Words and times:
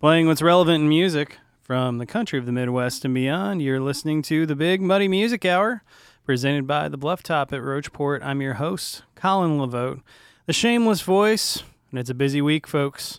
Playing 0.00 0.28
what's 0.28 0.40
relevant 0.40 0.82
in 0.82 0.88
music 0.88 1.38
from 1.60 1.98
the 1.98 2.06
country 2.06 2.38
of 2.38 2.46
the 2.46 2.52
Midwest 2.52 3.04
and 3.04 3.12
beyond, 3.12 3.60
you're 3.60 3.80
listening 3.80 4.22
to 4.22 4.46
the 4.46 4.54
Big 4.54 4.80
Muddy 4.80 5.08
Music 5.08 5.44
Hour, 5.44 5.82
presented 6.24 6.68
by 6.68 6.88
the 6.88 6.96
Bluff 6.96 7.20
Top 7.24 7.52
at 7.52 7.60
Rocheport. 7.60 8.22
I'm 8.22 8.40
your 8.40 8.54
host, 8.54 9.02
Colin 9.16 9.58
LeVote, 9.58 10.02
the 10.46 10.52
shameless 10.52 11.00
voice, 11.00 11.64
and 11.90 11.98
it's 11.98 12.10
a 12.10 12.14
busy 12.14 12.40
week, 12.40 12.68
folks. 12.68 13.18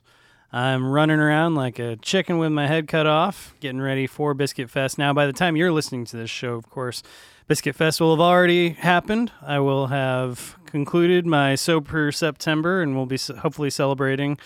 I'm 0.54 0.90
running 0.90 1.20
around 1.20 1.56
like 1.56 1.80
a 1.80 1.98
chicken 1.98 2.38
with 2.38 2.54
my 2.54 2.68
head 2.68 2.88
cut 2.88 3.06
off, 3.06 3.54
getting 3.60 3.82
ready 3.82 4.08
for 4.08 4.34
Biscuit 4.34 4.70
Fest. 4.70 4.98
Now, 4.98 5.12
by 5.12 5.26
the 5.26 5.34
time 5.34 5.58
you're 5.58 5.74
listening 5.74 6.06
to 6.06 6.16
this 6.16 6.30
show, 6.30 6.54
of 6.54 6.70
course, 6.70 7.04
Biscuit 7.50 7.76
Fest 7.76 8.00
will 8.00 8.12
have 8.16 8.22
already 8.22 8.70
happened. 8.70 9.34
I 9.42 9.60
will 9.60 9.88
have 9.88 10.56
concluded 10.66 11.26
my 11.26 11.56
sober 11.56 12.14
September 12.14 12.82
and 12.82 12.96
we'll 12.96 13.06
be 13.06 13.20
hopefully 13.40 13.70
celebrating 13.70 14.38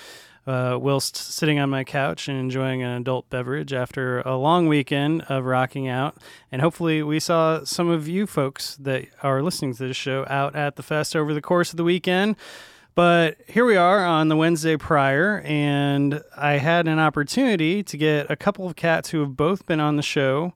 uh, 0.45 0.77
whilst 0.79 1.15
sitting 1.15 1.59
on 1.59 1.69
my 1.69 1.83
couch 1.83 2.27
and 2.27 2.37
enjoying 2.37 2.83
an 2.83 2.89
adult 2.89 3.29
beverage 3.29 3.73
after 3.73 4.21
a 4.21 4.35
long 4.35 4.67
weekend 4.67 5.21
of 5.23 5.45
rocking 5.45 5.87
out. 5.87 6.17
And 6.51 6.61
hopefully, 6.61 7.01
we 7.03 7.19
saw 7.19 7.63
some 7.63 7.89
of 7.89 8.07
you 8.07 8.27
folks 8.27 8.75
that 8.77 9.05
are 9.21 9.41
listening 9.41 9.73
to 9.75 9.87
this 9.87 9.97
show 9.97 10.25
out 10.29 10.55
at 10.55 10.75
the 10.75 10.83
fest 10.83 11.15
over 11.15 11.33
the 11.33 11.41
course 11.41 11.71
of 11.71 11.77
the 11.77 11.83
weekend. 11.83 12.35
But 12.95 13.37
here 13.47 13.65
we 13.65 13.75
are 13.75 14.05
on 14.05 14.27
the 14.27 14.35
Wednesday 14.35 14.77
prior, 14.77 15.41
and 15.45 16.21
I 16.37 16.53
had 16.53 16.87
an 16.87 16.99
opportunity 16.99 17.81
to 17.81 17.97
get 17.97 18.29
a 18.29 18.35
couple 18.35 18.67
of 18.67 18.75
cats 18.75 19.09
who 19.09 19.21
have 19.21 19.35
both 19.35 19.65
been 19.65 19.79
on 19.79 19.95
the 19.95 20.03
show 20.03 20.53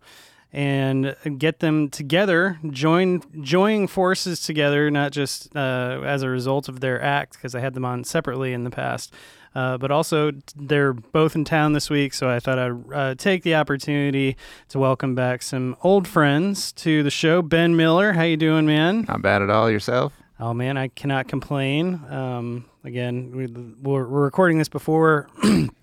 and 0.54 1.16
get 1.40 1.60
them 1.60 1.90
together, 1.90 2.60
join 2.70 3.22
joining 3.42 3.88
forces 3.88 4.42
together, 4.42 4.90
not 4.92 5.12
just 5.12 5.56
uh, 5.56 6.02
as 6.06 6.22
a 6.22 6.30
result 6.30 6.70
of 6.70 6.80
their 6.80 7.02
act, 7.02 7.34
because 7.34 7.56
I 7.56 7.60
had 7.60 7.74
them 7.74 7.86
on 7.86 8.04
separately 8.04 8.54
in 8.54 8.64
the 8.64 8.70
past, 8.70 9.14
uh, 9.58 9.76
but 9.76 9.90
also 9.90 10.32
they're 10.56 10.94
both 10.94 11.36
in 11.36 11.44
town 11.44 11.74
this 11.74 11.90
week, 11.90 12.14
so 12.14 12.30
I 12.30 12.40
thought 12.40 12.60
I'd 12.60 12.94
uh, 12.94 13.16
take 13.16 13.42
the 13.42 13.56
opportunity 13.56 14.38
to 14.70 14.78
welcome 14.78 15.16
back 15.16 15.42
some 15.42 15.76
old 15.82 16.08
friends 16.08 16.72
to 16.74 17.02
the 17.02 17.10
show. 17.10 17.42
Ben 17.42 17.76
Miller, 17.76 18.14
how 18.14 18.22
you 18.22 18.38
doing, 18.38 18.68
man? 18.68 19.06
Not 19.08 19.24
bad 19.24 19.42
at 19.42 19.50
all. 19.50 19.72
Yourself? 19.72 20.14
Oh 20.40 20.54
man, 20.54 20.78
I 20.78 20.90
cannot 20.90 21.28
complain. 21.28 21.96
Um, 22.08 22.66
again, 22.84 23.36
we, 23.36 23.48
we're, 23.48 24.08
we're 24.08 24.26
recording 24.26 24.60
this 24.60 24.70
before 24.70 25.28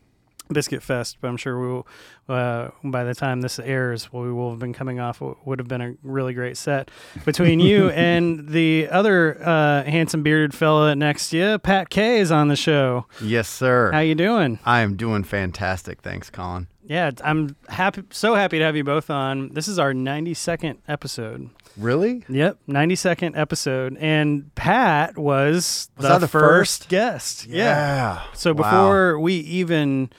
Biscuit 0.53 0.83
Fest, 0.83 1.19
but 1.21 1.29
I'm 1.29 1.37
sure 1.37 1.59
we 1.61 1.67
will. 1.69 1.87
Uh, 2.29 2.71
by 2.83 3.05
the 3.05 3.15
time 3.15 3.41
this 3.43 3.59
airs, 3.59 4.13
we 4.13 4.33
will 4.33 4.51
have 4.51 4.59
been 4.59 4.73
coming 4.73 4.99
off. 5.01 5.21
Would 5.21 5.59
have 5.59 5.69
been 5.69 5.81
a 5.81 5.95
really 6.03 6.33
great 6.35 6.57
set 6.57 6.91
between 7.25 7.61
you 7.61 7.91
and 7.91 8.49
the 8.49 8.89
other 8.91 9.39
uh, 9.43 9.85
handsome 9.85 10.23
bearded 10.23 10.55
fella 10.55 10.95
next 10.95 11.31
to 11.31 11.37
you. 11.39 11.59
Pat 11.59 11.91
Kay 11.91 12.19
is 12.21 12.31
on 12.31 12.49
the 12.49 12.57
show. 12.57 13.07
Yes, 13.23 13.49
sir. 13.49 13.91
How 13.93 14.01
you 14.01 14.15
doing? 14.15 14.59
I 14.65 14.81
am 14.81 14.97
doing 14.97 15.25
fantastic. 15.25 16.03
Thanks, 16.03 16.31
Colin. 16.31 16.69
Yeah, 16.87 17.11
I'm 17.23 17.57
happy. 17.69 18.03
So 18.11 18.35
happy 18.35 18.59
to 18.59 18.65
have 18.65 18.77
you 18.77 18.85
both 18.85 19.09
on. 19.11 19.49
This 19.55 19.69
is 19.69 19.79
our 19.79 19.93
92nd 19.95 20.77
episode. 20.87 21.49
Really? 21.77 22.23
Yep, 22.29 22.59
92nd 22.69 23.37
episode, 23.37 23.97
and 23.99 24.55
Pat 24.55 25.19
was, 25.19 25.91
was 25.97 26.07
the, 26.07 26.19
the 26.19 26.29
first, 26.29 26.83
first? 26.83 26.89
guest. 26.89 27.47
Yeah. 27.47 27.65
yeah. 27.65 28.23
So 28.35 28.53
Wow. 28.53 28.63
before 28.63 29.19
we 29.19 29.35
even 29.35 30.11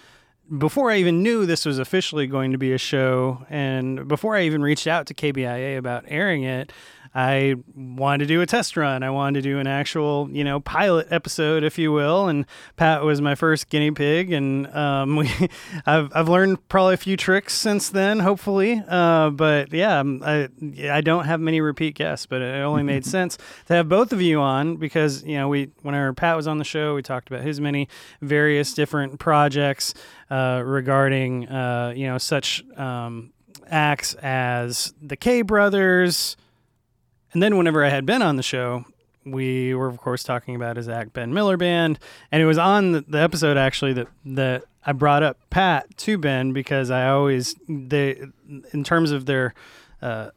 before 0.58 0.92
I 0.92 0.98
even 0.98 1.24
knew 1.24 1.46
this 1.46 1.66
was 1.66 1.80
officially 1.80 2.28
going 2.28 2.52
to 2.52 2.58
be 2.58 2.74
a 2.74 2.78
show, 2.78 3.46
and 3.50 4.08
before 4.08 4.36
I 4.36 4.44
even 4.44 4.62
reached 4.62 4.88
out 4.88 5.08
to 5.08 5.14
KBIA 5.14 5.78
about 5.78 6.06
airing 6.08 6.44
it, 6.44 6.72
I 7.18 7.56
wanted 7.74 8.26
to 8.26 8.28
do 8.28 8.42
a 8.42 8.46
test 8.46 8.76
run. 8.76 9.02
I 9.02 9.10
wanted 9.10 9.42
to 9.42 9.50
do 9.50 9.58
an 9.58 9.68
actual, 9.68 10.28
you 10.34 10.44
know, 10.44 10.60
pilot 10.60 11.08
episode, 11.12 11.64
if 11.64 11.78
you 11.78 11.94
will. 11.94 12.28
And 12.28 12.46
Pat 12.76 13.04
was 13.06 13.22
my 13.22 13.36
first 13.36 13.70
guinea 13.70 13.92
pig, 13.92 14.34
and 14.34 14.68
um, 14.76 15.16
we, 15.16 15.32
I've 15.86 16.12
I've 16.14 16.28
learned 16.28 16.68
probably 16.68 16.94
a 16.96 16.98
few 16.98 17.16
tricks 17.16 17.54
since 17.54 17.88
then, 17.90 18.20
hopefully. 18.20 18.84
Uh, 18.86 19.30
but 19.30 19.72
yeah, 19.72 19.96
I'm- 19.96 20.22
I 20.26 20.50
I 20.90 21.00
don't 21.00 21.24
have 21.24 21.40
many 21.40 21.62
repeat 21.62 21.96
guests, 21.96 22.26
but 22.26 22.42
it 22.42 22.62
only 22.62 22.84
made 22.84 23.06
sense 23.16 23.38
to 23.68 23.76
have 23.76 23.88
both 23.88 24.12
of 24.12 24.22
you 24.22 24.42
on 24.42 24.76
because 24.76 25.24
you 25.24 25.38
know 25.38 25.48
we 25.48 25.72
whenever 25.84 26.12
Pat 26.14 26.36
was 26.36 26.48
on 26.48 26.58
the 26.58 26.66
show, 26.66 26.96
we 26.96 27.02
talked 27.02 27.30
about 27.30 27.44
his 27.44 27.62
many 27.62 27.88
various 28.22 28.74
different 28.74 29.20
projects 29.20 29.94
uh, 30.30 30.62
regarding 30.66 31.48
uh, 31.48 31.94
you 31.96 32.08
know 32.08 32.18
such 32.18 32.64
um, 32.78 33.34
acts 33.68 34.14
as 34.16 34.94
the 35.02 35.16
Kay 35.16 35.42
Brothers. 35.42 36.38
And 37.34 37.44
then 37.44 37.58
whenever 37.58 37.84
I 37.84 37.90
had 37.90 38.06
been 38.06 38.22
on 38.22 38.38
the 38.38 38.44
show, 38.44 38.86
we 39.26 39.74
were 39.74 39.88
of 39.88 39.98
course 39.98 40.24
talking 40.24 40.56
about 40.56 40.78
his 40.78 40.88
act 40.88 41.14
Ben 41.14 41.34
Miller 41.34 41.58
Band, 41.58 42.00
and 42.32 42.42
it 42.42 42.46
was 42.46 42.58
on 42.58 42.92
the, 42.92 43.06
episode 43.14 43.58
actually 43.58 43.94
that 43.94 44.08
that 44.26 44.64
I 44.86 44.94
brought 44.94 45.24
up 45.24 45.38
Pat 45.50 45.98
to 45.98 46.18
Ben 46.18 46.54
because 46.54 46.92
I 46.92 47.10
always 47.10 47.56
they 47.68 48.22
in 48.72 48.84
terms 48.84 49.12
of 49.12 49.26
their 49.26 49.54
uh, 50.02 50.30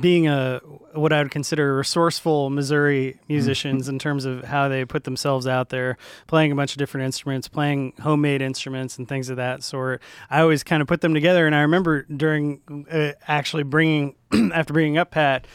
being 0.00 0.28
a 0.28 0.60
what 0.94 1.12
I 1.12 1.22
would 1.22 1.30
consider 1.30 1.76
resourceful 1.76 2.50
Missouri 2.50 3.18
musicians 3.28 3.88
in 3.88 3.98
terms 3.98 4.24
of 4.24 4.44
how 4.44 4.68
they 4.68 4.84
put 4.84 5.04
themselves 5.04 5.46
out 5.46 5.68
there, 5.68 5.96
playing 6.26 6.52
a 6.52 6.54
bunch 6.54 6.72
of 6.72 6.78
different 6.78 7.06
instruments, 7.06 7.48
playing 7.48 7.94
homemade 8.00 8.42
instruments 8.42 8.98
and 8.98 9.08
things 9.08 9.30
of 9.30 9.36
that 9.36 9.62
sort. 9.62 10.02
I 10.30 10.40
always 10.40 10.62
kind 10.62 10.82
of 10.82 10.88
put 10.88 11.00
them 11.00 11.14
together, 11.14 11.46
and 11.46 11.54
I 11.54 11.60
remember 11.60 12.02
during 12.04 12.86
uh, 12.90 13.12
actually 13.26 13.62
bringing 13.62 14.14
after 14.52 14.72
bringing 14.72 14.98
up 14.98 15.10
Pat 15.10 15.46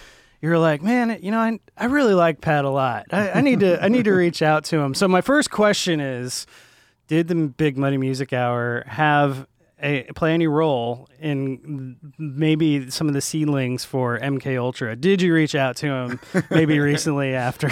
you're 0.44 0.60
like, 0.60 0.82
man, 0.82 1.20
you 1.22 1.32
know, 1.32 1.40
I, 1.40 1.58
I 1.78 1.86
really 1.86 2.14
like 2.14 2.42
Pat 2.42 2.66
a 2.66 2.70
lot. 2.70 3.06
I, 3.14 3.32
I 3.32 3.42
need 3.42 3.62
to 3.62 3.82
I 3.82 3.88
need 3.88 4.04
to 4.04 4.12
reach 4.14 4.42
out 4.42 4.66
to 4.66 4.78
him. 4.78 4.94
So 4.94 5.08
my 5.08 5.22
first 5.22 5.50
question 5.50 6.02
is, 6.02 6.46
did 7.08 7.30
the 7.30 7.36
Big 7.36 7.78
Muddy 7.78 7.98
Music 7.98 8.34
Hour 8.34 8.84
have 8.88 9.48
a 9.84 10.04
play 10.14 10.34
any 10.34 10.48
role 10.48 11.10
in 11.20 11.98
maybe 12.18 12.90
some 12.90 13.08
of 13.08 13.14
the 13.14 13.22
seedlings 13.22 13.84
for 13.86 14.18
MK 14.20 14.58
Ultra? 14.58 14.96
Did 14.96 15.22
you 15.22 15.34
reach 15.34 15.54
out 15.56 15.76
to 15.78 15.88
him 15.88 16.20
maybe 16.50 16.80
recently 16.80 17.36
after? 17.36 17.68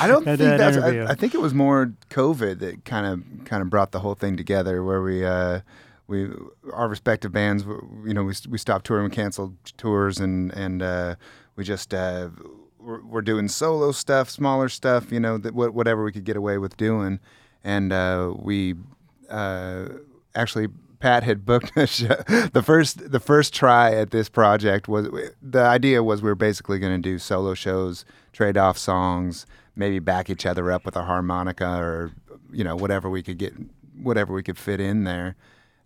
I 0.00 0.06
don't 0.06 0.24
that- 0.24 0.38
think 0.38 0.50
that 0.50 0.58
that's. 0.58 0.76
I, 0.76 1.12
I 1.12 1.14
think 1.14 1.34
it 1.34 1.40
was 1.40 1.52
more 1.52 1.92
COVID 2.10 2.60
that 2.60 2.84
kind 2.84 3.06
of 3.06 3.44
kind 3.44 3.62
of 3.62 3.68
brought 3.70 3.92
the 3.92 4.00
whole 4.00 4.14
thing 4.14 4.36
together, 4.36 4.82
where 4.84 5.02
we 5.02 5.24
uh, 5.24 5.60
we 6.06 6.30
our 6.72 6.88
respective 6.88 7.32
bands, 7.32 7.64
you 8.06 8.14
know, 8.14 8.22
we 8.24 8.34
we 8.48 8.58
stopped 8.58 8.86
touring, 8.86 9.04
we 9.04 9.10
canceled 9.10 9.56
tours, 9.76 10.18
and 10.20 10.52
and 10.52 10.82
uh, 10.82 11.16
we 11.56 11.64
just 11.64 11.92
uh, 11.92 12.30
we're, 12.78 13.02
we're 13.04 13.22
doing 13.22 13.48
solo 13.48 13.90
stuff, 13.92 14.30
smaller 14.30 14.68
stuff, 14.68 15.10
you 15.10 15.18
know, 15.20 15.36
that 15.38 15.54
whatever 15.54 16.04
we 16.04 16.12
could 16.12 16.24
get 16.24 16.36
away 16.36 16.58
with 16.58 16.76
doing, 16.76 17.18
and 17.64 17.92
uh, 17.92 18.32
we 18.38 18.74
uh, 19.28 19.86
actually. 20.34 20.68
Pat 21.06 21.22
had 21.22 21.44
booked 21.46 21.72
a 21.76 21.86
show. 21.86 22.16
The 22.52 22.62
first, 22.64 23.12
the 23.12 23.20
first 23.20 23.54
try 23.54 23.94
at 23.94 24.10
this 24.10 24.28
project 24.28 24.88
was 24.88 25.08
the 25.40 25.60
idea 25.60 26.02
was 26.02 26.20
we 26.22 26.28
were 26.28 26.34
basically 26.34 26.78
going 26.80 27.00
to 27.00 27.08
do 27.10 27.18
solo 27.18 27.54
shows, 27.54 28.04
trade 28.32 28.56
off 28.56 28.76
songs, 28.76 29.46
maybe 29.76 29.98
back 30.00 30.28
each 30.28 30.44
other 30.44 30.72
up 30.72 30.84
with 30.84 30.96
a 30.96 31.04
harmonica 31.04 31.78
or 31.78 32.10
you 32.52 32.64
know 32.64 32.74
whatever 32.74 33.08
we 33.08 33.22
could 33.22 33.38
get, 33.38 33.54
whatever 34.02 34.32
we 34.34 34.42
could 34.42 34.58
fit 34.58 34.80
in 34.80 35.04
there. 35.04 35.36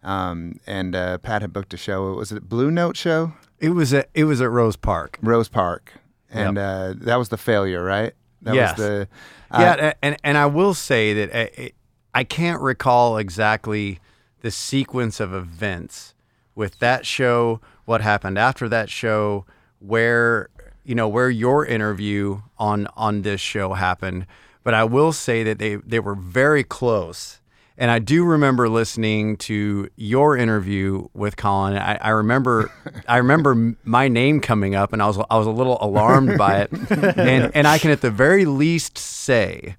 Um, 0.03 0.59
and 0.67 0.97
uh, 0.97 1.19
Pat 1.19 1.43
had 1.43 1.53
booked 1.53 1.75
a 1.75 1.77
show. 1.77 2.15
Was 2.15 2.33
it 2.33 2.49
Blue 2.49 2.71
Note 2.71 2.97
show? 2.97 3.35
It 3.59 3.71
was 3.71 3.93
at 3.93 4.09
it 4.15 4.25
was 4.25 4.41
at 4.41 4.49
Rose 4.51 4.77
Park. 4.77 5.19
Rose 5.21 5.51
Park, 5.51 5.93
and 6.31 6.57
uh, 6.57 6.95
that 6.97 7.17
was 7.17 7.29
the 7.29 7.37
failure, 7.37 7.85
right? 7.85 8.15
That 8.41 8.55
Yes. 8.55 8.79
was 8.79 8.87
the 8.87 9.09
yeah, 9.53 9.59
uh, 9.73 9.77
a- 9.91 10.05
and 10.05 10.17
and 10.25 10.39
I 10.39 10.47
will 10.47 10.73
say 10.73 11.13
that 11.13 11.37
I, 11.37 11.51
I- 11.63 11.73
I 12.13 12.25
can't 12.25 12.61
recall 12.63 13.19
exactly 13.19 14.01
the 14.41 14.51
sequence 14.51 15.21
of 15.21 15.35
events 15.35 16.15
with 16.55 16.79
that 16.79 17.07
show, 17.07 17.61
what 17.85 18.01
happened 18.01 18.39
after 18.39 18.69
that 18.69 18.91
show, 18.91 19.45
where 19.79 20.49
you 20.85 20.95
know 20.95 21.09
where 21.09 21.31
your 21.31 21.65
interview 21.65 22.41
on 22.59 22.87
on 22.97 23.23
this 23.23 23.41
show 23.41 23.75
happened. 23.75 24.27
But 24.63 24.75
I 24.75 24.85
will 24.85 25.13
say 25.13 25.43
that 25.45 25.59
they 25.59 25.77
they 25.77 26.01
were 26.01 26.15
very 26.15 26.65
close. 26.65 27.41
And 27.79 27.91
I 27.91 27.99
do 27.99 28.27
remember 28.27 28.69
listening 28.69 29.39
to 29.39 29.89
your 29.97 30.37
interview 30.37 31.09
with 31.15 31.39
Colin. 31.39 31.79
I, 31.79 31.95
I 31.95 32.11
remember, 32.11 32.71
I 33.09 33.17
remember 33.17 33.75
my 33.85 34.07
name 34.07 34.41
coming 34.41 34.75
up, 34.75 34.93
and 34.93 35.03
I 35.03 35.07
was 35.07 35.19
I 35.31 35.39
was 35.39 35.47
a 35.47 35.51
little 35.51 35.79
alarmed 35.81 36.37
by 36.37 36.63
it. 36.63 36.71
And 37.17 37.51
and 37.55 37.67
I 37.67 37.79
can 37.79 37.91
at 37.91 38.03
the 38.03 38.11
very 38.11 38.45
least 38.45 38.99
say 38.99 39.77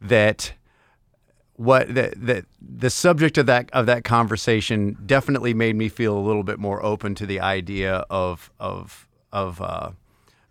that 0.00 0.52
what 1.56 1.94
that 1.94 2.14
that 2.26 2.44
the 2.60 2.90
subject 2.90 3.38
of 3.38 3.46
that 3.46 3.70
of 3.72 3.86
that 3.86 4.02
conversation 4.04 4.96
definitely 5.06 5.54
made 5.54 5.76
me 5.76 5.88
feel 5.88 6.16
a 6.16 6.20
little 6.20 6.42
bit 6.42 6.58
more 6.58 6.84
open 6.84 7.14
to 7.14 7.26
the 7.26 7.40
idea 7.40 8.04
of 8.10 8.50
of 8.58 9.06
of 9.32 9.60
uh, 9.60 9.90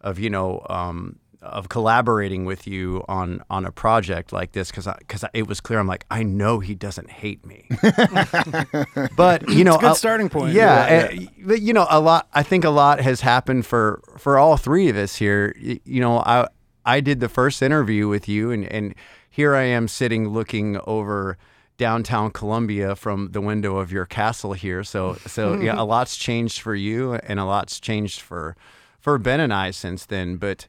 of 0.02 0.18
you 0.20 0.30
know 0.30 0.66
um, 0.70 1.18
of 1.42 1.68
collaborating 1.68 2.46
with 2.46 2.66
you 2.68 3.04
on 3.10 3.44
on 3.50 3.66
a 3.66 3.72
project 3.72 4.32
like 4.32 4.54
this 4.54 4.72
because 4.72 4.88
because 5.00 5.26
it 5.34 5.46
was 5.46 5.60
clear 5.60 5.78
I'm 5.80 5.88
like 5.88 6.06
I 6.10 6.24
know 6.24 6.60
he 6.60 6.74
doesn't 6.74 7.10
hate 7.10 7.46
me, 7.46 7.68
but 9.18 9.48
you 9.50 9.64
know 9.64 9.76
a 9.76 9.80
good 9.80 9.92
I- 9.92 9.94
starting 9.94 10.30
point. 10.30 10.54
Yeah, 10.54 11.10
uh, 11.12 11.18
but 11.46 11.62
you 11.62 11.74
know 11.74 11.86
a 11.90 12.00
lot. 12.00 12.28
I 12.34 12.44
think 12.44 12.64
a 12.64 12.70
lot 12.70 13.00
has 13.02 13.22
happened 13.22 13.66
for 13.66 14.02
for 14.18 14.38
all 14.38 14.58
three 14.58 14.90
of 14.90 14.96
us 14.96 15.16
here. 15.16 15.56
Y- 15.62 15.80
You 15.86 16.00
know, 16.02 16.20
I 16.20 16.48
I 16.86 17.00
did 17.02 17.20
the 17.20 17.30
first 17.30 17.62
interview 17.62 18.08
with 18.08 18.28
you, 18.30 18.52
and 18.52 18.66
and 18.66 18.96
here 19.34 19.56
I 19.56 19.64
am 19.64 19.88
sitting 19.88 20.30
looking 20.30 20.80
over 20.86 21.40
downtown 21.78 22.30
Columbia 22.30 22.96
from 22.96 23.32
the 23.32 23.42
window 23.42 23.78
of 23.78 23.92
your 23.92 24.06
castle 24.06 24.54
here. 24.54 24.84
So 24.84 25.16
so 25.26 25.56
yeah, 25.60 25.74
a 25.76 25.82
lot's 25.82 26.18
changed 26.18 26.62
for 26.62 26.76
you 26.76 27.16
and 27.16 27.40
a 27.40 27.46
lot's 27.46 27.80
changed 27.80 28.22
for 28.22 28.56
for 29.00 29.18
Ben 29.18 29.40
and 29.40 29.52
I 29.52 29.72
since 29.72 30.06
then. 30.06 30.38
But 30.38 30.68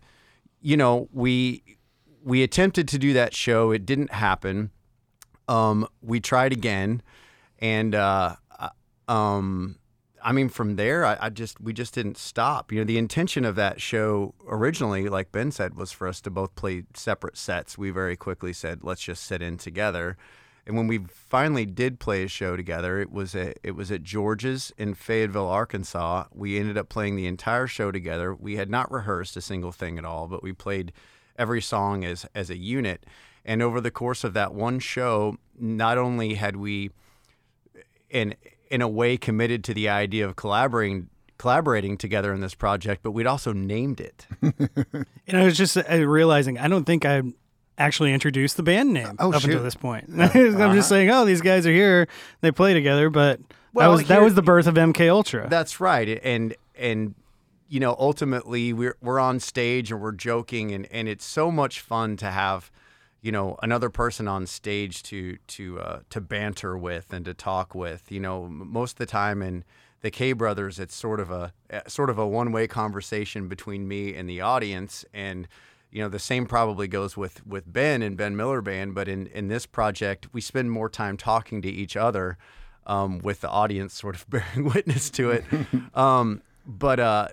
you 0.62 0.78
know, 0.78 1.11
we 1.12 1.62
we 2.22 2.43
attempted 2.43 2.88
to 2.88 2.99
do 2.99 3.12
that 3.12 3.34
show. 3.34 3.70
It 3.70 3.84
didn't 3.84 4.14
happen. 4.14 4.70
Um, 5.46 5.87
we 6.00 6.20
tried 6.20 6.55
again, 6.55 7.02
and 7.58 7.94
uh, 7.94 8.37
uh 8.58 8.70
um, 9.12 9.76
I 10.25 10.32
mean, 10.32 10.49
from 10.49 10.76
there, 10.76 11.05
I, 11.05 11.19
I, 11.21 11.29
just 11.29 11.61
we 11.61 11.75
just 11.75 11.93
didn't 11.93 12.17
stop. 12.17 12.73
You 12.73 12.79
know, 12.79 12.85
the 12.85 12.97
intention 12.97 13.44
of 13.44 13.56
that 13.56 13.81
show 13.81 14.35
originally, 14.49 15.09
like 15.11 15.31
Ben 15.31 15.50
said, 15.50 15.75
was 15.75 15.93
for 15.93 16.09
us 16.09 16.23
to 16.23 16.31
both 16.31 16.55
play 16.55 16.85
separate 16.94 17.37
sets. 17.37 17.76
We 17.76 17.91
very 17.91 18.17
quickly 18.17 18.55
said, 18.55 18.81
let's 18.82 19.03
just 19.03 19.25
sit 19.25 19.43
in 19.43 19.59
together. 19.59 20.17
And 20.67 20.76
when 20.79 20.87
we 20.87 20.99
finally 20.99 21.67
did 21.67 22.00
play 22.00 22.25
a 22.25 22.29
show 22.29 22.56
together, 22.56 22.99
it 22.99 23.12
was 23.12 23.35
at, 23.35 23.59
it 23.62 23.73
was 23.73 23.93
at 23.93 24.03
George's 24.03 24.73
in 24.79 24.94
Fayetteville, 24.94 25.47
Arkansas. 25.47 26.25
We 26.32 26.59
ended 26.59 26.79
up 26.79 26.88
playing 26.88 27.17
the 27.17 27.27
entire 27.27 27.67
show 27.67 27.93
together. 27.93 28.35
We 28.35 28.56
had 28.56 28.70
not 28.70 28.91
rehearsed 28.91 29.37
a 29.37 29.43
single 29.43 29.73
thing 29.73 29.99
at 29.99 30.06
all, 30.06 30.27
but 30.27 30.43
we 30.43 30.55
played 30.55 30.93
every 31.38 31.61
song 31.61 32.03
as 32.03 32.25
as 32.35 32.49
a 32.49 32.56
unit. 32.56 33.05
And 33.44 33.61
over 33.61 33.79
the 33.79 33.91
course 33.91 34.25
of 34.25 34.32
that 34.32 34.55
one 34.55 34.79
show, 34.79 35.37
not 35.59 35.99
only 35.99 36.35
had 36.35 36.56
we 36.56 36.93
in 38.09 38.35
in 38.75 38.82
a 38.82 38.88
way 38.88 39.17
committed 39.17 39.62
to 39.62 39.73
the 39.73 39.88
idea 39.88 40.26
of 40.26 40.35
collaborating 40.35 41.09
collaborating 41.38 41.97
together 41.97 42.32
in 42.32 42.41
this 42.41 42.56
project, 42.56 43.05
but 43.05 43.12
we'd 43.12 43.26
also 43.26 43.53
named 43.53 44.00
it. 44.00 44.26
and 44.43 45.37
I 45.37 45.44
was 45.44 45.56
just 45.56 45.76
uh, 45.76 46.05
realizing 46.05 46.59
I 46.59 46.67
don't 46.67 46.85
think 46.85 47.06
I 47.06 47.23
actually 47.79 48.12
introduced 48.12 48.56
the 48.56 48.65
band 48.65 48.93
name 48.93 49.15
oh, 49.21 49.32
up 49.32 49.43
shoot. 49.43 49.50
until 49.50 49.62
this 49.62 49.76
point. 49.76 50.09
I'm 50.12 50.21
uh-huh. 50.21 50.75
just 50.75 50.88
saying, 50.88 51.09
oh, 51.09 51.25
these 51.25 51.41
guys 51.41 51.69
are 51.69 51.73
here, 51.73 52.09
they 52.41 52.50
play 52.50 52.75
together, 52.75 53.11
but 53.11 53.38
well, 53.73 53.88
that 53.88 53.93
was 53.93 54.00
here, 54.00 54.09
that 54.09 54.23
was 54.23 54.35
the 54.35 54.43
birth 54.43 54.67
of 54.67 54.75
MK 54.75 55.09
Ultra. 55.09 55.49
That's 55.49 55.79
right, 55.79 56.20
and 56.25 56.56
and 56.77 57.15
you 57.69 57.79
know 57.79 57.94
ultimately 57.97 58.73
we're 58.73 58.97
we're 59.00 59.20
on 59.20 59.38
stage 59.38 59.93
and 59.93 60.00
we're 60.00 60.11
joking, 60.11 60.73
and 60.73 60.88
and 60.91 61.09
it's 61.09 61.25
so 61.25 61.53
much 61.53 61.79
fun 61.79 62.17
to 62.17 62.32
have 62.32 62.73
you 63.25 63.32
know 63.32 63.59
another 63.62 63.88
person 63.88 64.29
on 64.29 64.47
stage 64.47 65.03
to 65.05 65.38
to 65.47 65.81
uh, 65.81 66.00
to 66.11 66.21
banter 66.21 66.76
with 66.76 67.11
and 67.11 67.25
to 67.25 67.32
talk 67.32 67.75
with. 67.75 68.12
You 68.12 68.21
know, 68.21 68.47
most 68.47 68.93
of 68.93 68.99
the 68.99 69.06
time 69.06 69.41
in 69.41 69.65
the 70.03 70.11
Kay 70.11 70.35
Brothers, 70.35 70.79
it's 70.79 70.94
sort 70.94 71.21
of 71.21 71.31
a 71.31 71.55
eh, 71.71 71.81
sort 71.88 72.11
of 72.11 72.19
a 72.19 72.29
one 72.29 72.53
way 72.53 72.67
conversation 72.67 73.49
between 73.49 73.88
me 73.88 74.15
and 74.15 74.29
the 74.29 74.43
audience, 74.43 75.06
and 75.15 75.49
you 75.91 76.03
know 76.03 76.11
the 76.11 76.19
same 76.19 76.44
probably 76.44 76.87
goes 76.87 77.17
with 77.17 77.44
with 77.47 77.73
Ben 77.73 78.03
and 78.03 78.15
Ben 78.19 78.37
Miller 78.37 78.61
Band. 78.61 78.94
But 78.94 79.09
in 79.09 79.27
in 79.29 79.49
this 79.49 79.65
project, 79.65 80.29
we 80.35 80.43
spend 80.43 80.70
more 80.70 80.91
time 80.91 81.17
talking 81.17 81.62
to 81.62 81.69
each 81.69 81.97
other. 81.97 82.37
Um, 82.87 83.20
with 83.20 83.41
the 83.41 83.49
audience 83.49 83.94
sort 83.94 84.15
of 84.15 84.29
bearing 84.29 84.65
witness 84.65 85.09
to 85.12 85.31
it, 85.31 85.47
um, 85.94 86.43
but 86.67 87.00
uh, 87.00 87.29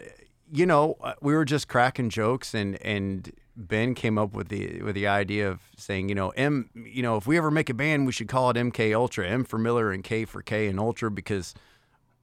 you 0.50 0.66
know, 0.66 0.96
uh, 1.02 1.16
we 1.20 1.34
were 1.34 1.44
just 1.44 1.68
cracking 1.68 2.10
jokes 2.10 2.54
and 2.54 2.82
and 2.82 3.34
Ben 3.68 3.96
came 3.96 4.18
up 4.18 4.34
with 4.34 4.50
the 4.50 4.81
with 4.81 4.96
the 4.96 5.08
idea 5.08 5.50
of 5.50 5.60
saying, 5.78 6.10
you 6.10 6.16
know, 6.16 6.30
M, 6.30 6.69
you 6.74 7.02
know, 7.02 7.18
if 7.18 7.28
we 7.28 7.38
ever 7.38 7.52
make 7.52 7.69
a 7.69 7.74
band, 7.74 8.06
we 8.06 8.12
should 8.12 8.28
call 8.28 8.50
it 8.50 8.56
MK 8.56 8.96
Ultra, 8.96 9.28
M 9.28 9.44
for 9.44 9.58
Miller 9.58 9.92
and 9.92 10.04
K 10.04 10.25
for 10.25 10.42
Kay 10.42 10.68
and 10.68 10.80
Ultra 10.80 11.12
because 11.12 11.54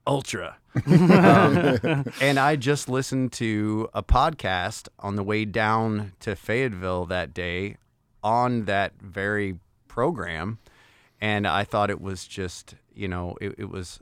Ultra. 0.06 0.56
um, 0.87 2.05
and 2.20 2.38
I 2.38 2.56
just 2.56 2.88
listened 2.88 3.32
to 3.35 3.88
a 3.94 4.02
podcast 4.02 4.88
on 4.99 5.17
the 5.17 5.23
way 5.23 5.44
down 5.44 6.12
to 6.20 6.35
Fayetteville 6.35 7.06
that 7.06 7.35
day 7.35 7.76
on 8.23 8.64
that 8.64 8.94
very 9.00 9.58
program, 9.87 10.58
and 11.20 11.46
I 11.46 11.64
thought 11.64 11.90
it 11.90 12.00
was 12.00 12.26
just, 12.26 12.75
you 12.94 13.08
know, 13.08 13.37
it, 13.40 13.55
it 13.58 13.70
was 13.70 14.00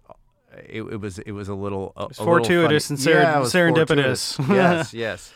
it, 0.65 0.83
it, 0.83 1.01
was 1.01 1.19
it 1.19 1.33
was 1.33 1.49
a 1.49 1.55
little 1.55 1.93
a, 1.97 2.07
it 2.07 2.17
fortuitous 2.17 2.91
and 2.91 2.99
ser- 3.01 3.21
yeah, 3.21 3.41
serendipitous. 3.41 4.39
yes, 4.49 4.95
yes. 4.95 5.33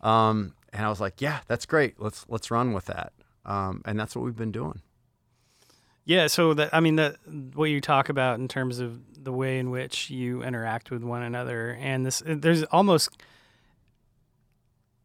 Um, 0.00 0.54
and 0.72 0.84
I 0.84 0.88
was 0.88 1.00
like, 1.00 1.20
yeah, 1.20 1.40
that's 1.46 1.66
great. 1.66 2.00
Let's 2.00 2.24
let's 2.28 2.50
run 2.50 2.72
with 2.72 2.86
that. 2.86 3.12
Um, 3.44 3.82
and 3.84 3.98
that's 3.98 4.14
what 4.14 4.24
we've 4.24 4.36
been 4.36 4.52
doing. 4.52 4.82
Yeah, 6.04 6.26
so 6.26 6.54
that 6.54 6.70
I 6.72 6.80
mean 6.80 6.96
that 6.96 7.16
what 7.54 7.66
you 7.66 7.80
talk 7.80 8.08
about 8.08 8.38
in 8.38 8.48
terms 8.48 8.78
of 8.78 8.98
the 9.22 9.32
way 9.32 9.58
in 9.58 9.70
which 9.70 10.10
you 10.10 10.42
interact 10.42 10.90
with 10.90 11.02
one 11.02 11.22
another, 11.22 11.76
and 11.80 12.06
this 12.06 12.22
there's 12.24 12.64
almost 12.64 13.10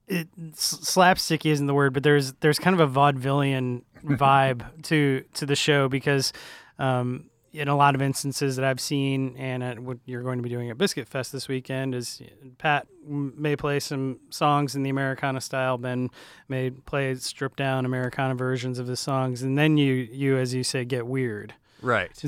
it 0.07 0.27
slapsticky 0.53 1.51
isn't 1.51 1.67
the 1.67 1.73
word, 1.73 1.93
but 1.93 2.03
there's 2.03 2.33
there's 2.33 2.59
kind 2.59 2.79
of 2.79 2.89
a 2.89 2.99
vaudevillian 2.99 3.83
vibe 4.05 4.83
to 4.83 5.23
to 5.33 5.45
the 5.45 5.55
show 5.55 5.89
because 5.89 6.31
um, 6.79 7.29
in 7.53 7.67
a 7.67 7.75
lot 7.75 7.93
of 7.93 8.01
instances 8.01 8.55
that 8.55 8.65
I've 8.65 8.79
seen, 8.79 9.35
and 9.37 9.63
at 9.63 9.79
what 9.79 9.99
you're 10.05 10.23
going 10.23 10.39
to 10.39 10.43
be 10.43 10.49
doing 10.49 10.71
at 10.71 10.77
Biscuit 10.77 11.07
Fest 11.07 11.31
this 11.31 11.47
weekend, 11.47 11.93
is 11.93 12.21
Pat 12.57 12.87
may 13.05 13.55
play 13.55 13.79
some 13.79 14.19
songs 14.31 14.75
in 14.75 14.81
the 14.81 14.89
Americana 14.89 15.39
style. 15.39 15.77
Ben 15.77 16.09
may 16.47 16.71
play 16.71 17.13
stripped 17.15 17.57
down 17.57 17.85
Americana 17.85 18.33
versions 18.33 18.79
of 18.79 18.87
the 18.87 18.95
songs, 18.95 19.43
and 19.43 19.57
then 19.57 19.77
you, 19.77 19.93
you 19.93 20.37
as 20.37 20.53
you 20.53 20.63
say, 20.63 20.83
get 20.83 21.05
weird. 21.05 21.53
Right. 21.83 22.11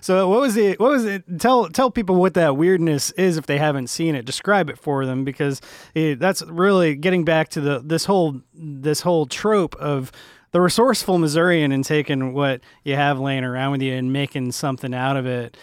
So, 0.00 0.28
what 0.28 0.40
was 0.40 0.56
it? 0.56 0.80
What 0.80 0.90
was 0.90 1.04
it? 1.04 1.24
Tell 1.38 1.68
tell 1.68 1.90
people 1.90 2.16
what 2.16 2.34
that 2.34 2.56
weirdness 2.56 3.10
is 3.12 3.36
if 3.36 3.46
they 3.46 3.58
haven't 3.58 3.88
seen 3.88 4.14
it. 4.14 4.24
Describe 4.24 4.70
it 4.70 4.78
for 4.78 5.06
them 5.06 5.24
because 5.24 5.60
it, 5.94 6.18
that's 6.18 6.42
really 6.42 6.94
getting 6.94 7.24
back 7.24 7.48
to 7.50 7.60
the 7.60 7.80
this 7.84 8.04
whole 8.04 8.40
this 8.54 9.00
whole 9.00 9.26
trope 9.26 9.74
of 9.76 10.10
the 10.50 10.60
resourceful 10.60 11.18
Missourian 11.18 11.72
and 11.72 11.84
taking 11.84 12.32
what 12.32 12.60
you 12.84 12.94
have 12.94 13.18
laying 13.18 13.44
around 13.44 13.72
with 13.72 13.82
you 13.82 13.92
and 13.94 14.12
making 14.12 14.52
something 14.52 14.94
out 14.94 15.16
of 15.16 15.26
it. 15.26 15.56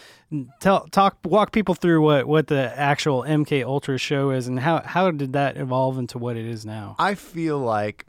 Tell, 0.59 0.87
talk, 0.87 1.17
walk 1.23 1.51
people 1.51 1.75
through 1.75 2.01
what, 2.01 2.27
what 2.27 2.47
the 2.47 2.77
actual 2.77 3.23
MK 3.23 3.63
Ultra 3.63 3.97
show 3.97 4.31
is 4.31 4.47
and 4.47 4.59
how, 4.59 4.81
how 4.81 5.11
did 5.11 5.33
that 5.33 5.57
evolve 5.57 5.97
into 5.97 6.17
what 6.17 6.35
it 6.35 6.45
is 6.45 6.65
now? 6.65 6.95
I 6.99 7.15
feel 7.15 7.59
like, 7.59 8.05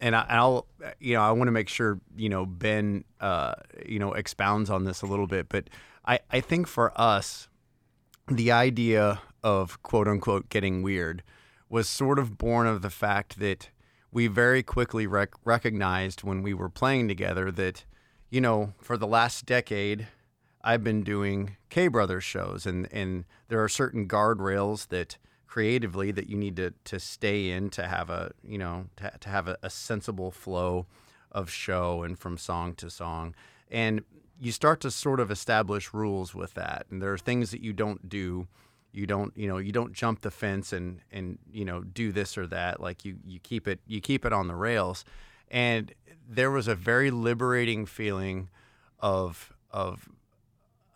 and 0.00 0.16
I, 0.16 0.42
will 0.46 0.66
you 0.98 1.14
know, 1.14 1.22
I 1.22 1.30
want 1.32 1.48
to 1.48 1.52
make 1.52 1.68
sure, 1.68 2.00
you 2.16 2.28
know, 2.28 2.46
Ben, 2.46 3.04
uh, 3.20 3.54
you 3.86 3.98
know, 3.98 4.12
expounds 4.12 4.70
on 4.70 4.84
this 4.84 5.02
a 5.02 5.06
little 5.06 5.26
bit, 5.26 5.48
but 5.48 5.68
I, 6.04 6.20
I 6.30 6.40
think 6.40 6.66
for 6.66 6.98
us, 6.98 7.48
the 8.26 8.50
idea 8.50 9.20
of 9.42 9.82
quote 9.82 10.08
unquote 10.08 10.48
getting 10.48 10.82
weird 10.82 11.22
was 11.68 11.88
sort 11.88 12.18
of 12.18 12.38
born 12.38 12.66
of 12.66 12.82
the 12.82 12.90
fact 12.90 13.38
that 13.40 13.70
we 14.12 14.26
very 14.26 14.62
quickly 14.62 15.06
rec- 15.06 15.34
recognized 15.44 16.22
when 16.22 16.42
we 16.42 16.54
were 16.54 16.68
playing 16.68 17.08
together 17.08 17.50
that, 17.52 17.84
you 18.30 18.40
know, 18.40 18.72
for 18.80 18.96
the 18.96 19.06
last 19.06 19.46
decade, 19.46 20.06
I've 20.62 20.82
been 20.82 21.02
doing 21.02 21.56
Kay 21.70 21.88
Brothers 21.88 22.24
shows, 22.24 22.66
and, 22.66 22.88
and 22.92 23.24
there 23.48 23.62
are 23.62 23.68
certain 23.68 24.08
guardrails 24.08 24.88
that 24.88 25.18
creatively 25.46 26.10
that 26.12 26.28
you 26.28 26.36
need 26.36 26.56
to, 26.56 26.74
to 26.84 27.00
stay 27.00 27.50
in 27.50 27.70
to 27.70 27.86
have 27.86 28.10
a, 28.10 28.32
you 28.46 28.58
know, 28.58 28.86
to, 28.96 29.12
to 29.20 29.28
have 29.28 29.48
a, 29.48 29.56
a 29.62 29.70
sensible 29.70 30.30
flow 30.30 30.86
of 31.32 31.50
show 31.50 32.02
and 32.02 32.18
from 32.18 32.36
song 32.36 32.74
to 32.74 32.90
song. 32.90 33.34
And 33.70 34.02
you 34.40 34.52
start 34.52 34.80
to 34.80 34.90
sort 34.90 35.20
of 35.20 35.30
establish 35.30 35.92
rules 35.92 36.34
with 36.34 36.54
that. 36.54 36.86
And 36.90 37.02
there 37.02 37.12
are 37.12 37.18
things 37.18 37.50
that 37.50 37.62
you 37.62 37.72
don't 37.72 38.08
do 38.08 38.46
you 38.98 39.06
don't 39.06 39.32
you 39.36 39.46
know 39.46 39.58
you 39.58 39.72
don't 39.72 39.92
jump 39.92 40.22
the 40.22 40.30
fence 40.30 40.72
and 40.72 41.00
and 41.12 41.38
you 41.50 41.64
know 41.64 41.82
do 41.82 42.10
this 42.10 42.36
or 42.36 42.46
that 42.46 42.80
like 42.80 43.04
you 43.04 43.16
you 43.24 43.38
keep 43.38 43.68
it 43.68 43.78
you 43.86 44.00
keep 44.00 44.24
it 44.24 44.32
on 44.32 44.48
the 44.48 44.54
rails 44.54 45.04
and 45.50 45.94
there 46.28 46.50
was 46.50 46.66
a 46.68 46.74
very 46.74 47.10
liberating 47.10 47.86
feeling 47.86 48.48
of 49.00 49.52
of 49.70 50.08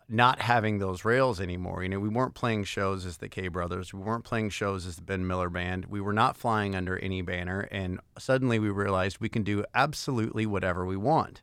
not 0.09 0.41
having 0.41 0.77
those 0.77 1.05
rails 1.05 1.39
anymore. 1.39 1.81
You 1.81 1.89
know, 1.89 1.99
we 1.99 2.09
weren't 2.09 2.35
playing 2.35 2.65
shows 2.65 3.05
as 3.05 3.17
the 3.17 3.29
Kay 3.29 3.47
Brothers. 3.47 3.93
We 3.93 4.01
weren't 4.01 4.25
playing 4.25 4.49
shows 4.49 4.85
as 4.85 4.97
the 4.97 5.01
Ben 5.01 5.25
Miller 5.25 5.49
Band. 5.49 5.85
We 5.85 6.01
were 6.01 6.13
not 6.13 6.37
flying 6.37 6.75
under 6.75 6.99
any 6.99 7.21
banner. 7.21 7.61
And 7.71 7.99
suddenly 8.19 8.59
we 8.59 8.69
realized 8.69 9.17
we 9.19 9.29
can 9.29 9.43
do 9.43 9.63
absolutely 9.73 10.45
whatever 10.45 10.85
we 10.85 10.97
want. 10.97 11.41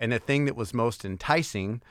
And 0.00 0.10
the 0.10 0.18
thing 0.18 0.46
that 0.46 0.56
was 0.56 0.74
most 0.74 1.04
enticing 1.04 1.82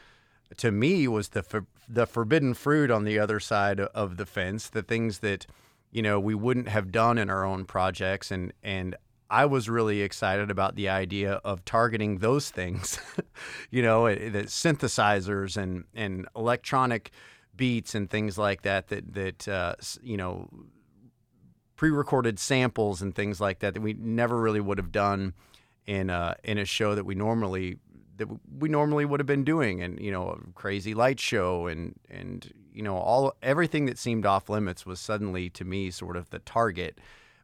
to 0.57 0.71
me 0.71 1.07
was 1.07 1.29
the 1.29 1.43
for, 1.43 1.65
the 1.87 2.05
forbidden 2.05 2.53
fruit 2.53 2.91
on 2.91 3.03
the 3.03 3.19
other 3.19 3.39
side 3.39 3.79
of 3.79 4.17
the 4.17 4.25
fence, 4.25 4.69
the 4.69 4.83
things 4.83 5.19
that 5.19 5.45
you 5.91 6.01
know 6.01 6.19
we 6.19 6.35
wouldn't 6.35 6.69
have 6.69 6.91
done 6.91 7.17
in 7.17 7.29
our 7.29 7.43
own 7.43 7.65
projects, 7.65 8.31
and 8.31 8.53
and 8.63 8.95
I 9.29 9.45
was 9.45 9.69
really 9.69 10.01
excited 10.01 10.51
about 10.51 10.75
the 10.75 10.89
idea 10.89 11.33
of 11.45 11.63
targeting 11.63 12.17
those 12.17 12.49
things, 12.49 12.99
you 13.71 13.81
know, 13.81 14.07
the 14.07 14.43
synthesizers 14.43 15.57
and 15.57 15.85
and 15.93 16.27
electronic 16.35 17.11
beats 17.55 17.95
and 17.95 18.09
things 18.09 18.37
like 18.37 18.63
that 18.63 18.87
that 18.89 19.13
that 19.13 19.47
uh, 19.47 19.75
you 20.01 20.17
know 20.17 20.49
pre-recorded 21.75 22.37
samples 22.37 23.01
and 23.01 23.15
things 23.15 23.41
like 23.41 23.59
that 23.59 23.73
that 23.73 23.81
we 23.81 23.93
never 23.93 24.39
really 24.39 24.59
would 24.59 24.77
have 24.77 24.91
done 24.91 25.33
in 25.87 26.11
a, 26.11 26.35
in 26.43 26.57
a 26.59 26.65
show 26.65 26.93
that 26.93 27.05
we 27.05 27.15
normally 27.15 27.77
that 28.21 28.29
we 28.59 28.69
normally 28.69 29.03
would 29.03 29.19
have 29.19 29.27
been 29.27 29.43
doing 29.43 29.81
and 29.81 29.99
you 29.99 30.11
know 30.11 30.29
a 30.29 30.53
crazy 30.53 30.93
light 30.93 31.19
show 31.19 31.67
and 31.67 31.95
and 32.09 32.51
you 32.73 32.81
know 32.81 32.95
all 32.95 33.33
everything 33.41 33.85
that 33.85 33.97
seemed 33.97 34.25
off 34.25 34.49
limits 34.49 34.85
was 34.85 34.99
suddenly 34.99 35.49
to 35.49 35.65
me 35.65 35.91
sort 35.91 36.15
of 36.15 36.29
the 36.29 36.39
target 36.39 36.99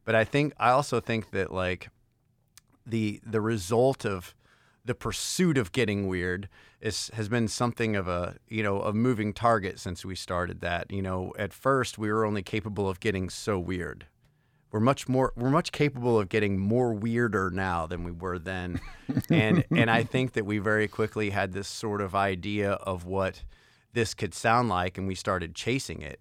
but 0.06 0.16
i 0.16 0.24
think 0.24 0.54
i 0.58 0.70
also 0.70 1.00
think 1.00 1.32
that 1.32 1.52
like 1.52 1.90
the 2.86 3.20
the 3.26 3.42
result 3.42 4.06
of 4.06 4.34
the 4.86 4.96
pursuit 4.96 5.58
of 5.58 5.72
getting 5.74 6.08
weird 6.08 6.48
is 6.80 7.12
has 7.14 7.28
been 7.28 7.48
something 7.48 7.96
of 7.96 8.08
a 8.08 8.38
you 8.48 8.64
know 8.64 8.82
a 8.82 8.94
moving 8.94 9.34
target 9.34 9.80
since 9.80 10.06
we 10.06 10.16
started 10.16 10.62
that. 10.62 10.92
You 10.92 11.02
know, 11.02 11.34
at 11.38 11.54
first 11.54 11.98
we 11.98 12.12
were 12.12 12.26
only 12.26 12.42
capable 12.42 12.90
of 12.90 13.00
getting 13.00 13.30
so 13.30 13.60
weird. 13.60 14.06
We're 14.72 14.80
much 14.82 15.08
more 15.08 15.34
we're 15.36 15.50
much 15.50 15.72
capable 15.72 16.20
of 16.20 16.30
getting 16.30 16.60
more 16.60 16.94
weirder 16.94 17.50
now 17.50 17.88
than 17.88 18.04
we 18.04 18.12
were 18.12 18.38
then. 18.38 18.82
and 19.30 19.64
and 19.72 19.90
I 19.90 20.04
think 20.04 20.34
that 20.34 20.46
we 20.46 20.58
very 20.58 20.88
quickly 20.88 21.30
had 21.30 21.54
this 21.54 21.68
sort 21.68 22.02
of 22.02 22.14
idea 22.16 22.74
of 22.74 23.06
what 23.06 23.44
this 23.94 24.14
could 24.14 24.34
sound 24.34 24.70
like 24.70 24.98
and 24.98 25.08
we 25.08 25.16
started 25.16 25.56
chasing 25.56 26.02
it. 26.02 26.20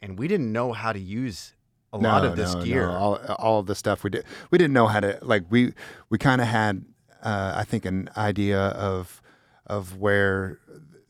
And 0.00 0.18
we 0.18 0.28
didn't 0.28 0.52
know 0.52 0.72
how 0.72 0.92
to 0.92 1.00
use 1.00 1.54
a 1.92 1.98
lot 1.98 2.24
of 2.24 2.36
this 2.36 2.54
no, 2.54 2.62
gear. 2.62 2.86
No. 2.86 2.92
All, 2.92 3.14
all 3.38 3.60
of 3.60 3.66
the 3.66 3.74
stuff 3.74 4.04
we 4.04 4.10
did, 4.10 4.24
we 4.50 4.58
didn't 4.58 4.74
know 4.74 4.86
how 4.86 5.00
to 5.00 5.18
like. 5.22 5.44
We 5.50 5.72
we 6.10 6.18
kind 6.18 6.40
of 6.40 6.46
had, 6.46 6.84
uh, 7.22 7.54
I 7.56 7.64
think, 7.64 7.84
an 7.84 8.10
idea 8.16 8.58
of 8.58 9.22
of 9.66 9.98
where 9.98 10.58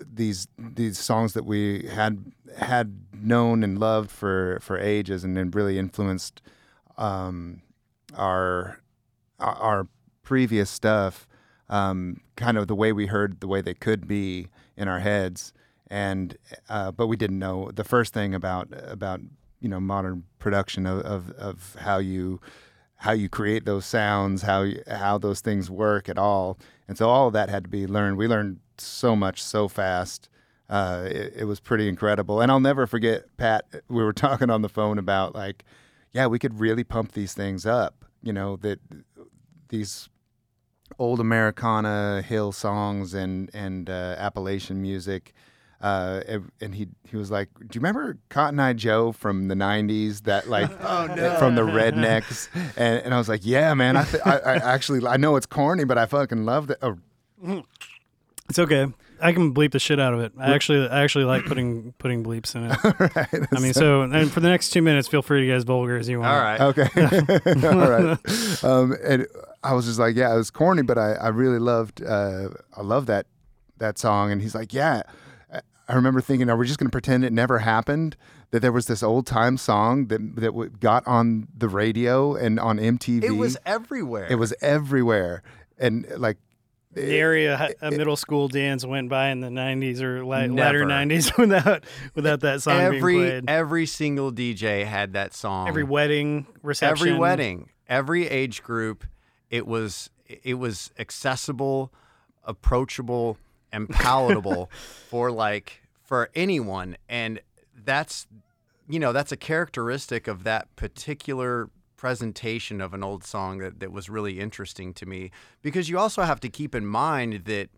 these 0.00 0.48
these 0.58 0.98
songs 0.98 1.32
that 1.34 1.44
we 1.44 1.88
had 1.88 2.32
had 2.56 3.00
known 3.12 3.62
and 3.64 3.78
loved 3.78 4.10
for 4.10 4.58
for 4.62 4.78
ages, 4.78 5.24
and 5.24 5.36
then 5.36 5.50
really 5.50 5.78
influenced 5.78 6.40
um, 6.98 7.62
our 8.14 8.80
our- 9.38 9.88
previous 10.22 10.68
stuff. 10.68 11.26
Um, 11.70 12.20
kind 12.36 12.58
of 12.58 12.66
the 12.66 12.74
way 12.74 12.92
we 12.92 13.06
heard 13.06 13.40
the 13.40 13.46
way 13.46 13.62
they 13.62 13.72
could 13.72 14.06
be 14.06 14.48
in 14.76 14.88
our 14.88 15.00
heads, 15.00 15.54
and 15.86 16.36
uh, 16.68 16.90
but 16.92 17.06
we 17.06 17.16
didn't 17.16 17.38
know 17.38 17.70
the 17.74 17.84
first 17.84 18.12
thing 18.12 18.34
about 18.34 18.68
about 18.72 19.20
you 19.60 19.68
know 19.68 19.80
modern 19.80 20.24
production 20.38 20.86
of, 20.86 21.00
of, 21.00 21.30
of 21.32 21.76
how 21.80 21.98
you 21.98 22.40
how 22.96 23.12
you 23.12 23.28
create 23.28 23.64
those 23.64 23.86
sounds, 23.86 24.42
how 24.42 24.62
you, 24.62 24.82
how 24.86 25.18
those 25.18 25.40
things 25.40 25.70
work 25.70 26.08
at 26.08 26.18
all, 26.18 26.58
and 26.88 26.98
so 26.98 27.08
all 27.08 27.26
of 27.28 27.32
that 27.32 27.48
had 27.48 27.64
to 27.64 27.70
be 27.70 27.86
learned. 27.86 28.16
We 28.16 28.26
learned 28.26 28.60
so 28.78 29.14
much 29.16 29.42
so 29.42 29.68
fast. 29.68 30.28
Uh, 30.68 31.06
it, 31.10 31.32
it 31.36 31.44
was 31.44 31.60
pretty 31.60 31.88
incredible, 31.88 32.40
and 32.40 32.50
I'll 32.50 32.60
never 32.60 32.86
forget 32.86 33.24
Pat. 33.36 33.64
We 33.88 34.02
were 34.02 34.12
talking 34.26 34.50
on 34.50 34.62
the 34.62 34.68
phone 34.68 34.98
about 34.98 35.34
like, 35.34 35.64
yeah, 36.12 36.26
we 36.26 36.38
could 36.38 36.58
really 36.58 36.84
pump 36.84 37.12
these 37.12 37.34
things 37.34 37.64
up. 37.66 38.04
You 38.22 38.32
know 38.32 38.56
that 38.56 38.80
these 39.68 40.08
old 40.98 41.20
Americana 41.20 42.22
hill 42.22 42.52
songs 42.52 43.14
and 43.14 43.50
and 43.54 43.88
uh, 43.90 44.14
Appalachian 44.18 44.80
music. 44.82 45.32
Uh, 45.80 46.22
and- 46.26 46.50
and 46.60 46.74
he 46.74 46.88
he 47.08 47.16
was 47.16 47.30
like, 47.30 47.50
"Do 47.56 47.64
you 47.74 47.80
remember 47.80 48.18
Cotton 48.30 48.58
Eye 48.58 48.72
Joe 48.72 49.12
from 49.12 49.46
the 49.46 49.54
'90s? 49.54 50.22
That 50.24 50.48
like 50.48 50.68
from 51.38 51.54
the 51.54 51.62
Rednex?" 51.62 52.48
And, 52.76 53.00
and 53.04 53.14
I 53.14 53.18
was 53.18 53.28
like, 53.28 53.42
"Yeah, 53.46 53.74
man. 53.74 53.96
I, 53.96 54.04
th- 54.04 54.22
I 54.26 54.38
I 54.38 54.54
actually 54.56 55.06
I 55.06 55.16
know 55.18 55.36
it's 55.36 55.46
corny, 55.46 55.84
but 55.84 55.96
I 55.96 56.06
fucking 56.06 56.44
love 56.44 56.70
it." 56.70 56.78
Oh, 56.82 56.98
It's 58.48 58.58
okay. 58.58 58.86
I 59.20 59.32
can 59.32 59.52
bleep 59.54 59.72
the 59.72 59.78
shit 59.78 59.98
out 60.00 60.14
of 60.14 60.20
it. 60.20 60.32
I 60.38 60.54
actually, 60.54 60.88
I 60.88 61.02
actually 61.02 61.24
like 61.24 61.44
putting 61.46 61.92
putting 61.98 62.24
bleeps 62.24 62.54
in 62.54 62.64
it. 62.70 63.48
I 63.56 63.60
mean, 63.60 63.72
so 63.74 64.02
and 64.02 64.30
for 64.30 64.40
the 64.40 64.48
next 64.48 64.70
two 64.70 64.82
minutes, 64.82 65.08
feel 65.08 65.22
free 65.22 65.40
to 65.40 65.46
get 65.46 65.56
as 65.56 65.64
vulgar 65.64 65.96
as 65.96 66.08
you 66.08 66.20
want. 66.20 66.30
All 66.32 66.40
right. 66.40 66.60
Okay. 66.60 66.88
All 67.68 67.90
right. 67.90 68.64
Um, 68.64 68.96
and 69.04 69.26
I 69.62 69.74
was 69.74 69.86
just 69.86 69.98
like, 69.98 70.16
yeah, 70.16 70.32
it 70.32 70.36
was 70.36 70.50
corny, 70.50 70.82
but 70.82 70.98
I, 70.98 71.12
I 71.14 71.28
really 71.28 71.58
loved, 71.58 72.02
uh, 72.02 72.50
I 72.76 72.82
love 72.82 73.06
that, 73.06 73.26
that 73.78 73.98
song. 73.98 74.30
And 74.32 74.40
he's 74.40 74.54
like, 74.54 74.72
yeah, 74.72 75.02
I- 75.52 75.60
I 75.88 75.94
remember 75.94 76.20
thinking, 76.20 76.50
are 76.50 76.56
we 76.56 76.66
just 76.66 76.78
going 76.78 76.86
to 76.88 76.92
pretend 76.92 77.24
it 77.24 77.32
never 77.32 77.58
happened? 77.60 78.16
That 78.50 78.60
there 78.60 78.72
was 78.72 78.86
this 78.86 79.02
old 79.02 79.26
time 79.26 79.56
song 79.58 80.06
that, 80.06 80.20
that 80.36 80.46
w- 80.52 80.70
got 80.80 81.06
on 81.06 81.48
the 81.56 81.68
radio 81.68 82.34
and 82.34 82.58
on 82.60 82.78
MTV. 82.78 83.22
It 83.24 83.32
was 83.32 83.56
everywhere. 83.66 84.26
it 84.30 84.36
was 84.36 84.54
everywhere. 84.62 85.42
And 85.78 86.06
like, 86.16 86.38
The 86.92 87.04
area 87.16 87.56
hi- 87.56 87.74
a 87.82 87.90
middle 87.90 88.16
school 88.16 88.48
dance 88.48 88.84
went 88.84 89.08
by 89.08 89.28
in 89.28 89.40
the 89.40 89.48
'90s 89.48 90.00
or 90.00 90.24
li- 90.24 90.48
latter 90.48 90.84
'90s 90.84 91.36
without 91.38 91.84
without 92.14 92.40
that 92.40 92.62
song 92.62 92.80
every 92.80 93.00
being 93.14 93.30
played. 93.30 93.44
every 93.50 93.86
single 93.86 94.32
DJ 94.32 94.86
had 94.86 95.12
that 95.12 95.34
song. 95.34 95.68
Every 95.68 95.84
wedding 95.84 96.46
reception, 96.62 97.08
every 97.08 97.18
wedding, 97.18 97.68
every 97.88 98.26
age 98.26 98.62
group, 98.62 99.04
it 99.50 99.66
was 99.66 100.08
it 100.26 100.54
was 100.54 100.90
accessible, 100.98 101.92
approachable, 102.44 103.36
and 103.70 103.88
palatable 103.88 104.70
for 105.10 105.30
like 105.30 105.82
for 106.04 106.30
anyone, 106.34 106.96
and 107.08 107.40
that's 107.84 108.26
you 108.88 108.98
know 108.98 109.12
that's 109.12 109.30
a 109.30 109.36
characteristic 109.36 110.26
of 110.26 110.44
that 110.44 110.74
particular 110.74 111.68
presentation 111.98 112.80
of 112.80 112.94
an 112.94 113.04
old 113.04 113.22
song 113.22 113.58
that, 113.58 113.80
that 113.80 113.92
was 113.92 114.08
really 114.08 114.40
interesting 114.40 114.94
to 114.94 115.04
me 115.04 115.30
because 115.60 115.90
you 115.90 115.98
also 115.98 116.22
have 116.22 116.40
to 116.40 116.48
keep 116.48 116.74
in 116.74 116.86
mind 116.86 117.44
that 117.44 117.68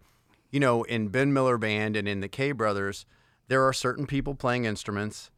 you 0.52 0.60
know 0.60 0.84
in 0.84 1.08
Ben 1.08 1.32
Miller 1.32 1.58
Band 1.58 1.96
and 1.96 2.06
in 2.06 2.20
the 2.20 2.28
Kay 2.28 2.52
Brothers 2.52 3.04
there 3.48 3.64
are 3.64 3.72
certain 3.72 4.06
people 4.06 4.36
playing 4.36 4.64
instruments 4.64 5.30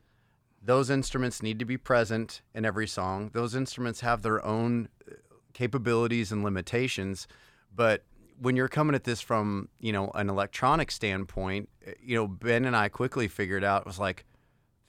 those 0.65 0.91
instruments 0.91 1.43
need 1.43 1.59
to 1.59 1.65
be 1.65 1.77
present 1.77 2.41
in 2.55 2.65
every 2.65 2.87
song. 2.87 3.31
Those 3.33 3.55
instruments 3.55 4.01
have 4.01 4.23
their 4.23 4.45
own 4.45 4.89
uh, 5.11 5.15
capabilities 5.53 6.31
and 6.31 6.45
limitations, 6.45 7.27
but 7.75 8.05
when 8.41 8.57
you're 8.57 8.69
coming 8.69 8.95
at 8.95 9.05
this 9.05 9.21
from, 9.21 9.69
you 9.81 9.93
know, 9.93 10.11
an 10.15 10.29
electronic 10.31 10.91
standpoint, 10.91 11.69
uh, 11.87 11.93
you 12.03 12.17
know, 12.17 12.27
Ben 12.27 12.65
and 12.65 12.77
I 12.77 12.89
quickly 12.89 13.29
figured 13.29 13.65
out 13.65 13.83
it 13.83 13.87
was 13.87 13.99
like 13.99 14.25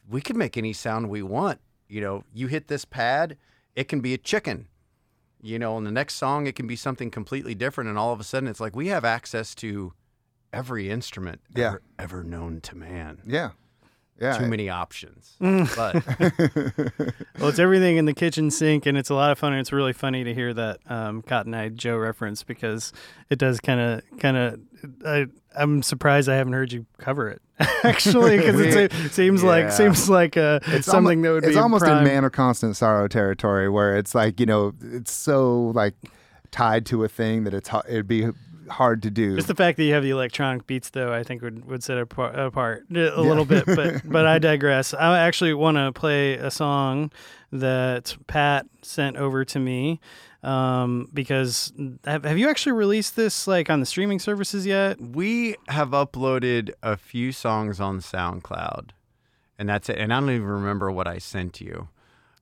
we 0.07 0.21
could 0.21 0.35
make 0.35 0.57
any 0.57 0.73
sound 0.73 1.09
we 1.09 1.23
want. 1.23 1.59
You 1.87 2.01
know, 2.01 2.23
you 2.33 2.47
hit 2.47 2.67
this 2.67 2.85
pad, 2.85 3.37
it 3.75 3.87
can 3.87 3.99
be 4.01 4.13
a 4.13 4.17
chicken. 4.17 4.67
You 5.41 5.59
know, 5.59 5.77
in 5.77 5.83
the 5.83 5.91
next 5.91 6.15
song 6.15 6.47
it 6.47 6.55
can 6.55 6.67
be 6.67 6.75
something 6.75 7.11
completely 7.11 7.53
different 7.55 7.89
and 7.89 7.97
all 7.99 8.13
of 8.13 8.19
a 8.19 8.23
sudden 8.23 8.47
it's 8.47 8.59
like 8.61 8.75
we 8.75 8.87
have 8.87 9.03
access 9.03 9.53
to 9.55 9.93
every 10.53 10.89
instrument 10.89 11.41
Yeah. 11.53 11.67
ever, 11.67 11.81
ever 11.99 12.23
known 12.23 12.61
to 12.61 12.75
man 12.77 13.21
yeah. 13.25 13.51
Yeah. 14.23 14.37
too 14.37 14.47
many 14.47 14.69
options. 14.69 15.35
Mm. 15.43 15.67
but 15.75 17.13
Well, 17.39 17.49
it's 17.49 17.59
everything 17.59 17.97
in 17.97 18.05
the 18.05 18.13
kitchen 18.13 18.49
sink, 18.49 18.85
and 18.85 18.97
it's 18.97 19.09
a 19.09 19.13
lot 19.15 19.31
of 19.31 19.37
fun. 19.39 19.51
And 19.53 19.59
it's 19.59 19.73
really 19.73 19.91
funny 19.93 20.23
to 20.23 20.33
hear 20.33 20.53
that 20.53 20.79
um, 20.87 21.21
Cotton 21.21 21.53
Eye 21.53 21.69
Joe 21.69 21.97
reference 21.97 22.43
because 22.43 22.93
it 23.29 23.39
does 23.39 23.59
kind 23.59 23.79
of, 23.81 24.01
kind 24.19 24.37
of. 24.37 24.59
I 25.05 25.25
I'm 25.55 25.83
surprised 25.83 26.29
I 26.29 26.35
haven't 26.35 26.53
heard 26.53 26.71
you 26.71 26.85
cover 26.97 27.29
it 27.29 27.41
actually 27.83 28.37
because 28.37 28.59
it 28.59 28.91
se- 28.91 29.07
seems 29.09 29.43
like 29.43 29.71
seems 29.71 30.09
like 30.09 30.35
uh, 30.37 30.59
It's 30.67 30.85
something 30.87 31.19
almo- 31.25 31.27
that 31.27 31.33
would 31.33 31.41
be. 31.43 31.47
it's 31.49 31.55
be 31.57 31.61
almost 31.61 31.83
prime. 31.85 31.99
in 31.99 32.03
man 32.05 32.23
of 32.25 32.31
constant 32.31 32.75
sorrow 32.75 33.07
territory 33.07 33.69
where 33.69 33.95
it's 33.97 34.13
like 34.15 34.39
you 34.39 34.45
know 34.45 34.73
it's 34.81 35.11
so 35.13 35.71
like 35.75 35.93
tied 36.51 36.85
to 36.87 37.03
a 37.03 37.07
thing 37.07 37.43
that 37.45 37.53
it's 37.53 37.69
it'd 37.87 38.07
be 38.07 38.27
hard 38.69 39.03
to 39.03 39.09
do 39.09 39.35
Just 39.35 39.47
the 39.47 39.55
fact 39.55 39.77
that 39.77 39.83
you 39.83 39.93
have 39.93 40.03
the 40.03 40.09
electronic 40.09 40.67
beats, 40.67 40.89
though, 40.89 41.13
I 41.13 41.23
think 41.23 41.41
would, 41.41 41.65
would 41.65 41.83
set 41.83 41.97
it 41.97 42.03
apart, 42.03 42.37
apart 42.37 42.85
a 42.91 43.21
little 43.21 43.45
bit. 43.45 43.65
But 43.65 44.01
but 44.09 44.25
I 44.25 44.39
digress. 44.39 44.93
I 44.93 45.19
actually 45.19 45.53
want 45.53 45.77
to 45.77 45.91
play 45.91 46.35
a 46.35 46.51
song 46.51 47.11
that 47.51 48.15
Pat 48.27 48.65
sent 48.81 49.17
over 49.17 49.45
to 49.45 49.59
me 49.59 49.99
um, 50.43 51.09
because 51.13 51.71
have, 52.05 52.25
have 52.25 52.37
you 52.37 52.49
actually 52.49 52.73
released 52.73 53.15
this 53.15 53.47
like 53.47 53.69
on 53.69 53.79
the 53.79 53.85
streaming 53.85 54.19
services 54.19 54.65
yet? 54.65 54.99
we 54.99 55.55
have 55.67 55.89
uploaded 55.89 56.71
a 56.81 56.97
few 56.97 57.31
songs 57.31 57.79
on 57.79 57.99
SoundCloud, 57.99 58.89
and 59.57 59.69
that's 59.69 59.89
it. 59.89 59.97
And 59.97 60.13
I 60.13 60.19
don't 60.19 60.29
even 60.29 60.47
remember 60.47 60.91
what 60.91 61.07
I 61.07 61.17
sent 61.17 61.61
you. 61.61 61.87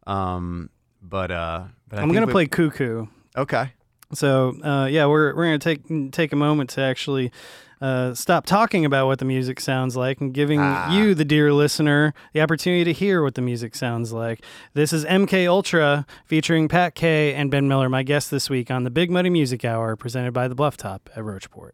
Um, 0.07 0.69
but 1.01 1.31
uh, 1.31 1.65
but 1.87 1.99
I 1.99 2.01
I'm 2.01 2.11
gonna 2.11 2.25
we- 2.25 2.31
play 2.31 2.47
Cuckoo. 2.47 3.07
Okay. 3.37 3.73
So 4.13 4.55
uh, 4.63 4.87
yeah, 4.91 5.05
we're 5.05 5.35
we're 5.35 5.45
gonna 5.45 5.59
take 5.59 6.11
take 6.11 6.31
a 6.33 6.35
moment 6.35 6.69
to 6.71 6.81
actually 6.81 7.31
uh, 7.81 8.13
stop 8.13 8.45
talking 8.45 8.85
about 8.85 9.07
what 9.07 9.17
the 9.17 9.25
music 9.25 9.59
sounds 9.59 9.95
like 9.97 10.21
and 10.21 10.33
giving 10.33 10.59
Ah. 10.61 10.91
you, 10.95 11.15
the 11.15 11.25
dear 11.25 11.51
listener, 11.51 12.13
the 12.33 12.39
opportunity 12.41 12.83
to 12.83 12.93
hear 12.93 13.23
what 13.23 13.33
the 13.33 13.41
music 13.41 13.73
sounds 13.75 14.13
like. 14.13 14.43
This 14.75 14.93
is 14.93 15.03
MK 15.05 15.47
Ultra 15.49 16.05
featuring 16.25 16.67
Pat 16.67 16.93
Kay 16.93 17.33
and 17.33 17.49
Ben 17.49 17.67
Miller, 17.67 17.89
my 17.89 18.03
guest 18.03 18.29
this 18.29 18.51
week 18.51 18.69
on 18.69 18.83
the 18.83 18.91
Big 18.91 19.09
Muddy 19.09 19.31
Music 19.31 19.65
Hour, 19.65 19.95
presented 19.95 20.31
by 20.31 20.47
the 20.47 20.53
Bluff 20.53 20.77
Top 20.77 21.09
at 21.15 21.23
Rocheport. 21.23 21.71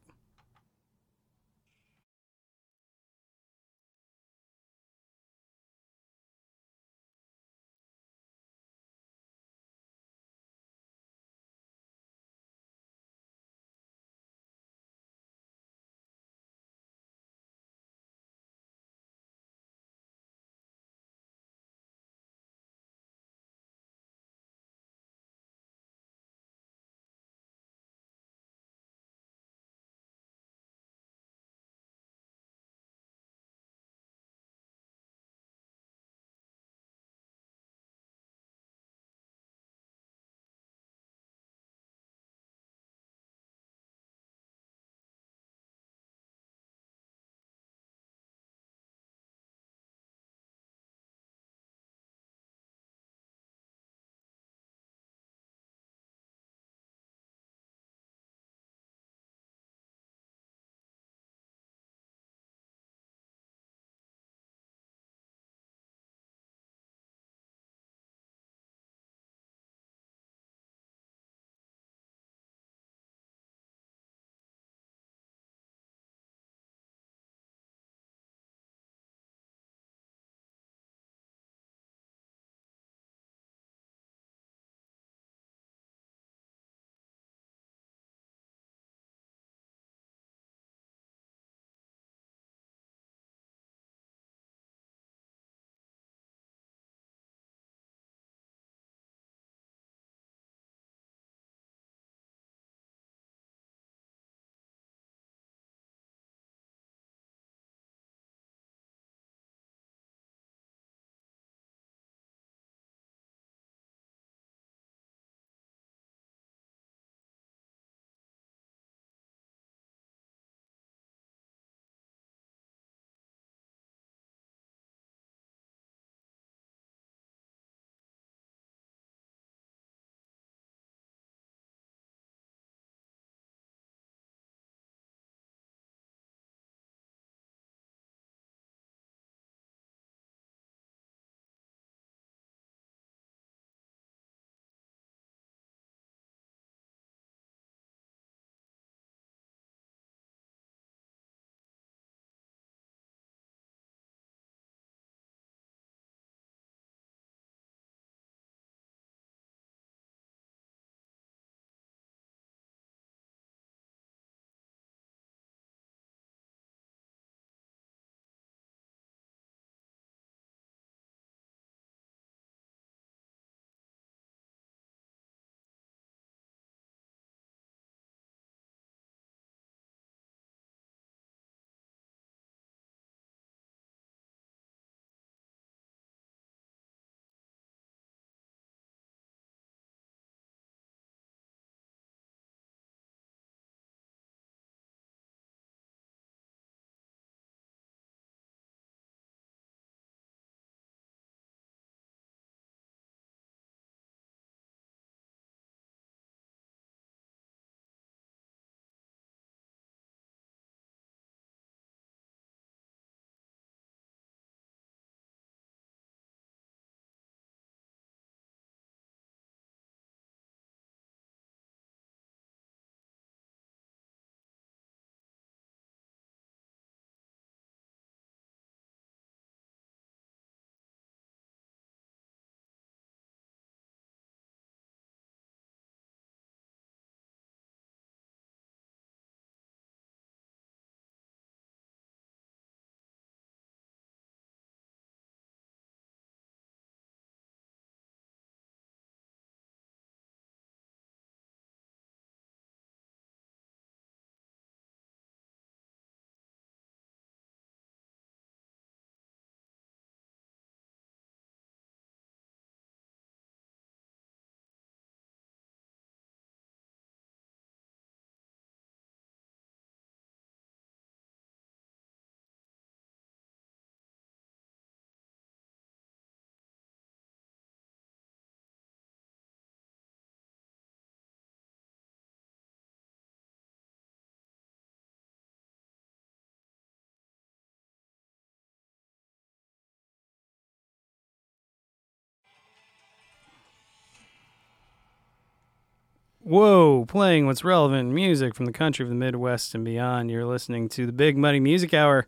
Whoa, 296.47 297.03
playing 297.09 297.45
what's 297.45 297.65
relevant 297.65 298.13
music 298.13 298.55
from 298.55 298.67
the 298.67 298.71
country 298.71 299.03
of 299.03 299.09
the 299.09 299.15
Midwest 299.15 299.75
and 299.75 299.83
beyond. 299.83 300.31
You're 300.31 300.45
listening 300.45 300.87
to 300.87 301.05
the 301.05 301.11
Big 301.11 301.37
Muddy 301.37 301.59
Music 301.59 301.93
Hour. 301.93 302.25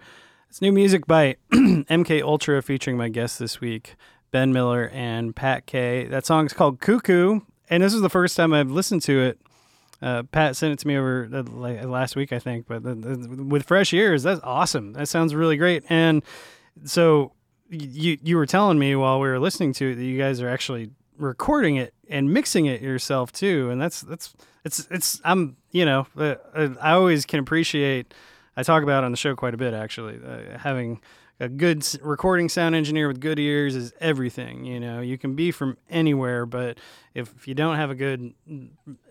It's 0.50 0.60
new 0.60 0.74
music 0.74 1.08
by 1.08 1.38
MK 1.54 2.22
Ultra 2.22 2.62
featuring 2.62 2.98
my 2.98 3.08
guests 3.08 3.38
this 3.38 3.62
week, 3.62 3.96
Ben 4.32 4.52
Miller 4.52 4.90
and 4.94 5.34
Pat 5.34 5.66
Kay. 5.68 6.04
That 6.04 6.26
song's 6.26 6.52
called 6.52 6.82
Cuckoo, 6.82 7.40
and 7.70 7.82
this 7.82 7.94
is 7.94 8.02
the 8.02 8.10
first 8.10 8.36
time 8.36 8.52
I've 8.52 8.70
listened 8.70 9.04
to 9.04 9.22
it. 9.22 9.40
Uh, 10.02 10.24
Pat 10.24 10.58
sent 10.58 10.74
it 10.74 10.80
to 10.80 10.88
me 10.90 10.98
over 10.98 11.30
uh, 11.34 11.44
last 11.88 12.18
week, 12.18 12.34
I 12.34 12.40
think, 12.40 12.68
but 12.68 12.86
uh, 12.86 12.96
with 13.46 13.66
fresh 13.66 13.94
ears, 13.94 14.24
that's 14.24 14.42
awesome. 14.44 14.92
That 14.92 15.08
sounds 15.08 15.34
really 15.34 15.56
great. 15.56 15.86
And 15.88 16.24
so 16.84 17.32
you 17.70 18.18
you 18.22 18.36
were 18.36 18.46
telling 18.46 18.80
me 18.80 18.98
while 18.98 19.22
we 19.22 19.30
were 19.30 19.40
listening 19.40 19.72
to 19.76 19.92
it 19.92 19.96
that 19.96 20.04
you 20.04 20.18
guys 20.18 20.42
are 20.42 20.50
actually 20.50 20.90
recording 21.20 21.76
it 21.76 21.94
and 22.10 22.34
mixing 22.34 22.66
it 22.66 22.82
yourself 22.82 23.32
too, 23.32 23.70
and 23.70 23.80
that's 23.80 24.02
that's 24.02 24.34
it's 24.66 24.88
it's 24.90 25.22
I'm 25.24 25.58
you 25.72 25.86
know 25.86 26.08
uh, 26.18 26.36
I 26.82 26.94
always 26.94 27.26
can 27.26 27.40
appreciate. 27.40 28.14
I 28.58 28.64
talk 28.64 28.84
about 28.84 29.04
on 29.04 29.12
the 29.12 29.18
show 29.18 29.36
quite 29.36 29.54
a 29.54 29.58
bit 29.58 29.74
actually 29.74 30.20
uh, 30.26 30.58
having 30.58 31.00
a 31.40 31.48
good 31.48 31.88
recording 32.02 32.50
sound 32.50 32.76
engineer 32.76 33.08
with 33.08 33.22
good 33.22 33.40
ears 33.40 33.76
is 33.76 33.94
everything. 34.02 34.66
You 34.66 34.80
know, 34.80 35.00
you 35.00 35.18
can 35.18 35.36
be 35.36 35.52
from 35.52 35.78
anywhere, 35.90 36.46
but 36.46 36.78
if, 37.14 37.34
if 37.36 37.48
you 37.48 37.56
don't 37.56 37.76
have 37.76 37.90
a 37.90 37.96
good 37.96 38.34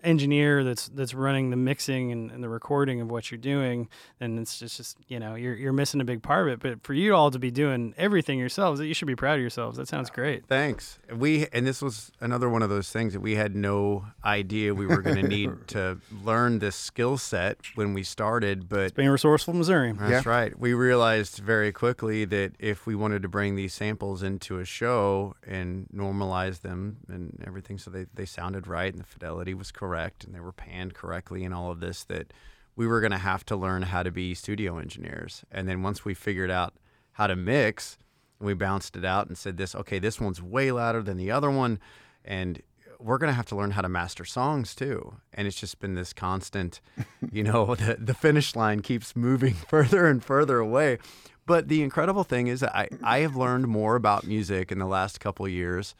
engineer 0.03 0.63
that's 0.63 0.89
that's 0.89 1.13
running 1.13 1.49
the 1.49 1.55
mixing 1.55 2.11
and, 2.11 2.31
and, 2.31 2.43
the 2.43 2.49
recording 2.49 3.01
of 3.01 3.11
what 3.11 3.29
you're 3.29 3.37
doing, 3.37 3.89
then 4.19 4.37
it's 4.37 4.59
just, 4.59 4.77
just 4.77 4.97
you 5.07 5.19
know 5.19 5.35
you're 5.35 5.55
you're 5.55 5.73
missing 5.73 6.01
a 6.01 6.05
big 6.05 6.23
part 6.23 6.47
of 6.47 6.53
it. 6.53 6.59
But 6.59 6.83
for 6.83 6.93
you 6.93 7.15
all 7.15 7.31
to 7.31 7.39
be 7.39 7.51
doing 7.51 7.93
everything 7.97 8.39
yourselves, 8.39 8.79
you 8.79 8.93
should 8.93 9.07
be 9.07 9.15
proud 9.15 9.35
of 9.35 9.41
yourselves. 9.41 9.77
That 9.77 9.87
sounds 9.87 10.09
great. 10.09 10.47
Thanks. 10.47 10.99
We 11.13 11.47
and 11.51 11.67
this 11.67 11.81
was 11.81 12.11
another 12.19 12.49
one 12.49 12.61
of 12.61 12.69
those 12.69 12.89
things 12.89 13.13
that 13.13 13.19
we 13.19 13.35
had 13.35 13.55
no 13.55 14.05
idea 14.23 14.73
we 14.73 14.87
were 14.87 15.01
going 15.01 15.15
to 15.21 15.27
need 15.27 15.67
to 15.67 15.99
learn 16.23 16.59
this 16.59 16.75
skill 16.75 17.17
set 17.17 17.57
when 17.75 17.93
we 17.93 18.03
started. 18.03 18.69
But 18.69 18.79
it's 18.79 18.93
being 18.93 19.09
resourceful, 19.09 19.53
Missouri. 19.53 19.91
That's 19.91 20.25
yeah. 20.25 20.31
right. 20.31 20.57
We 20.57 20.73
realized 20.73 21.37
very 21.39 21.71
quickly 21.71 22.25
that 22.25 22.53
if 22.59 22.85
we 22.85 22.95
wanted 22.95 23.21
to 23.23 23.27
bring 23.27 23.55
these 23.55 23.73
samples 23.73 24.23
into 24.23 24.59
a 24.59 24.65
show 24.65 25.35
and 25.45 25.87
normalize 25.93 26.61
them 26.61 26.97
and 27.07 27.43
everything, 27.45 27.77
so 27.77 27.88
they, 27.89 28.05
they 28.13 28.25
sounded 28.25 28.67
right 28.67 28.93
and 28.93 29.01
the 29.01 29.07
fidelity 29.07 29.53
was 29.53 29.71
correct 29.71 30.23
and 30.23 30.33
they 30.33 30.39
were 30.39 30.51
panned 30.51 30.93
correctly 30.93 31.43
and 31.43 31.53
all 31.53 31.71
of 31.71 31.79
this, 31.79 32.03
that 32.05 32.31
we 32.75 32.87
were 32.87 33.01
going 33.01 33.11
to 33.11 33.17
have 33.17 33.45
to 33.45 33.55
learn 33.55 33.83
how 33.83 34.03
to 34.03 34.11
be 34.11 34.33
studio 34.33 34.77
engineers. 34.77 35.43
And 35.51 35.67
then 35.67 35.83
once 35.83 36.05
we 36.05 36.13
figured 36.13 36.51
out 36.51 36.75
how 37.13 37.27
to 37.27 37.35
mix, 37.35 37.97
we 38.39 38.53
bounced 38.53 38.95
it 38.95 39.03
out 39.03 39.27
and 39.27 39.37
said 39.37 39.57
this, 39.57 39.75
okay, 39.75 39.99
this 39.99 40.19
one's 40.19 40.41
way 40.41 40.71
louder 40.71 41.01
than 41.01 41.17
the 41.17 41.31
other 41.31 41.51
one. 41.51 41.79
And 42.23 42.61
we're 42.99 43.17
going 43.17 43.29
to 43.29 43.35
have 43.35 43.47
to 43.47 43.55
learn 43.55 43.71
how 43.71 43.81
to 43.81 43.89
master 43.89 44.25
songs 44.25 44.75
too. 44.75 45.15
And 45.33 45.47
it's 45.47 45.59
just 45.59 45.79
been 45.79 45.95
this 45.95 46.13
constant, 46.13 46.81
you 47.31 47.43
know, 47.43 47.75
the, 47.75 47.97
the 47.99 48.13
finish 48.13 48.55
line 48.55 48.81
keeps 48.81 49.15
moving 49.15 49.53
further 49.69 50.07
and 50.07 50.23
further 50.23 50.59
away. 50.59 50.99
But 51.45 51.67
the 51.67 51.81
incredible 51.81 52.23
thing 52.23 52.47
is 52.47 52.59
that 52.59 52.75
I, 52.75 52.89
I 53.03 53.19
have 53.19 53.35
learned 53.35 53.67
more 53.67 53.95
about 53.95 54.27
music 54.27 54.71
in 54.71 54.77
the 54.79 54.85
last 54.85 55.19
couple 55.19 55.47
years 55.47 55.95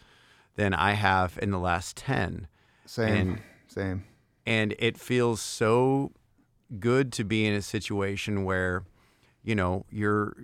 than 0.59 0.73
I 0.73 0.91
have 0.91 1.39
in 1.41 1.51
the 1.51 1.57
last 1.57 1.95
10. 1.95 2.47
Same. 2.85 3.07
And, 3.07 3.41
same. 3.67 4.03
And 4.45 4.75
it 4.77 4.97
feels 4.97 5.39
so 5.39 6.11
good 6.79 7.13
to 7.13 7.23
be 7.23 7.45
in 7.45 7.53
a 7.53 7.61
situation 7.61 8.43
where, 8.43 8.83
you 9.41 9.55
know, 9.55 9.85
you're 9.89 10.35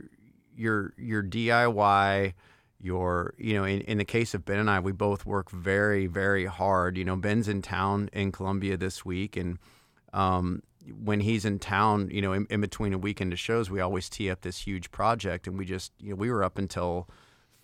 your 0.56 0.94
your 0.98 1.22
DIY, 1.22 2.34
your 2.80 3.34
you 3.38 3.56
know, 3.56 3.66
in, 3.66 3.82
in 3.82 3.98
the 3.98 4.06
case 4.06 4.34
of 4.34 4.46
Ben 4.46 4.60
and 4.60 4.70
I, 4.70 4.80
we 4.80 4.94
both 4.94 5.26
work 5.26 5.52
very, 5.52 6.08
very 6.08 6.46
hard. 6.46 6.98
You 6.98 7.04
know, 7.04 7.18
Ben's 7.18 7.50
in 7.50 7.62
town 7.62 8.10
in 8.14 8.32
Columbia 8.32 8.78
this 8.78 9.04
week 9.04 9.36
and 9.36 9.60
um, 10.14 10.64
when 11.04 11.20
he's 11.20 11.44
in 11.44 11.60
town, 11.60 12.10
you 12.10 12.22
know, 12.22 12.32
in, 12.32 12.48
in, 12.50 12.62
between 12.62 12.94
a 12.94 12.98
weekend 12.98 13.34
of 13.34 13.40
shows, 13.40 13.70
we 13.70 13.82
always 13.82 14.08
tee 14.08 14.30
up 14.30 14.42
this 14.42 14.60
huge 14.60 14.92
project, 14.92 15.46
and 15.46 15.58
we 15.58 15.66
just, 15.66 15.92
you 16.00 16.12
know, 16.12 16.16
we 16.16 16.32
were 16.32 16.44
up 16.44 16.58
until, 16.58 17.10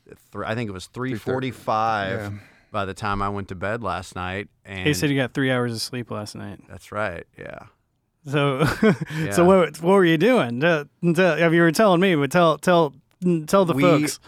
th- 0.05 0.45
I 0.45 0.55
think 0.55 0.69
it 0.69 0.73
was 0.73 0.87
three 0.87 1.15
forty-five 1.15 2.19
yeah. 2.19 2.39
by 2.71 2.85
the 2.85 2.93
time 2.93 3.21
I 3.21 3.29
went 3.29 3.47
to 3.49 3.55
bed 3.55 3.83
last 3.83 4.15
night. 4.15 4.49
And 4.65 4.87
he 4.87 4.93
said 4.93 5.09
you 5.09 5.17
got 5.17 5.33
three 5.33 5.51
hours 5.51 5.73
of 5.73 5.81
sleep 5.81 6.11
last 6.11 6.35
night. 6.35 6.59
That's 6.69 6.91
right. 6.91 7.25
Yeah. 7.37 7.65
So, 8.25 8.59
yeah. 9.17 9.31
so 9.31 9.45
what, 9.45 9.81
what 9.81 9.93
were 9.93 10.05
you 10.05 10.17
doing? 10.17 10.63
Uh, 10.63 10.85
you 11.01 11.61
were 11.61 11.71
telling 11.71 11.99
me, 11.99 12.15
but 12.15 12.31
tell, 12.31 12.57
tell, 12.57 12.93
tell 13.47 13.65
the 13.65 13.73
we, 13.73 13.81
folks. 13.81 14.19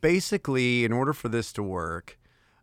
Basically, 0.00 0.84
in 0.84 0.92
order 0.92 1.12
for 1.12 1.28
this 1.28 1.52
to 1.52 1.62
work, 1.62 2.18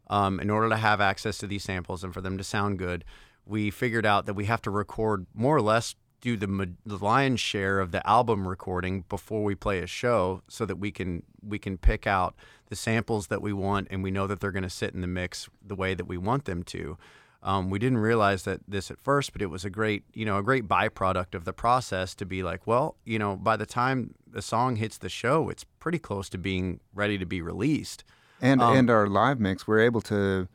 um, 0.07 0.39
in 0.39 0.49
order 0.49 0.69
to 0.69 0.77
have 0.77 0.99
access 0.99 1.37
to 1.39 1.47
these 1.47 1.63
samples 1.63 2.03
and 2.03 2.13
for 2.13 2.21
them 2.21 2.37
to 2.37 2.43
sound 2.43 2.77
good, 2.77 3.05
we 3.45 3.71
figured 3.71 4.05
out 4.05 4.25
that 4.25 4.33
we 4.33 4.45
have 4.45 4.61
to 4.63 4.71
record 4.71 5.25
more 5.33 5.55
or 5.55 5.61
less 5.61 5.95
do 6.23 6.37
the, 6.37 6.69
the 6.85 6.97
lion's 7.03 7.41
share 7.41 7.81
of 7.81 7.91
the 7.91 8.07
album 8.07 8.47
recording 8.47 9.03
before 9.09 9.43
we 9.43 9.55
play 9.55 9.79
a 9.79 9.85
show 9.85 10.41
so 10.47 10.65
that 10.65 10.77
we 10.77 10.89
can 10.89 11.21
we 11.45 11.59
can 11.59 11.77
pick 11.77 12.07
out 12.07 12.33
the 12.69 12.77
samples 12.77 13.27
that 13.27 13.41
we 13.41 13.51
want 13.51 13.89
and 13.91 14.01
we 14.01 14.09
know 14.09 14.25
that 14.25 14.39
they're 14.39 14.53
going 14.53 14.63
to 14.63 14.69
sit 14.69 14.93
in 14.93 15.01
the 15.01 15.07
mix 15.07 15.49
the 15.61 15.75
way 15.75 15.93
that 15.93 16.05
we 16.05 16.17
want 16.17 16.45
them 16.45 16.63
to. 16.63 16.97
Um, 17.43 17.69
we 17.69 17.77
didn't 17.77 17.97
realize 17.97 18.43
that 18.43 18.61
this 18.65 18.89
at 18.89 19.01
first 19.01 19.33
but 19.33 19.41
it 19.41 19.47
was 19.47 19.65
a 19.65 19.69
great 19.69 20.05
you 20.13 20.23
know 20.23 20.37
a 20.37 20.43
great 20.43 20.65
byproduct 20.65 21.35
of 21.35 21.43
the 21.43 21.51
process 21.51 22.15
to 22.15 22.25
be 22.25 22.41
like 22.41 22.65
well 22.65 22.95
you 23.03 23.19
know 23.19 23.35
by 23.35 23.57
the 23.57 23.65
time 23.65 24.15
the 24.25 24.41
song 24.41 24.77
hits 24.77 24.97
the 24.97 25.09
show 25.09 25.49
it's 25.49 25.65
pretty 25.79 25.99
close 25.99 26.29
to 26.29 26.37
being 26.37 26.79
ready 26.93 27.17
to 27.17 27.25
be 27.25 27.41
released. 27.41 28.05
And 28.41 28.61
um, 28.61 28.77
and 28.77 28.89
our 28.89 29.07
live 29.07 29.41
mix 29.41 29.67
we're 29.67 29.81
able 29.81 29.99
to 30.03 30.47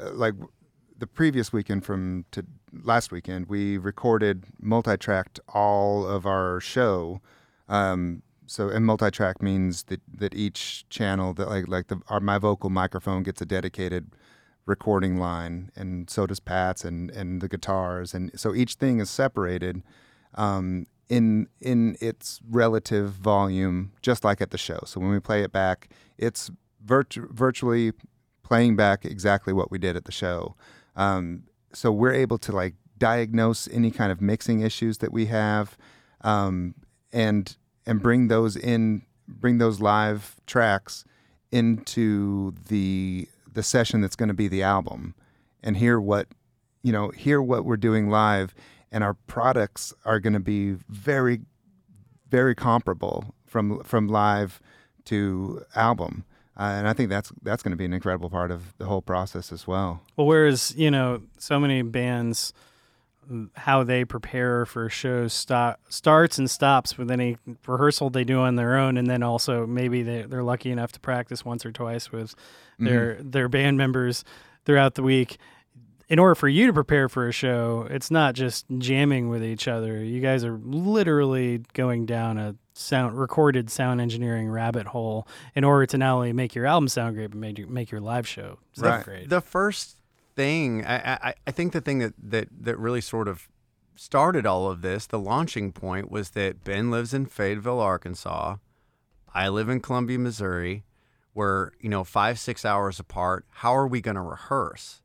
uh, 0.00 0.12
like 0.12 0.36
the 0.96 1.06
previous 1.06 1.52
weekend 1.52 1.84
from 1.84 2.24
to 2.30 2.46
last 2.82 3.12
weekend, 3.12 3.46
we 3.46 3.78
recorded 3.78 4.44
multi-tracked 4.60 5.40
all 5.48 6.06
of 6.06 6.26
our 6.26 6.60
show. 6.60 7.20
Um, 7.68 8.22
so 8.46 8.68
and 8.68 8.84
multi-track 8.84 9.40
means 9.40 9.84
that 9.84 10.00
that 10.12 10.34
each 10.34 10.84
channel 10.90 11.32
that 11.34 11.48
like 11.48 11.68
like 11.68 11.88
the 11.88 12.00
our, 12.08 12.20
my 12.20 12.38
vocal 12.38 12.70
microphone 12.70 13.22
gets 13.22 13.40
a 13.40 13.46
dedicated 13.46 14.10
recording 14.66 15.16
line, 15.16 15.70
and 15.74 16.10
so 16.10 16.26
does 16.26 16.40
Pat's 16.40 16.84
and 16.84 17.10
and 17.10 17.40
the 17.40 17.48
guitars, 17.48 18.14
and 18.14 18.30
so 18.38 18.54
each 18.54 18.74
thing 18.74 19.00
is 19.00 19.10
separated. 19.10 19.82
Um, 20.34 20.86
in 21.08 21.46
in 21.60 21.96
its 22.00 22.40
relative 22.48 23.10
volume, 23.10 23.92
just 24.00 24.24
like 24.24 24.40
at 24.40 24.50
the 24.50 24.58
show. 24.58 24.80
So 24.86 24.98
when 24.98 25.10
we 25.10 25.20
play 25.20 25.42
it 25.42 25.52
back, 25.52 25.90
it's 26.16 26.50
virtu- 26.82 27.28
virtually 27.30 27.92
playing 28.42 28.76
back 28.76 29.04
exactly 29.04 29.52
what 29.52 29.70
we 29.70 29.78
did 29.78 29.94
at 29.94 30.04
the 30.06 30.12
show. 30.12 30.56
Um, 30.96 31.44
so 31.72 31.90
we're 31.92 32.12
able 32.12 32.38
to 32.38 32.52
like 32.52 32.74
diagnose 32.98 33.68
any 33.68 33.90
kind 33.90 34.12
of 34.12 34.20
mixing 34.20 34.60
issues 34.60 34.98
that 34.98 35.12
we 35.12 35.26
have, 35.26 35.76
um, 36.22 36.74
and 37.12 37.56
and 37.86 38.00
bring 38.00 38.28
those 38.28 38.56
in, 38.56 39.02
bring 39.26 39.58
those 39.58 39.80
live 39.80 40.36
tracks 40.46 41.04
into 41.50 42.54
the 42.68 43.28
the 43.52 43.62
session 43.62 44.00
that's 44.00 44.16
going 44.16 44.28
to 44.28 44.34
be 44.34 44.48
the 44.48 44.62
album, 44.62 45.14
and 45.62 45.76
hear 45.76 46.00
what 46.00 46.28
you 46.82 46.92
know, 46.92 47.10
hear 47.10 47.40
what 47.40 47.64
we're 47.64 47.76
doing 47.76 48.10
live, 48.10 48.54
and 48.90 49.02
our 49.04 49.14
products 49.14 49.94
are 50.04 50.20
going 50.20 50.32
to 50.32 50.40
be 50.40 50.72
very, 50.88 51.40
very 52.28 52.54
comparable 52.54 53.34
from 53.46 53.82
from 53.82 54.08
live 54.08 54.60
to 55.06 55.62
album. 55.74 56.24
Uh, 56.56 56.64
and 56.64 56.88
I 56.88 56.92
think 56.92 57.08
that's 57.08 57.32
that's 57.42 57.62
going 57.62 57.70
to 57.70 57.76
be 57.76 57.84
an 57.84 57.92
incredible 57.92 58.28
part 58.28 58.50
of 58.50 58.76
the 58.78 58.84
whole 58.84 59.02
process 59.02 59.52
as 59.52 59.66
well. 59.66 60.02
Well, 60.16 60.26
whereas 60.26 60.74
you 60.76 60.90
know 60.90 61.22
so 61.38 61.58
many 61.58 61.82
bands, 61.82 62.52
how 63.54 63.84
they 63.84 64.04
prepare 64.04 64.66
for 64.66 64.90
shows 64.90 65.32
stop, 65.32 65.80
starts 65.88 66.38
and 66.38 66.50
stops 66.50 66.98
with 66.98 67.10
any 67.10 67.38
rehearsal 67.66 68.10
they 68.10 68.24
do 68.24 68.40
on 68.40 68.56
their 68.56 68.76
own, 68.76 68.98
and 68.98 69.06
then 69.06 69.22
also 69.22 69.66
maybe 69.66 70.02
they, 70.02 70.22
they're 70.22 70.42
lucky 70.42 70.70
enough 70.70 70.92
to 70.92 71.00
practice 71.00 71.44
once 71.44 71.64
or 71.64 71.72
twice 71.72 72.12
with 72.12 72.34
their 72.78 73.14
mm-hmm. 73.14 73.30
their 73.30 73.48
band 73.48 73.78
members 73.78 74.22
throughout 74.64 74.94
the 74.94 75.02
week 75.02 75.38
in 76.12 76.18
order 76.18 76.34
for 76.34 76.48
you 76.48 76.66
to 76.66 76.74
prepare 76.74 77.08
for 77.08 77.26
a 77.26 77.32
show, 77.32 77.86
it's 77.88 78.10
not 78.10 78.34
just 78.34 78.66
jamming 78.76 79.30
with 79.30 79.42
each 79.42 79.66
other. 79.66 80.04
You 80.04 80.20
guys 80.20 80.44
are 80.44 80.60
literally 80.62 81.62
going 81.72 82.04
down 82.04 82.36
a 82.36 82.54
sound 82.74 83.18
recorded 83.18 83.70
sound 83.70 84.00
engineering 84.00 84.48
rabbit 84.48 84.88
hole 84.88 85.26
in 85.54 85.64
order 85.64 85.86
to 85.86 85.98
not 85.98 86.14
only 86.14 86.32
make 86.32 86.54
your 86.54 86.66
album 86.66 86.88
sound 86.88 87.14
great, 87.14 87.30
but 87.30 87.38
make 87.38 87.58
your, 87.58 87.68
make 87.68 87.90
your 87.90 88.00
live 88.00 88.26
show 88.26 88.58
right. 88.78 89.04
great. 89.04 89.28
The 89.28 89.40
first 89.40 89.98
thing, 90.34 90.84
I, 90.84 91.14
I, 91.14 91.34
I 91.46 91.50
think 91.50 91.72
the 91.72 91.80
thing 91.80 91.98
that, 91.98 92.14
that, 92.22 92.48
that 92.60 92.78
really 92.78 93.00
sort 93.00 93.28
of 93.28 93.48
started 93.94 94.46
all 94.46 94.70
of 94.70 94.82
this, 94.82 95.06
the 95.06 95.18
launching 95.18 95.72
point 95.72 96.10
was 96.10 96.30
that 96.30 96.64
Ben 96.64 96.90
lives 96.90 97.12
in 97.12 97.26
Fayetteville, 97.26 97.80
Arkansas. 97.80 98.56
I 99.34 99.48
live 99.48 99.68
in 99.68 99.80
Columbia, 99.80 100.18
Missouri. 100.18 100.84
We're, 101.34 101.70
you 101.80 101.88
know, 101.88 102.04
five, 102.04 102.38
six 102.38 102.64
hours 102.64 103.00
apart. 103.00 103.46
How 103.48 103.74
are 103.74 103.86
we 103.86 104.00
going 104.00 104.16
to 104.16 104.22
rehearse? 104.22 105.00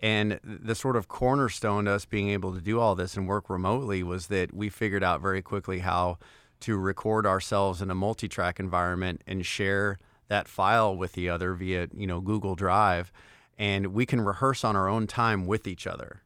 And 0.00 0.40
the 0.42 0.74
sort 0.74 0.96
of 0.96 1.06
cornerstone 1.06 1.84
to 1.84 1.92
us 1.92 2.04
being 2.04 2.30
able 2.30 2.52
to 2.54 2.60
do 2.60 2.80
all 2.80 2.96
this 2.96 3.16
and 3.16 3.28
work 3.28 3.48
remotely 3.48 4.02
was 4.02 4.26
that 4.26 4.52
we 4.52 4.68
figured 4.68 5.04
out 5.04 5.20
very 5.20 5.42
quickly 5.42 5.78
how 5.78 6.18
to 6.62 6.76
record 6.78 7.26
ourselves 7.26 7.82
in 7.82 7.90
a 7.90 7.94
multi-track 7.94 8.58
environment 8.58 9.22
and 9.26 9.44
share 9.46 9.98
that 10.28 10.48
file 10.48 10.96
with 10.96 11.12
the 11.12 11.28
other 11.28 11.54
via, 11.54 11.88
you 11.94 12.06
know, 12.06 12.20
Google 12.20 12.54
Drive. 12.54 13.12
And 13.58 13.88
we 13.88 14.06
can 14.06 14.20
rehearse 14.22 14.64
on 14.64 14.76
our 14.76 14.88
own 14.88 15.06
time 15.06 15.46
with 15.46 15.66
each 15.66 15.86
other. 15.86 16.22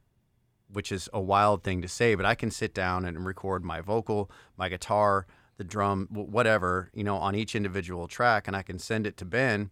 which 0.69 0.91
is 0.93 1.09
a 1.13 1.21
wild 1.21 1.63
thing 1.63 1.83
to 1.83 1.89
say, 1.89 2.15
but 2.15 2.27
I 2.27 2.35
can 2.35 2.51
sit 2.51 2.75
down 2.75 3.05
and 3.05 3.25
record 3.25 3.65
my 3.65 3.81
vocal, 3.81 4.31
my 4.57 4.69
guitar, 4.69 5.27
the 5.57 5.65
drum, 5.65 6.09
whatever, 6.11 6.91
you 6.93 7.05
know, 7.05 7.17
on 7.17 7.35
each 7.35 7.55
individual 7.55 8.09
track, 8.09 8.47
and 8.47 8.57
I 8.57 8.63
can 8.63 8.79
send 8.79 9.07
it 9.07 9.17
to 9.19 9.25
Ben. 9.25 9.71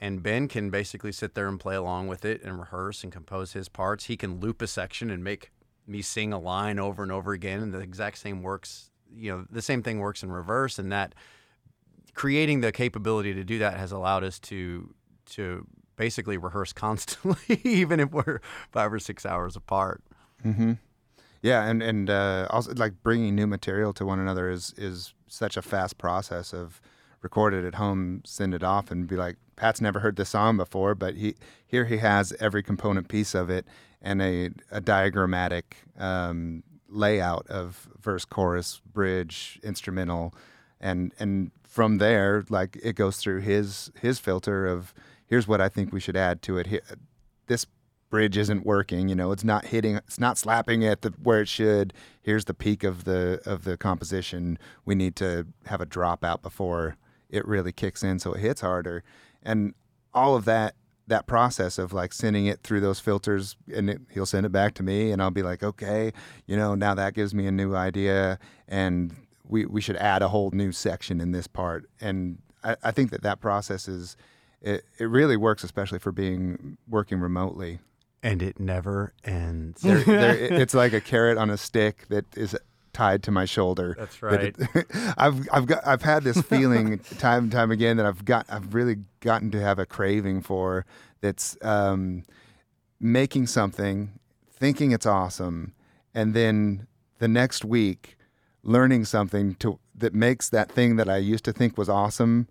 And 0.00 0.22
Ben 0.22 0.46
can 0.46 0.70
basically 0.70 1.12
sit 1.12 1.34
there 1.34 1.48
and 1.48 1.58
play 1.58 1.74
along 1.74 2.08
with 2.08 2.24
it 2.24 2.42
and 2.42 2.58
rehearse 2.58 3.02
and 3.02 3.10
compose 3.10 3.54
his 3.54 3.68
parts. 3.68 4.04
He 4.04 4.16
can 4.16 4.40
loop 4.40 4.60
a 4.60 4.66
section 4.66 5.10
and 5.10 5.24
make 5.24 5.50
me 5.86 6.02
sing 6.02 6.32
a 6.32 6.38
line 6.38 6.78
over 6.78 7.02
and 7.02 7.10
over 7.10 7.32
again. 7.32 7.62
And 7.62 7.72
the 7.72 7.78
exact 7.78 8.18
same 8.18 8.42
works, 8.42 8.90
you 9.14 9.32
know, 9.32 9.46
the 9.50 9.62
same 9.62 9.82
thing 9.82 9.98
works 9.98 10.22
in 10.22 10.30
reverse. 10.30 10.78
And 10.78 10.92
that 10.92 11.14
creating 12.14 12.60
the 12.60 12.72
capability 12.72 13.34
to 13.34 13.44
do 13.44 13.58
that 13.58 13.76
has 13.78 13.92
allowed 13.92 14.24
us 14.24 14.38
to 14.40 14.94
to 15.26 15.66
basically 15.96 16.36
rehearse 16.36 16.72
constantly, 16.84 17.60
even 17.64 18.00
if 18.00 18.10
we're 18.12 18.40
five 18.70 18.92
or 18.92 18.98
six 18.98 19.24
hours 19.24 19.56
apart. 19.56 20.02
Mm-hmm. 20.44 20.72
Yeah, 21.42 21.64
and 21.64 21.82
and 21.82 22.10
uh, 22.10 22.46
also 22.50 22.74
like 22.74 23.02
bringing 23.02 23.34
new 23.34 23.46
material 23.46 23.92
to 23.94 24.04
one 24.04 24.18
another 24.18 24.50
is 24.50 24.74
is 24.76 25.14
such 25.28 25.56
a 25.56 25.62
fast 25.62 25.98
process 25.98 26.52
of 26.52 26.80
record 27.22 27.54
it 27.54 27.64
at 27.64 27.74
home, 27.74 28.22
send 28.24 28.54
it 28.54 28.62
off, 28.62 28.90
and 28.90 29.06
be 29.06 29.16
like, 29.16 29.36
Pat's 29.56 29.80
never 29.80 30.00
heard 30.00 30.16
this 30.16 30.30
song 30.30 30.56
before, 30.56 30.94
but 30.94 31.14
he 31.16 31.34
here 31.66 31.84
he 31.84 31.98
has 31.98 32.32
every 32.40 32.62
component 32.62 33.08
piece 33.08 33.34
of 33.34 33.50
it 33.50 33.66
and 34.02 34.22
a, 34.22 34.50
a 34.70 34.80
diagrammatic 34.80 35.76
um, 35.98 36.62
layout 36.88 37.46
of 37.48 37.88
verse, 38.00 38.24
chorus, 38.24 38.80
bridge, 38.92 39.58
instrumental, 39.62 40.34
and 40.80 41.12
and 41.18 41.50
from 41.62 41.98
there, 41.98 42.44
like 42.48 42.78
it 42.82 42.94
goes 42.94 43.18
through 43.18 43.40
his 43.40 43.90
his 44.00 44.18
filter 44.18 44.66
of 44.66 44.94
here's 45.26 45.48
what 45.48 45.60
I 45.60 45.68
think 45.68 45.92
we 45.92 46.00
should 46.00 46.16
add 46.16 46.42
to 46.42 46.58
it. 46.58 46.82
This 47.46 47.66
bridge 48.08 48.36
isn't 48.36 48.64
working. 48.64 49.08
You 49.08 49.14
know, 49.14 49.32
it's 49.32 49.44
not 49.44 49.66
hitting, 49.66 49.96
it's 49.96 50.18
not 50.18 50.38
slapping 50.38 50.84
at 50.84 51.02
the 51.02 51.12
where 51.22 51.40
it 51.42 51.48
should. 51.48 51.92
Here's 52.22 52.44
the 52.44 52.54
peak 52.54 52.84
of 52.84 53.04
the 53.04 53.40
of 53.44 53.64
the 53.64 53.76
composition. 53.76 54.58
We 54.84 54.94
need 54.94 55.16
to 55.16 55.46
have 55.66 55.80
a 55.80 55.86
dropout 55.86 56.42
before 56.42 56.96
it 57.28 57.46
really 57.46 57.72
kicks 57.72 58.02
in, 58.02 58.18
so 58.18 58.32
it 58.32 58.40
hits 58.40 58.60
harder. 58.60 59.02
And 59.42 59.74
all 60.14 60.36
of 60.36 60.44
that 60.46 60.74
that 61.08 61.26
process 61.26 61.78
of 61.78 61.92
like 61.92 62.12
sending 62.12 62.46
it 62.46 62.62
through 62.62 62.80
those 62.80 62.98
filters 62.98 63.56
and 63.72 63.90
it, 63.90 64.00
he'll 64.10 64.26
send 64.26 64.44
it 64.44 64.50
back 64.50 64.74
to 64.74 64.82
me 64.82 65.12
and 65.12 65.22
I'll 65.22 65.30
be 65.30 65.42
like, 65.42 65.62
okay, 65.62 66.12
you 66.46 66.56
know, 66.56 66.74
now 66.74 66.94
that 66.94 67.14
gives 67.14 67.32
me 67.34 67.46
a 67.46 67.52
new 67.52 67.74
idea 67.74 68.38
and 68.66 69.14
we, 69.48 69.66
we 69.66 69.80
should 69.80 69.96
add 69.96 70.22
a 70.22 70.28
whole 70.28 70.50
new 70.50 70.72
section 70.72 71.20
in 71.20 71.30
this 71.30 71.46
part. 71.46 71.88
And 72.00 72.38
I, 72.64 72.76
I 72.82 72.90
think 72.90 73.10
that 73.12 73.22
that 73.22 73.40
process 73.40 73.86
is, 73.86 74.16
it, 74.60 74.84
it 74.98 75.04
really 75.04 75.36
works, 75.36 75.62
especially 75.62 76.00
for 76.00 76.10
being 76.10 76.76
working 76.88 77.20
remotely. 77.20 77.78
And 78.22 78.42
it 78.42 78.58
never 78.58 79.12
ends. 79.22 79.82
There, 79.82 80.02
there, 80.02 80.34
it's 80.36 80.74
like 80.74 80.92
a 80.92 81.00
carrot 81.00 81.38
on 81.38 81.50
a 81.50 81.56
stick 81.56 82.06
that 82.08 82.24
is 82.36 82.56
tied 82.96 83.22
to 83.24 83.30
my 83.30 83.44
shoulder. 83.44 83.94
That's 83.98 84.22
right. 84.22 84.54
It, 84.58 84.86
I've 85.18 85.48
I've 85.52 85.66
got 85.66 85.86
I've 85.86 86.02
had 86.02 86.24
this 86.24 86.40
feeling 86.40 86.98
time 87.18 87.44
and 87.44 87.52
time 87.52 87.70
again 87.70 87.96
that 87.98 88.06
I've 88.06 88.24
got 88.24 88.46
I've 88.48 88.74
really 88.74 88.96
gotten 89.20 89.50
to 89.52 89.60
have 89.60 89.78
a 89.78 89.86
craving 89.86 90.42
for 90.42 90.86
that's 91.20 91.56
um, 91.62 92.24
making 93.00 93.46
something, 93.48 94.18
thinking 94.50 94.92
it's 94.92 95.06
awesome, 95.06 95.74
and 96.14 96.34
then 96.34 96.86
the 97.18 97.28
next 97.28 97.64
week 97.64 98.16
learning 98.62 99.04
something 99.04 99.54
to 99.56 99.78
that 99.94 100.14
makes 100.14 100.48
that 100.50 100.70
thing 100.70 100.96
that 100.96 101.08
I 101.08 101.18
used 101.18 101.44
to 101.44 101.52
think 101.52 101.78
was 101.78 101.88
awesome 101.88 102.48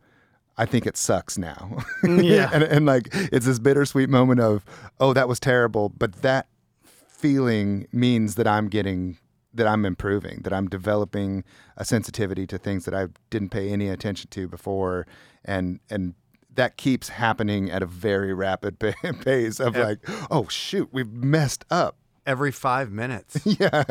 I 0.58 0.66
think 0.66 0.86
it 0.86 0.96
sucks 0.96 1.38
now. 1.38 1.80
Yeah. 2.04 2.50
and, 2.54 2.64
and 2.64 2.86
like 2.86 3.10
it's 3.12 3.46
this 3.46 3.60
bittersweet 3.60 4.10
moment 4.10 4.40
of, 4.40 4.64
oh, 5.00 5.14
that 5.14 5.28
was 5.28 5.40
terrible. 5.40 5.90
But 5.90 6.22
that 6.22 6.48
feeling 6.86 7.88
means 7.92 8.36
that 8.36 8.48
I'm 8.48 8.70
getting, 8.70 9.18
that 9.56 9.68
I'm 9.68 9.86
improving, 9.86 10.42
that 10.44 10.54
I'm 10.54 10.68
developing 10.68 11.44
a 11.78 11.86
sensitivity 11.86 12.46
to 12.48 12.58
things 12.58 12.86
that 12.86 12.94
I 12.94 13.08
didn't 13.30 13.50
pay 13.50 13.70
any 13.70 13.90
attention 13.90 14.30
to 14.32 14.48
before. 14.48 15.08
And, 15.44 15.80
and, 15.90 16.14
that 16.56 16.78
keeps 16.78 17.10
happening 17.10 17.70
at 17.70 17.84
a 17.84 17.86
very 17.86 18.34
rapid 18.34 18.80
pace 19.22 19.60
of 19.60 19.76
like, 19.76 20.00
oh 20.32 20.48
shoot, 20.48 20.90
we've 20.92 21.12
messed 21.12 21.66
up 21.70 21.98
every 22.26 22.52
five 22.52 22.92
minutes. 22.92 23.40
yeah, 23.46 23.84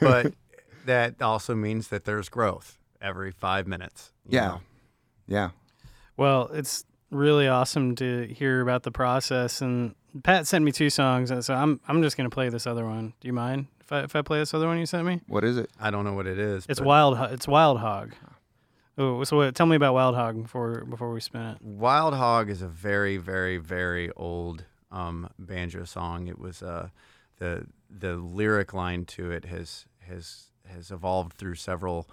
but 0.00 0.34
that 0.86 1.20
also 1.20 1.54
means 1.54 1.88
that 1.88 2.04
there's 2.04 2.28
growth 2.28 2.78
every 3.00 3.30
five 3.30 3.66
minutes. 3.66 4.12
Yeah, 4.28 4.46
know? 4.46 4.60
Yeah. 5.26 5.50
Well, 6.16 6.50
it's 6.52 6.84
really 7.10 7.48
awesome 7.48 7.94
to 7.96 8.26
hear 8.26 8.60
about 8.60 8.82
the 8.82 8.90
process. 8.90 9.60
And 9.60 9.94
Pat 10.22 10.46
sent 10.46 10.64
me 10.64 10.72
two 10.72 10.90
songs, 10.90 11.30
And 11.30 11.44
so 11.44 11.54
I'm 11.54 11.80
I'm 11.88 12.02
just 12.02 12.16
gonna 12.16 12.30
play 12.30 12.48
this 12.48 12.66
other 12.66 12.86
one. 12.86 13.14
Do 13.20 13.28
you 13.28 13.34
mind 13.34 13.66
if 13.88 13.92
I 13.92 14.00
if 14.00 14.14
I 14.14 14.22
play 14.22 14.38
this 14.38 14.52
other 14.52 14.66
one 14.66 14.78
you 14.78 14.86
sent 14.86 15.06
me? 15.06 15.20
What 15.28 15.44
is 15.44 15.56
it? 15.56 15.70
I 15.80 15.90
don't 15.90 16.04
know 16.04 16.12
what 16.12 16.26
it 16.26 16.38
is. 16.38 16.66
It's 16.68 16.80
wild. 16.80 17.18
It's 17.32 17.48
Wild 17.48 17.78
Hog. 17.78 18.14
Oh, 18.98 19.22
so 19.24 19.36
what, 19.36 19.54
tell 19.54 19.66
me 19.66 19.76
about 19.76 19.94
Wild 19.94 20.14
Hog 20.14 20.42
before 20.42 20.84
before 20.84 21.10
we 21.10 21.20
spin 21.20 21.42
it. 21.42 21.62
Wild 21.62 22.14
Hog 22.14 22.50
is 22.50 22.60
a 22.60 22.68
very 22.68 23.16
very 23.16 23.56
very 23.56 24.10
old 24.12 24.64
um, 24.92 25.30
banjo 25.38 25.84
song. 25.84 26.28
It 26.28 26.38
was 26.38 26.62
uh, 26.62 26.88
the 27.38 27.66
the 27.88 28.16
lyric 28.16 28.74
line 28.74 29.06
to 29.06 29.30
it 29.30 29.46
has 29.46 29.86
has 30.06 30.50
has 30.66 30.90
evolved 30.90 31.38
through 31.38 31.54
several 31.54 32.06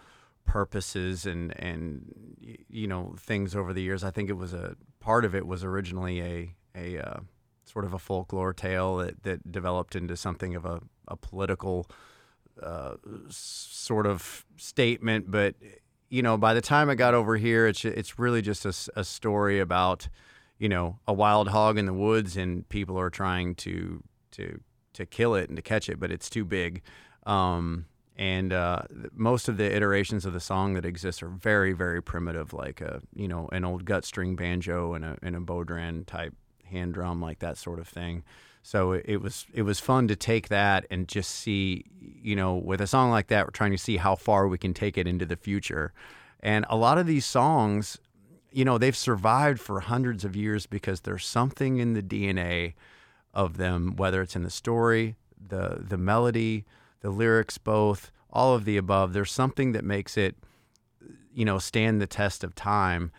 purposes 0.45 1.25
and 1.25 1.59
and 1.59 2.65
you 2.69 2.87
know 2.87 3.15
things 3.19 3.53
over 3.53 3.73
the 3.73 3.81
years. 3.81 4.01
I 4.01 4.11
think 4.11 4.29
it 4.29 4.37
was 4.37 4.53
a 4.53 4.77
part 5.01 5.25
of 5.25 5.35
it 5.35 5.45
was 5.45 5.63
originally 5.65 6.21
a 6.21 6.55
a 6.73 6.99
uh, 6.99 7.19
sort 7.65 7.83
of 7.83 7.93
a 7.93 7.99
folklore 7.99 8.53
tale 8.53 8.97
that, 8.97 9.23
that 9.23 9.51
developed 9.51 9.95
into 9.95 10.15
something 10.15 10.55
of 10.55 10.65
a, 10.65 10.81
a 11.07 11.15
political 11.15 11.87
uh, 12.61 12.95
sort 13.29 14.05
of 14.05 14.45
statement. 14.57 15.29
But 15.29 15.55
you 16.09 16.21
know, 16.21 16.37
by 16.37 16.53
the 16.53 16.61
time 16.61 16.89
I 16.89 16.95
got 16.95 17.13
over 17.13 17.37
here, 17.37 17.67
it's 17.67 17.83
it's 17.83 18.19
really 18.19 18.41
just 18.41 18.65
a, 18.65 18.99
a 18.99 19.03
story 19.03 19.59
about 19.59 20.07
you 20.57 20.69
know 20.69 20.99
a 21.07 21.13
wild 21.13 21.49
hog 21.49 21.77
in 21.77 21.85
the 21.85 21.93
woods 21.93 22.37
and 22.37 22.67
people 22.69 22.99
are 22.99 23.09
trying 23.09 23.55
to 23.55 24.03
to 24.31 24.61
to 24.93 25.05
kill 25.05 25.35
it 25.35 25.49
and 25.49 25.57
to 25.57 25.61
catch 25.61 25.89
it, 25.89 25.99
but 25.99 26.11
it's 26.11 26.29
too 26.29 26.45
big. 26.45 26.81
Um, 27.25 27.85
and 28.17 28.53
uh, 28.53 28.83
most 29.13 29.49
of 29.49 29.57
the 29.57 29.75
iterations 29.75 30.25
of 30.25 30.33
the 30.33 30.39
song 30.39 30.73
that 30.75 30.85
exist 30.85 31.21
are 31.21 31.27
very 31.27 31.73
very 31.73 32.01
primitive 32.01 32.53
like 32.53 32.79
a 32.81 33.01
you 33.13 33.27
know 33.27 33.49
an 33.51 33.65
old 33.65 33.85
gut 33.85 34.05
string 34.05 34.35
banjo 34.35 34.93
and 34.93 35.03
a, 35.03 35.17
and 35.21 35.35
a 35.35 35.39
bodhrán 35.39 36.05
type 36.05 36.33
hand 36.63 36.93
drum 36.93 37.21
like 37.21 37.39
that 37.39 37.57
sort 37.57 37.79
of 37.79 37.87
thing 37.87 38.23
so 38.65 38.93
it 38.93 39.21
was 39.21 39.45
it 39.53 39.61
was 39.61 39.79
fun 39.79 40.07
to 40.07 40.15
take 40.15 40.47
that 40.49 40.85
and 40.89 41.07
just 41.07 41.29
see 41.31 41.85
you 41.99 42.35
know 42.35 42.55
with 42.55 42.81
a 42.81 42.87
song 42.87 43.11
like 43.11 43.27
that 43.27 43.45
we're 43.45 43.51
trying 43.51 43.71
to 43.71 43.77
see 43.77 43.97
how 43.97 44.15
far 44.15 44.47
we 44.47 44.57
can 44.57 44.73
take 44.73 44.97
it 44.97 45.07
into 45.07 45.25
the 45.25 45.35
future 45.35 45.93
and 46.39 46.65
a 46.69 46.75
lot 46.75 46.97
of 46.97 47.05
these 47.05 47.25
songs 47.25 47.99
you 48.51 48.65
know 48.65 48.77
they've 48.77 48.97
survived 48.97 49.59
for 49.59 49.79
hundreds 49.81 50.25
of 50.25 50.35
years 50.35 50.65
because 50.65 51.01
there's 51.01 51.25
something 51.25 51.77
in 51.77 51.93
the 51.93 52.01
DNA 52.01 52.73
of 53.33 53.57
them 53.57 53.95
whether 53.95 54.21
it's 54.21 54.35
in 54.35 54.43
the 54.43 54.49
story 54.49 55.15
the 55.37 55.83
the 55.87 55.97
melody 55.97 56.65
the 57.05 57.11
lyrics, 57.11 57.59
both, 57.59 58.11
all 58.31 58.55
of 58.55 58.65
the 58.65 58.77
above. 58.77 59.13
There's 59.13 59.31
something 59.31 59.73
that 59.73 59.83
makes 59.83 60.17
it, 60.17 60.35
you 61.31 61.45
know, 61.45 61.59
stand 61.59 62.01
the 62.01 62.07
test 62.07 62.43
of 62.43 62.55
time. 62.55 63.11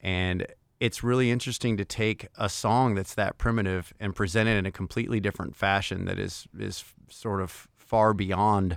And 0.00 0.46
it's 0.84 1.02
really 1.02 1.30
interesting 1.30 1.78
to 1.78 1.84
take 1.84 2.28
a 2.36 2.46
song 2.46 2.94
that's 2.94 3.14
that 3.14 3.38
primitive 3.38 3.94
and 3.98 4.14
present 4.14 4.50
it 4.50 4.58
in 4.58 4.66
a 4.66 4.70
completely 4.70 5.18
different 5.18 5.56
fashion 5.56 6.04
that 6.04 6.18
is 6.18 6.46
is 6.58 6.84
sort 7.08 7.40
of 7.40 7.68
far 7.78 8.12
beyond 8.12 8.76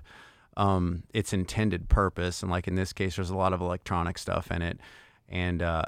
um, 0.56 1.04
its 1.14 1.34
intended 1.34 1.90
purpose. 1.90 2.42
And 2.42 2.50
like 2.50 2.66
in 2.66 2.76
this 2.76 2.94
case, 2.94 3.18
there's 3.18 3.30
a 3.30 3.36
lot 3.36 3.52
of 3.52 3.60
electronic 3.60 4.18
stuff 4.18 4.50
in 4.52 4.62
it, 4.62 4.80
and 5.28 5.62
uh, 5.62 5.84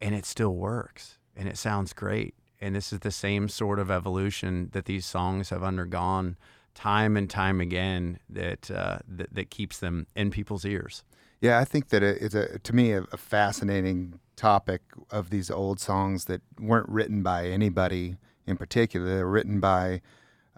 and 0.00 0.14
it 0.14 0.24
still 0.24 0.54
works 0.54 1.18
and 1.36 1.46
it 1.46 1.58
sounds 1.58 1.92
great. 1.92 2.34
And 2.58 2.74
this 2.74 2.90
is 2.90 3.00
the 3.00 3.10
same 3.10 3.50
sort 3.50 3.78
of 3.78 3.90
evolution 3.90 4.70
that 4.72 4.86
these 4.86 5.04
songs 5.04 5.50
have 5.50 5.62
undergone 5.62 6.38
time 6.74 7.18
and 7.18 7.28
time 7.28 7.60
again 7.60 8.18
that 8.30 8.70
uh, 8.70 9.00
that, 9.06 9.34
that 9.34 9.50
keeps 9.50 9.78
them 9.78 10.06
in 10.16 10.30
people's 10.30 10.64
ears. 10.64 11.04
Yeah, 11.42 11.58
I 11.58 11.66
think 11.66 11.90
that 11.90 12.02
it's 12.02 12.34
a 12.34 12.58
to 12.60 12.74
me 12.74 12.92
a, 12.92 13.02
a, 13.12 13.18
fascinating 13.18 14.18
topic 14.36 14.82
of 15.10 15.30
these 15.30 15.50
old 15.50 15.80
songs 15.80 16.26
that 16.26 16.42
weren't 16.58 16.88
written 16.88 17.22
by 17.22 17.46
anybody 17.46 18.16
in 18.46 18.56
particular. 18.56 19.06
They 19.06 19.22
were 19.22 19.30
written 19.30 19.60
by 19.60 20.00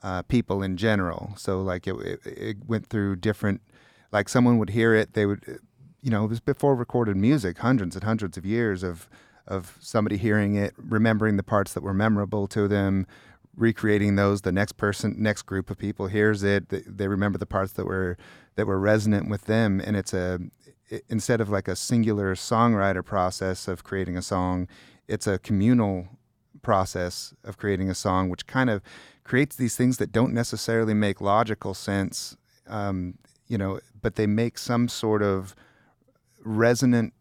uh, 0.03 0.23
people 0.23 0.63
in 0.63 0.77
general. 0.77 1.35
So 1.37 1.63
like 1.63 1.87
it, 1.87 1.97
it, 1.97 2.21
it 2.25 2.57
went 2.67 2.87
through 2.87 3.17
different. 3.17 3.61
Like 4.13 4.29
someone 4.29 4.59
would 4.59 4.71
hear 4.71 4.95
it, 4.95 5.15
they 5.15 5.27
would, 5.27 5.61
you 6.01 6.11
know, 6.11 6.25
it 6.25 6.29
was 6.29 6.41
before 6.41 6.75
recorded 6.75 7.17
music, 7.17 7.59
hundreds 7.59 7.97
and 7.97 8.05
hundreds 8.05 8.37
of 8.37 8.47
years 8.47 8.83
of 8.83 9.09
of 9.49 9.79
somebody 9.81 10.17
hearing 10.17 10.57
it, 10.57 10.75
remembering 10.77 11.37
the 11.37 11.43
parts 11.43 11.73
that 11.73 11.83
were 11.83 11.95
memorable 11.95 12.49
to 12.49 12.67
them, 12.67 13.07
recreating 13.57 14.17
those 14.17 14.43
the 14.43 14.53
next 14.53 14.73
person 14.73 15.15
next 15.19 15.43
group 15.43 15.71
of 15.71 15.79
people 15.79 16.09
hears 16.09 16.43
it 16.43 16.69
they 16.69 17.09
remember 17.09 17.39
the 17.39 17.47
parts 17.47 17.73
that 17.73 17.87
were 17.87 18.17
that 18.55 18.67
were 18.67 18.79
resonant 18.79 19.31
with 19.31 19.47
them 19.47 19.81
and 19.81 19.97
it's 19.97 20.13
a 20.13 20.39
instead 21.09 21.41
of 21.41 21.49
like 21.49 21.69
a 21.69 21.77
singular 21.77 22.35
songwriter 22.35 23.05
process 23.05 23.69
of 23.69 23.83
creating 23.85 24.17
a 24.17 24.23
song 24.23 24.69
it's 25.09 25.27
a 25.27 25.39
communal 25.39 26.09
process 26.63 27.33
of 27.45 27.57
creating 27.59 27.89
a 27.89 27.95
song, 27.95 28.29
which 28.29 28.47
kind 28.47 28.69
of 28.69 28.83
creates 29.23 29.55
these 29.55 29.77
things 29.77 29.99
that 29.99 30.11
don't 30.11 30.33
necessarily 30.35 30.95
make 30.95 31.21
logical 31.21 31.75
sense, 31.75 32.37
um, 32.67 33.17
you 33.47 33.57
know, 33.57 33.79
but 34.03 34.17
they 34.17 34.27
make 34.27 34.59
some 34.59 34.89
sort 34.89 35.23
of 35.23 35.55
resonant 36.45 37.13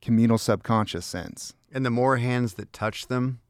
communal 0.00 0.38
subconscious 0.38 1.04
sense. 1.04 1.54
And 1.70 1.84
the 1.84 1.90
more 1.90 2.16
hands 2.16 2.54
that 2.54 2.72
touch 2.72 3.08
them, 3.08 3.40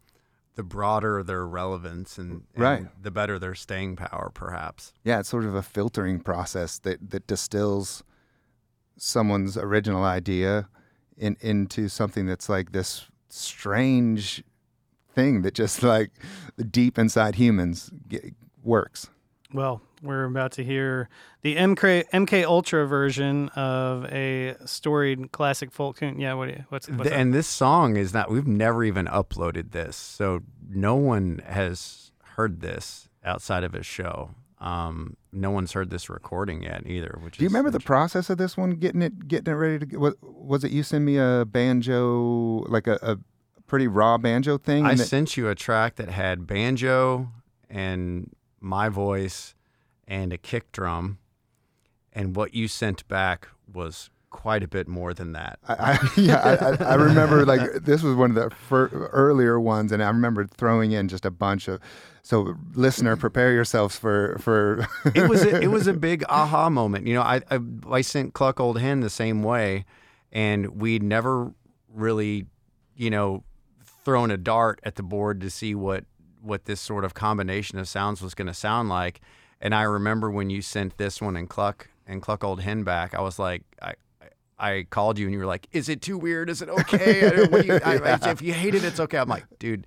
the 0.54 0.62
broader 0.62 1.22
their 1.22 1.46
relevance 1.46 2.18
and, 2.18 2.42
and 2.54 2.62
Right. 2.62 3.02
the 3.02 3.10
better 3.10 3.38
their 3.38 3.54
staying 3.54 3.96
power, 3.96 4.30
perhaps. 4.34 4.92
Yeah, 5.04 5.20
it's 5.20 5.28
sort 5.28 5.44
of 5.44 5.54
a 5.54 5.62
filtering 5.62 6.20
process 6.20 6.78
that 6.80 7.10
that 7.10 7.26
distills 7.26 8.02
someone's 9.02 9.56
original 9.56 10.04
idea 10.04 10.68
in 11.16 11.36
into 11.40 11.88
something 11.88 12.24
that's 12.24 12.48
like 12.48 12.70
this 12.70 13.06
strange 13.28 14.44
thing 15.12 15.42
that 15.42 15.54
just 15.54 15.82
like 15.94 16.10
deep 16.70 16.98
inside 16.98 17.34
humans 17.34 17.90
ge- 18.08 18.32
works. 18.62 19.08
Well, 19.52 19.82
we're 20.02 20.24
about 20.24 20.52
to 20.52 20.64
hear 20.64 21.08
the 21.42 21.56
MK 21.56 22.08
MK 22.10 22.44
Ultra 22.44 22.86
version 22.86 23.48
of 23.50 24.04
a 24.06 24.56
storied 24.64 25.32
classic 25.32 25.72
folk 25.72 25.98
tune. 25.98 26.20
Yeah, 26.20 26.34
what 26.34 26.48
what's, 26.68 26.88
what's 26.88 27.02
Th- 27.02 27.12
up? 27.12 27.18
and 27.18 27.34
this 27.34 27.48
song 27.48 27.96
is 27.96 28.14
not, 28.14 28.30
we've 28.30 28.46
never 28.46 28.84
even 28.84 29.06
uploaded 29.06 29.72
this. 29.72 29.96
So 29.96 30.40
no 30.70 30.94
one 30.94 31.42
has 31.44 32.12
heard 32.36 32.60
this 32.60 33.08
outside 33.24 33.64
of 33.64 33.74
a 33.74 33.82
show. 33.82 34.30
Um, 34.62 35.16
no 35.32 35.50
one's 35.50 35.72
heard 35.72 35.90
this 35.90 36.08
recording 36.08 36.62
yet 36.62 36.86
either. 36.86 37.18
Which 37.20 37.36
Do 37.36 37.42
you 37.42 37.48
is 37.48 37.52
remember 37.52 37.72
the 37.72 37.80
process 37.80 38.30
of 38.30 38.38
this 38.38 38.56
one? 38.56 38.70
Getting 38.70 39.02
it, 39.02 39.26
getting 39.26 39.52
it 39.52 39.56
ready 39.56 39.84
to. 39.84 39.96
Was, 39.96 40.14
was 40.22 40.62
it 40.62 40.70
you 40.70 40.84
send 40.84 41.04
me 41.04 41.16
a 41.18 41.44
banjo, 41.44 42.64
like 42.68 42.86
a, 42.86 42.96
a 43.02 43.18
pretty 43.66 43.88
raw 43.88 44.18
banjo 44.18 44.58
thing? 44.58 44.86
I 44.86 44.94
sent 44.94 45.36
you 45.36 45.48
a 45.48 45.56
track 45.56 45.96
that 45.96 46.10
had 46.10 46.46
banjo 46.46 47.28
and 47.68 48.30
my 48.60 48.88
voice 48.88 49.56
and 50.06 50.32
a 50.32 50.38
kick 50.38 50.70
drum, 50.70 51.18
and 52.12 52.36
what 52.36 52.54
you 52.54 52.68
sent 52.68 53.06
back 53.08 53.48
was 53.72 54.10
quite 54.32 54.64
a 54.64 54.68
bit 54.68 54.88
more 54.88 55.14
than 55.14 55.32
that. 55.32 55.60
I, 55.68 55.74
I, 55.74 56.08
yeah, 56.20 56.76
I, 56.80 56.84
I, 56.84 56.94
remember 56.94 57.46
like 57.46 57.60
this 57.84 58.02
was 58.02 58.16
one 58.16 58.30
of 58.30 58.36
the 58.36 58.50
fir- 58.50 58.88
earlier 59.12 59.60
ones, 59.60 59.92
and 59.92 60.02
I 60.02 60.08
remember 60.08 60.46
throwing 60.46 60.90
in 60.92 61.06
just 61.08 61.24
a 61.24 61.30
bunch 61.30 61.68
of. 61.68 61.80
So, 62.24 62.54
listener, 62.74 63.16
prepare 63.16 63.52
yourselves 63.52 63.96
for 63.96 64.36
for. 64.40 64.86
it 65.14 65.28
was 65.28 65.44
a, 65.44 65.60
it 65.60 65.68
was 65.68 65.86
a 65.86 65.92
big 66.08 66.24
aha 66.28 66.70
moment. 66.70 67.06
You 67.06 67.14
know, 67.14 67.22
I, 67.22 67.42
I 67.50 67.58
I 67.90 68.00
sent 68.00 68.34
Cluck 68.34 68.58
Old 68.58 68.80
Hen 68.80 69.00
the 69.00 69.10
same 69.10 69.42
way, 69.42 69.84
and 70.32 70.80
we'd 70.80 71.02
never 71.02 71.52
really, 71.92 72.46
you 72.96 73.10
know, 73.10 73.44
thrown 74.04 74.30
a 74.30 74.36
dart 74.36 74.80
at 74.82 74.96
the 74.96 75.02
board 75.02 75.40
to 75.40 75.50
see 75.50 75.74
what 75.74 76.04
what 76.40 76.64
this 76.64 76.80
sort 76.80 77.04
of 77.04 77.14
combination 77.14 77.78
of 77.78 77.88
sounds 77.88 78.20
was 78.20 78.34
going 78.34 78.48
to 78.48 78.54
sound 78.54 78.88
like. 78.88 79.20
And 79.60 79.74
I 79.74 79.82
remember 79.82 80.30
when 80.30 80.50
you 80.50 80.60
sent 80.60 80.98
this 80.98 81.20
one 81.20 81.36
and 81.36 81.48
Cluck 81.48 81.88
and 82.06 82.20
Cluck 82.20 82.42
Old 82.42 82.60
Hen 82.60 82.82
back, 82.82 83.14
I 83.14 83.20
was 83.20 83.38
like, 83.38 83.62
I. 83.80 83.94
I 84.58 84.86
called 84.90 85.18
you 85.18 85.26
and 85.26 85.32
you 85.32 85.38
were 85.38 85.46
like, 85.46 85.68
"Is 85.72 85.88
it 85.88 86.02
too 86.02 86.18
weird? 86.18 86.50
Is 86.50 86.62
it 86.62 86.68
okay? 86.68 87.36
You, 87.36 87.74
I, 87.84 87.96
I- 87.96 88.30
if 88.30 88.42
you 88.42 88.52
hate 88.52 88.74
it, 88.74 88.84
it's 88.84 89.00
okay." 89.00 89.18
I'm 89.18 89.28
like, 89.28 89.44
"Dude, 89.58 89.86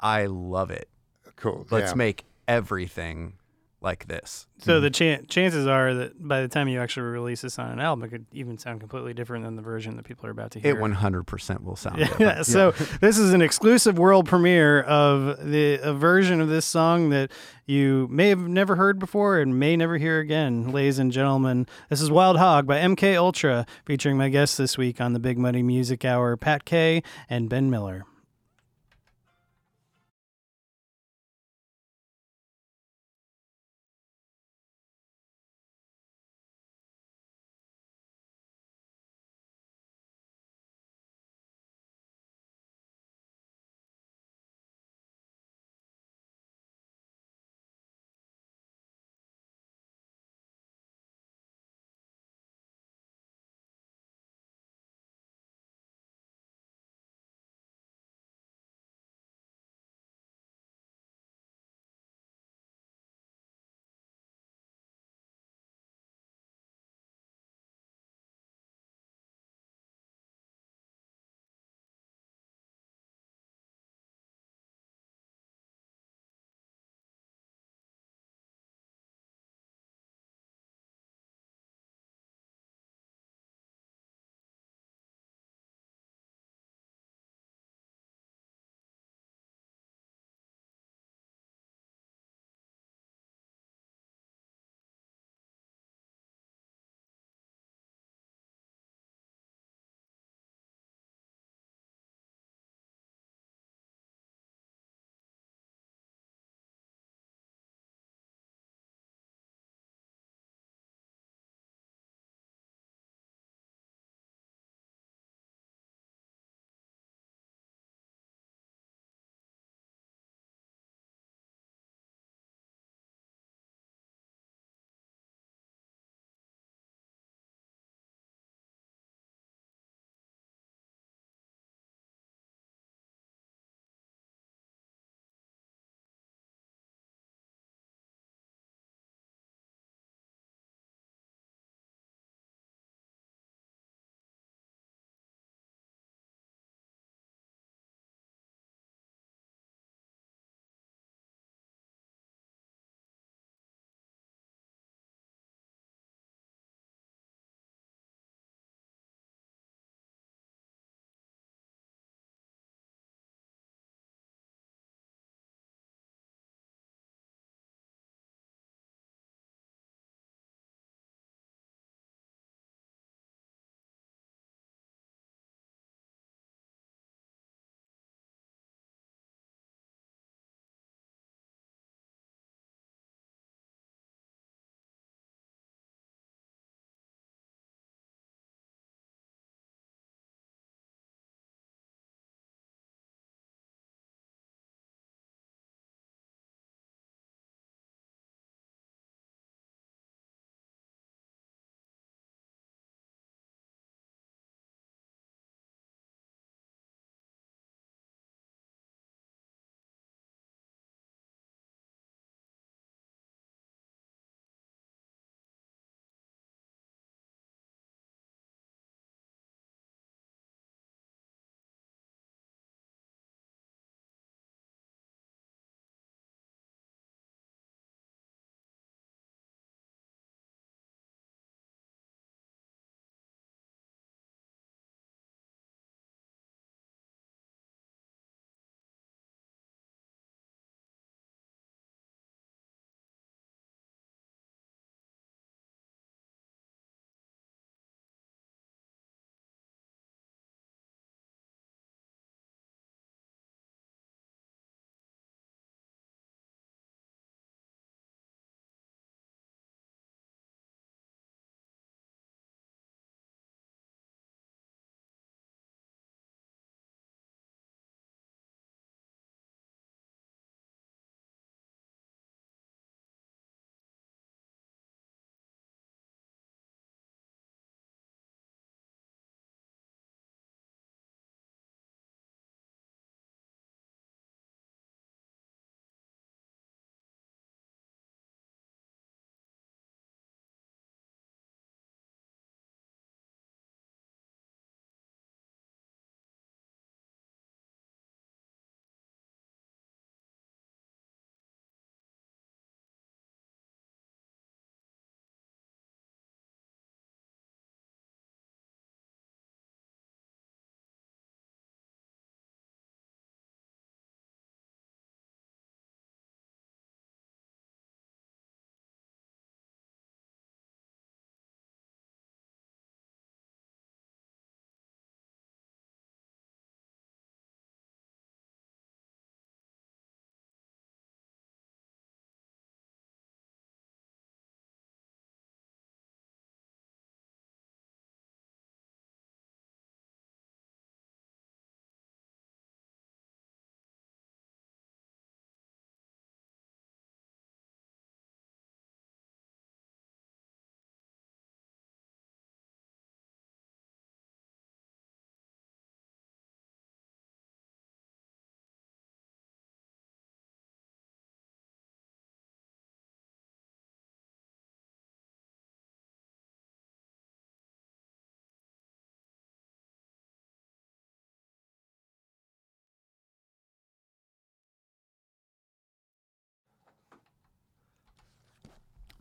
I 0.00 0.26
love 0.26 0.70
it. 0.70 0.88
cool. 1.36 1.66
Let's 1.70 1.92
yeah. 1.92 1.96
make 1.96 2.24
everything 2.48 3.34
like 3.84 4.08
this." 4.08 4.48
so 4.58 4.80
the 4.80 4.88
mm-hmm. 4.88 4.92
chan 4.92 5.26
chances 5.28 5.66
are 5.66 5.94
that 5.94 6.26
by 6.26 6.40
the 6.40 6.48
time 6.48 6.68
you 6.68 6.80
actually 6.80 7.02
release 7.02 7.42
this 7.42 7.58
on 7.58 7.70
an 7.70 7.80
album, 7.80 8.04
it 8.04 8.08
could 8.08 8.26
even 8.32 8.56
sound 8.58 8.80
completely 8.80 9.12
different 9.12 9.44
than 9.44 9.56
the 9.56 9.62
version 9.62 9.96
that 9.96 10.04
people 10.04 10.26
are 10.26 10.30
about 10.30 10.50
to 10.52 10.60
hear. 10.60 10.76
It 10.76 10.80
100% 10.80 11.62
will 11.62 11.76
sound 11.76 11.98
Yeah, 11.98 12.06
different. 12.06 12.46
so 12.46 12.70
this 13.00 13.18
is 13.18 13.32
an 13.32 13.42
exclusive 13.42 13.98
world 13.98 14.26
premiere 14.26 14.82
of 14.82 15.50
the 15.50 15.78
a 15.82 15.92
version 15.92 16.40
of 16.40 16.48
this 16.48 16.64
song 16.64 17.10
that 17.10 17.30
you 17.66 18.08
may 18.10 18.28
have 18.28 18.40
never 18.40 18.76
heard 18.76 18.98
before 18.98 19.38
and 19.38 19.58
may 19.58 19.76
never 19.76 19.98
hear 19.98 20.18
again, 20.18 20.70
ladies 20.70 20.98
and 20.98 21.12
gentlemen. 21.12 21.66
This 21.90 22.00
is 22.00 22.10
Wild 22.10 22.38
Hog 22.38 22.66
by 22.66 22.78
MK 22.78 23.16
Ultra, 23.16 23.66
featuring 23.84 24.16
my 24.16 24.28
guests 24.28 24.56
this 24.56 24.78
week 24.78 25.00
on 25.00 25.12
the 25.12 25.20
Big 25.20 25.38
Muddy 25.38 25.62
Music 25.62 26.04
Hour, 26.04 26.36
Pat 26.36 26.64
Kay 26.64 27.02
and 27.28 27.48
Ben 27.48 27.70
Miller. 27.70 28.04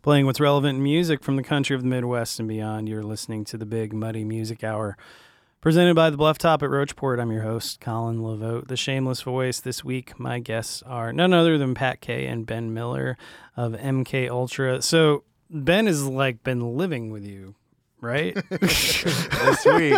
Playing 0.04 0.26
what's 0.26 0.42
relevant 0.42 0.78
in 0.78 0.84
music 0.84 1.24
from 1.24 1.38
the 1.38 1.44
country 1.44 1.78
of 1.78 1.82
the 1.82 1.88
Midwest 1.88 2.38
and 2.38 2.46
beyond, 2.48 2.90
you're 2.90 3.04
listening 3.04 3.46
to 3.46 3.58
the 3.58 3.66
Big 3.66 3.94
Muddy 3.94 4.26
Music 4.26 4.62
Hour. 4.62 4.98
Presented 5.62 5.96
by 5.96 6.10
the 6.10 6.18
Bluff 6.18 6.38
Top 6.38 6.62
at 6.62 6.70
Rocheport, 6.70 7.22
I'm 7.22 7.32
your 7.32 7.44
host, 7.44 7.80
Colin 7.80 8.20
LaVote, 8.20 8.68
the 8.68 8.76
shameless 8.76 9.22
voice. 9.22 9.62
This 9.62 9.82
week, 9.82 10.20
my 10.20 10.40
guests 10.40 10.84
are 10.86 11.14
none 11.14 11.34
other 11.34 11.58
than 11.58 11.74
Pat 11.74 12.02
Kay 12.02 12.26
and 12.26 12.46
Ben 12.46 12.74
Miller 12.74 13.18
of 13.56 13.72
MK 13.72 14.30
Ultra. 14.30 14.82
So, 14.82 15.24
Ben 15.50 15.88
has 15.88 16.04
like 16.06 16.44
been 16.44 16.76
living 16.76 17.10
with 17.10 17.24
you, 17.26 17.56
right? 18.02 18.36
this 18.50 19.06
week. 19.66 19.94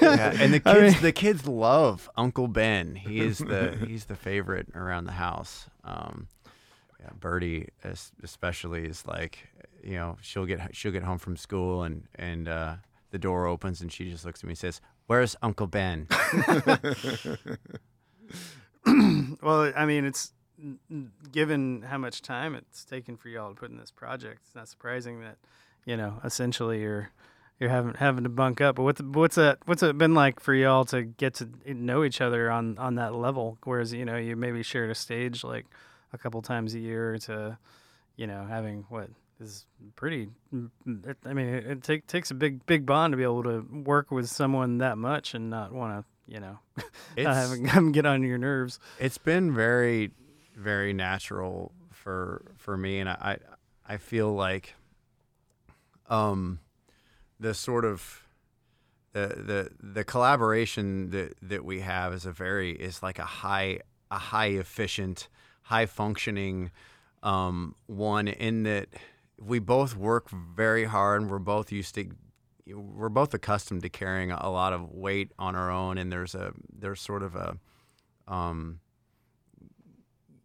Yeah, 0.00 0.32
and 0.40 0.54
the 0.54 0.60
kids, 0.60 0.64
I 0.64 0.80
mean- 0.80 1.02
the 1.02 1.12
kids 1.14 1.46
love 1.46 2.08
Uncle 2.16 2.48
Ben. 2.48 2.94
He 2.94 3.20
is 3.20 3.36
the 3.36 3.76
he's 3.86 4.06
the 4.06 4.16
favorite 4.16 4.68
around 4.74 5.04
the 5.04 5.12
house. 5.12 5.66
Um, 5.84 6.28
yeah, 7.00 7.10
Birdie 7.18 7.68
especially 8.22 8.86
is 8.86 9.06
like, 9.06 9.48
you 9.82 9.94
know, 9.94 10.16
she'll 10.20 10.46
get 10.46 10.74
she'll 10.74 10.92
get 10.92 11.02
home 11.04 11.18
from 11.18 11.36
school 11.36 11.82
and 11.84 12.04
and 12.14 12.48
uh, 12.48 12.76
the 13.10 13.18
door 13.18 13.46
opens 13.46 13.80
and 13.80 13.92
she 13.92 14.10
just 14.10 14.24
looks 14.24 14.40
at 14.40 14.44
me 14.44 14.52
and 14.52 14.58
says, 14.58 14.80
"Where's 15.06 15.36
Uncle 15.42 15.66
Ben?" 15.66 16.08
well, 19.42 19.72
I 19.76 19.86
mean, 19.86 20.04
it's 20.04 20.32
given 21.30 21.82
how 21.82 21.98
much 21.98 22.22
time 22.22 22.54
it's 22.54 22.84
taken 22.84 23.16
for 23.16 23.28
y'all 23.28 23.50
to 23.50 23.54
put 23.54 23.70
in 23.70 23.76
this 23.76 23.92
project. 23.92 24.40
It's 24.46 24.54
not 24.54 24.68
surprising 24.68 25.20
that 25.20 25.36
you 25.84 25.96
know 25.96 26.20
essentially 26.24 26.80
you're 26.80 27.10
you're 27.60 27.70
having 27.70 27.94
having 27.94 28.24
to 28.24 28.30
bunk 28.30 28.60
up. 28.60 28.76
But 28.76 28.82
what's 28.82 29.00
what's 29.00 29.36
that 29.36 29.58
what's 29.66 29.82
it 29.82 29.96
been 29.98 30.14
like 30.14 30.40
for 30.40 30.54
y'all 30.54 30.84
to 30.86 31.02
get 31.02 31.34
to 31.34 31.48
know 31.66 32.02
each 32.04 32.20
other 32.20 32.50
on 32.50 32.76
on 32.78 32.96
that 32.96 33.14
level? 33.14 33.58
Whereas 33.64 33.92
you 33.92 34.04
know 34.04 34.16
you 34.16 34.34
maybe 34.36 34.62
shared 34.62 34.90
a 34.90 34.94
stage 34.94 35.44
like 35.44 35.66
a 36.12 36.18
couple 36.18 36.40
times 36.42 36.74
a 36.74 36.78
year 36.78 37.18
to 37.18 37.58
you 38.16 38.26
know 38.26 38.44
having 38.46 38.84
what 38.88 39.10
is 39.40 39.66
pretty. 39.94 40.28
I 40.52 41.32
mean, 41.32 41.48
it, 41.48 41.66
it 41.66 41.82
take, 41.82 42.06
takes 42.06 42.30
a 42.30 42.34
big 42.34 42.64
big 42.66 42.86
bond 42.86 43.12
to 43.12 43.16
be 43.16 43.22
able 43.22 43.44
to 43.44 43.66
work 43.84 44.10
with 44.10 44.28
someone 44.28 44.78
that 44.78 44.98
much 44.98 45.34
and 45.34 45.50
not 45.50 45.72
want 45.72 46.00
to 46.00 46.32
you 46.32 46.40
know 46.40 46.58
not 47.16 47.34
having 47.34 47.64
them 47.64 47.92
get 47.92 48.06
on 48.06 48.22
your 48.22 48.38
nerves. 48.38 48.78
It's 48.98 49.18
been 49.18 49.54
very, 49.54 50.10
very 50.56 50.92
natural 50.92 51.72
for 51.90 52.42
for 52.56 52.76
me, 52.76 52.98
and 52.98 53.08
I 53.08 53.38
I, 53.86 53.94
I 53.94 53.96
feel 53.96 54.32
like 54.32 54.74
um 56.08 56.60
the 57.38 57.54
sort 57.54 57.84
of 57.84 58.22
the 59.12 59.28
the 59.28 59.70
the 59.80 60.04
collaboration 60.04 61.10
that 61.10 61.34
that 61.42 61.64
we 61.64 61.80
have 61.80 62.12
is 62.12 62.26
a 62.26 62.32
very 62.32 62.72
is 62.72 63.02
like 63.02 63.18
a 63.18 63.24
high 63.24 63.80
a 64.10 64.18
high 64.18 64.46
efficient 64.46 65.28
high 65.68 65.84
functioning 65.86 66.70
um 67.22 67.74
one 67.86 68.26
in 68.26 68.62
that 68.62 68.88
we 69.38 69.58
both 69.58 69.94
work 69.94 70.30
very 70.30 70.84
hard 70.84 71.20
and 71.20 71.30
we're 71.30 71.38
both 71.38 71.70
used 71.70 71.94
to 71.94 72.08
we're 72.74 73.10
both 73.10 73.34
accustomed 73.34 73.82
to 73.82 73.88
carrying 73.90 74.30
a 74.30 74.50
lot 74.50 74.72
of 74.72 74.90
weight 74.92 75.30
on 75.38 75.54
our 75.54 75.70
own 75.70 75.98
and 75.98 76.10
there's 76.10 76.34
a 76.34 76.52
there's 76.72 77.00
sort 77.00 77.22
of 77.22 77.34
a 77.34 77.56
um 78.26 78.80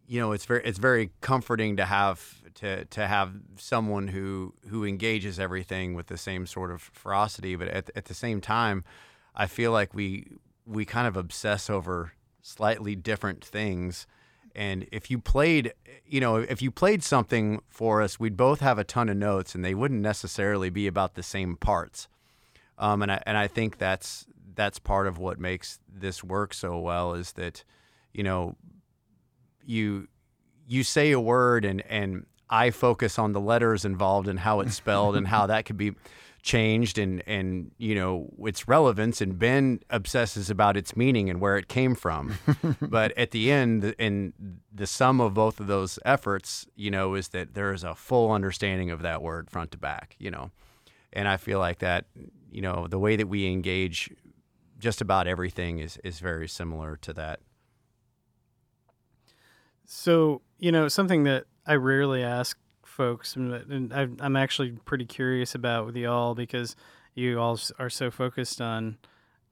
you 0.06 0.20
know 0.20 0.32
it's 0.32 0.44
very 0.44 0.62
it's 0.62 0.78
very 0.78 1.10
comforting 1.22 1.78
to 1.78 1.86
have 1.86 2.42
to 2.54 2.84
to 2.84 3.06
have 3.06 3.32
someone 3.56 4.08
who 4.08 4.52
who 4.68 4.84
engages 4.84 5.40
everything 5.40 5.94
with 5.94 6.08
the 6.08 6.18
same 6.18 6.46
sort 6.46 6.70
of 6.70 6.82
ferocity. 6.82 7.56
But 7.56 7.68
at, 7.68 7.90
at 7.96 8.04
the 8.04 8.14
same 8.14 8.40
time 8.42 8.84
i 9.34 9.46
feel 9.46 9.72
like 9.72 9.94
we 9.94 10.26
we 10.66 10.84
kind 10.84 11.08
of 11.08 11.16
obsess 11.16 11.70
over 11.70 12.12
slightly 12.42 12.94
different 12.94 13.42
things 13.42 14.06
and 14.54 14.86
if 14.92 15.10
you 15.10 15.18
played 15.18 15.72
you 16.06 16.20
know 16.20 16.36
if 16.36 16.62
you 16.62 16.70
played 16.70 17.02
something 17.02 17.60
for 17.68 18.02
us 18.02 18.20
we'd 18.20 18.36
both 18.36 18.60
have 18.60 18.78
a 18.78 18.84
ton 18.84 19.08
of 19.08 19.16
notes 19.16 19.54
and 19.54 19.64
they 19.64 19.74
wouldn't 19.74 20.00
necessarily 20.00 20.70
be 20.70 20.86
about 20.86 21.14
the 21.14 21.22
same 21.22 21.56
parts. 21.56 22.08
Um, 22.78 23.02
and 23.02 23.12
I 23.12 23.22
and 23.26 23.36
I 23.36 23.48
think 23.48 23.78
that's 23.78 24.26
that's 24.54 24.78
part 24.78 25.06
of 25.06 25.18
what 25.18 25.38
makes 25.38 25.78
this 25.92 26.22
work 26.22 26.54
so 26.54 26.78
well 26.78 27.14
is 27.14 27.32
that 27.32 27.64
you 28.12 28.22
know 28.22 28.56
you 29.64 30.08
you 30.66 30.82
say 30.84 31.12
a 31.12 31.20
word 31.20 31.64
and 31.64 31.82
and 31.88 32.26
I 32.50 32.70
focus 32.70 33.18
on 33.18 33.32
the 33.32 33.40
letters 33.40 33.84
involved 33.84 34.28
and 34.28 34.38
how 34.38 34.60
it's 34.60 34.74
spelled 34.74 35.16
and 35.16 35.26
how 35.26 35.46
that 35.48 35.64
could 35.64 35.76
be 35.76 35.92
changed 36.44 36.98
and 36.98 37.22
and 37.26 37.70
you 37.78 37.94
know 37.94 38.28
its 38.40 38.68
relevance 38.68 39.22
and 39.22 39.38
Ben 39.38 39.80
obsesses 39.88 40.50
about 40.50 40.76
its 40.76 40.94
meaning 40.94 41.30
and 41.30 41.40
where 41.40 41.56
it 41.56 41.68
came 41.68 41.94
from. 41.94 42.34
But 42.80 43.16
at 43.16 43.30
the 43.30 43.50
end 43.50 43.94
and 43.98 44.34
the 44.72 44.86
sum 44.86 45.20
of 45.20 45.32
both 45.32 45.58
of 45.58 45.68
those 45.68 45.98
efforts 46.04 46.66
you 46.76 46.90
know 46.90 47.14
is 47.14 47.28
that 47.28 47.54
there 47.54 47.72
is 47.72 47.82
a 47.82 47.94
full 47.94 48.30
understanding 48.30 48.90
of 48.90 49.00
that 49.02 49.22
word 49.22 49.50
front 49.50 49.72
to 49.72 49.78
back 49.78 50.16
you 50.18 50.30
know. 50.30 50.50
And 51.14 51.26
I 51.28 51.38
feel 51.38 51.58
like 51.58 51.78
that 51.78 52.04
you 52.52 52.60
know 52.60 52.86
the 52.88 52.98
way 52.98 53.16
that 53.16 53.26
we 53.26 53.46
engage 53.46 54.10
just 54.78 55.00
about 55.00 55.26
everything 55.26 55.78
is 55.78 55.98
is 56.04 56.20
very 56.20 56.46
similar 56.46 56.96
to 56.98 57.14
that. 57.14 57.40
So, 59.86 60.42
you 60.58 60.72
know, 60.72 60.88
something 60.88 61.24
that 61.24 61.44
I 61.66 61.74
rarely 61.74 62.22
ask 62.22 62.58
folks, 62.94 63.34
and 63.36 63.92
I'm 63.92 64.36
actually 64.36 64.72
pretty 64.84 65.04
curious 65.04 65.54
about 65.54 65.84
with 65.86 65.96
y'all 65.96 66.34
because 66.34 66.76
you 67.14 67.40
all 67.40 67.58
are 67.78 67.90
so 67.90 68.10
focused 68.10 68.60
on 68.60 68.98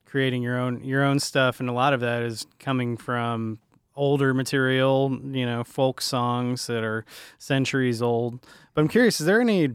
creating 0.07 0.43
your 0.43 0.59
own 0.59 0.85
your 0.85 1.03
own 1.03 1.19
stuff, 1.19 1.59
and 1.59 1.69
a 1.69 1.73
lot 1.73 1.93
of 1.93 2.01
that 2.01 2.23
is 2.23 2.47
coming 2.59 2.97
from 2.97 3.59
older 3.97 4.33
material, 4.33 5.19
you 5.25 5.45
know, 5.45 5.65
folk 5.65 6.01
songs 6.01 6.67
that 6.69 6.85
are 6.85 7.05
centuries 7.39 8.01
old. 8.01 8.41
But 8.75 8.83
I'm 8.83 8.89
curious, 8.89 9.21
is 9.21 9.27
there 9.27 9.41
any 9.41 9.71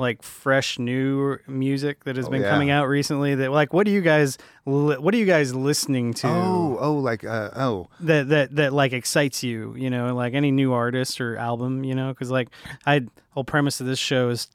like 0.00 0.22
fresh 0.22 0.78
new 0.78 1.36
music 1.46 2.04
that 2.04 2.16
has 2.16 2.26
Oh, 2.26 2.30
been 2.30 2.42
yeah. 2.42 2.50
coming 2.50 2.70
out 2.70 2.86
recently 2.88 3.34
that 3.36 3.52
like 3.52 3.72
what 3.72 3.84
do 3.84 3.92
you 3.92 4.00
guys 4.00 4.38
li- 4.66 4.96
what 4.98 5.14
are 5.14 5.18
you 5.18 5.26
guys 5.26 5.54
listening 5.54 6.14
to? 6.14 6.26
Oh, 6.28 6.78
oh, 6.80 6.94
like 6.94 7.22
uh, 7.24 7.50
oh, 7.54 7.88
that 8.00 8.28
that 8.30 8.56
that 8.56 8.72
like 8.72 8.92
excites 8.92 9.42
you 9.42 9.74
you 9.76 9.90
know 9.90 10.14
like 10.14 10.34
any 10.34 10.50
new 10.50 10.72
artist 10.72 11.20
or 11.20 11.36
album 11.36 11.84
you 11.84 11.94
know? 11.94 12.08
Because 12.08 12.30
like 12.30 12.48
i 12.86 13.02
whole 13.30 13.44
premise 13.44 13.80
of 13.80 13.86
this 13.86 13.98
show 13.98 14.30
is 14.30 14.48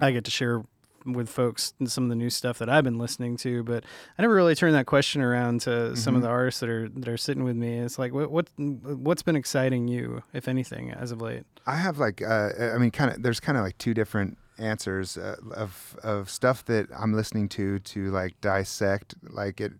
i 0.00 0.10
get 0.10 0.24
to 0.24 0.30
share 0.30 0.62
with 1.06 1.28
folks 1.30 1.72
some 1.86 2.04
of 2.04 2.10
the 2.10 2.16
new 2.16 2.28
stuff 2.28 2.58
that 2.58 2.68
i've 2.68 2.84
been 2.84 2.98
listening 2.98 3.34
to 3.36 3.62
but 3.62 3.82
i 4.18 4.22
never 4.22 4.34
really 4.34 4.54
turned 4.54 4.74
that 4.74 4.84
question 4.84 5.22
around 5.22 5.60
to 5.62 5.96
some 5.96 6.14
of 6.14 6.20
the 6.22 6.28
artists 6.28 6.60
that 6.60 6.68
are 6.68 6.88
that 6.90 7.08
are 7.08 7.16
sitting 7.16 7.44
with 7.44 7.56
me. 7.56 7.78
It's 7.78 7.98
like 7.98 8.12
what 8.12 8.30
what 8.30 8.50
what's 8.58 9.22
been 9.22 9.36
exciting 9.36 9.88
you 9.88 10.22
if 10.34 10.48
anything 10.48 10.90
as 10.90 11.10
of 11.12 11.22
late? 11.22 11.44
I 11.66 11.76
have 11.76 11.98
like 11.98 12.20
uh, 12.20 12.50
I 12.74 12.78
mean, 12.78 12.90
kind 12.90 13.10
of. 13.12 13.22
There's 13.22 13.40
kind 13.40 13.56
of 13.56 13.64
like 13.64 13.78
two 13.78 13.94
different 13.94 14.36
answers 14.58 15.16
uh, 15.16 15.36
of 15.54 15.96
of 16.02 16.28
stuff 16.30 16.64
that 16.66 16.88
I'm 16.96 17.12
listening 17.14 17.48
to 17.50 17.78
to 17.78 18.10
like 18.10 18.40
dissect 18.40 19.14
like 19.30 19.60
it 19.60 19.72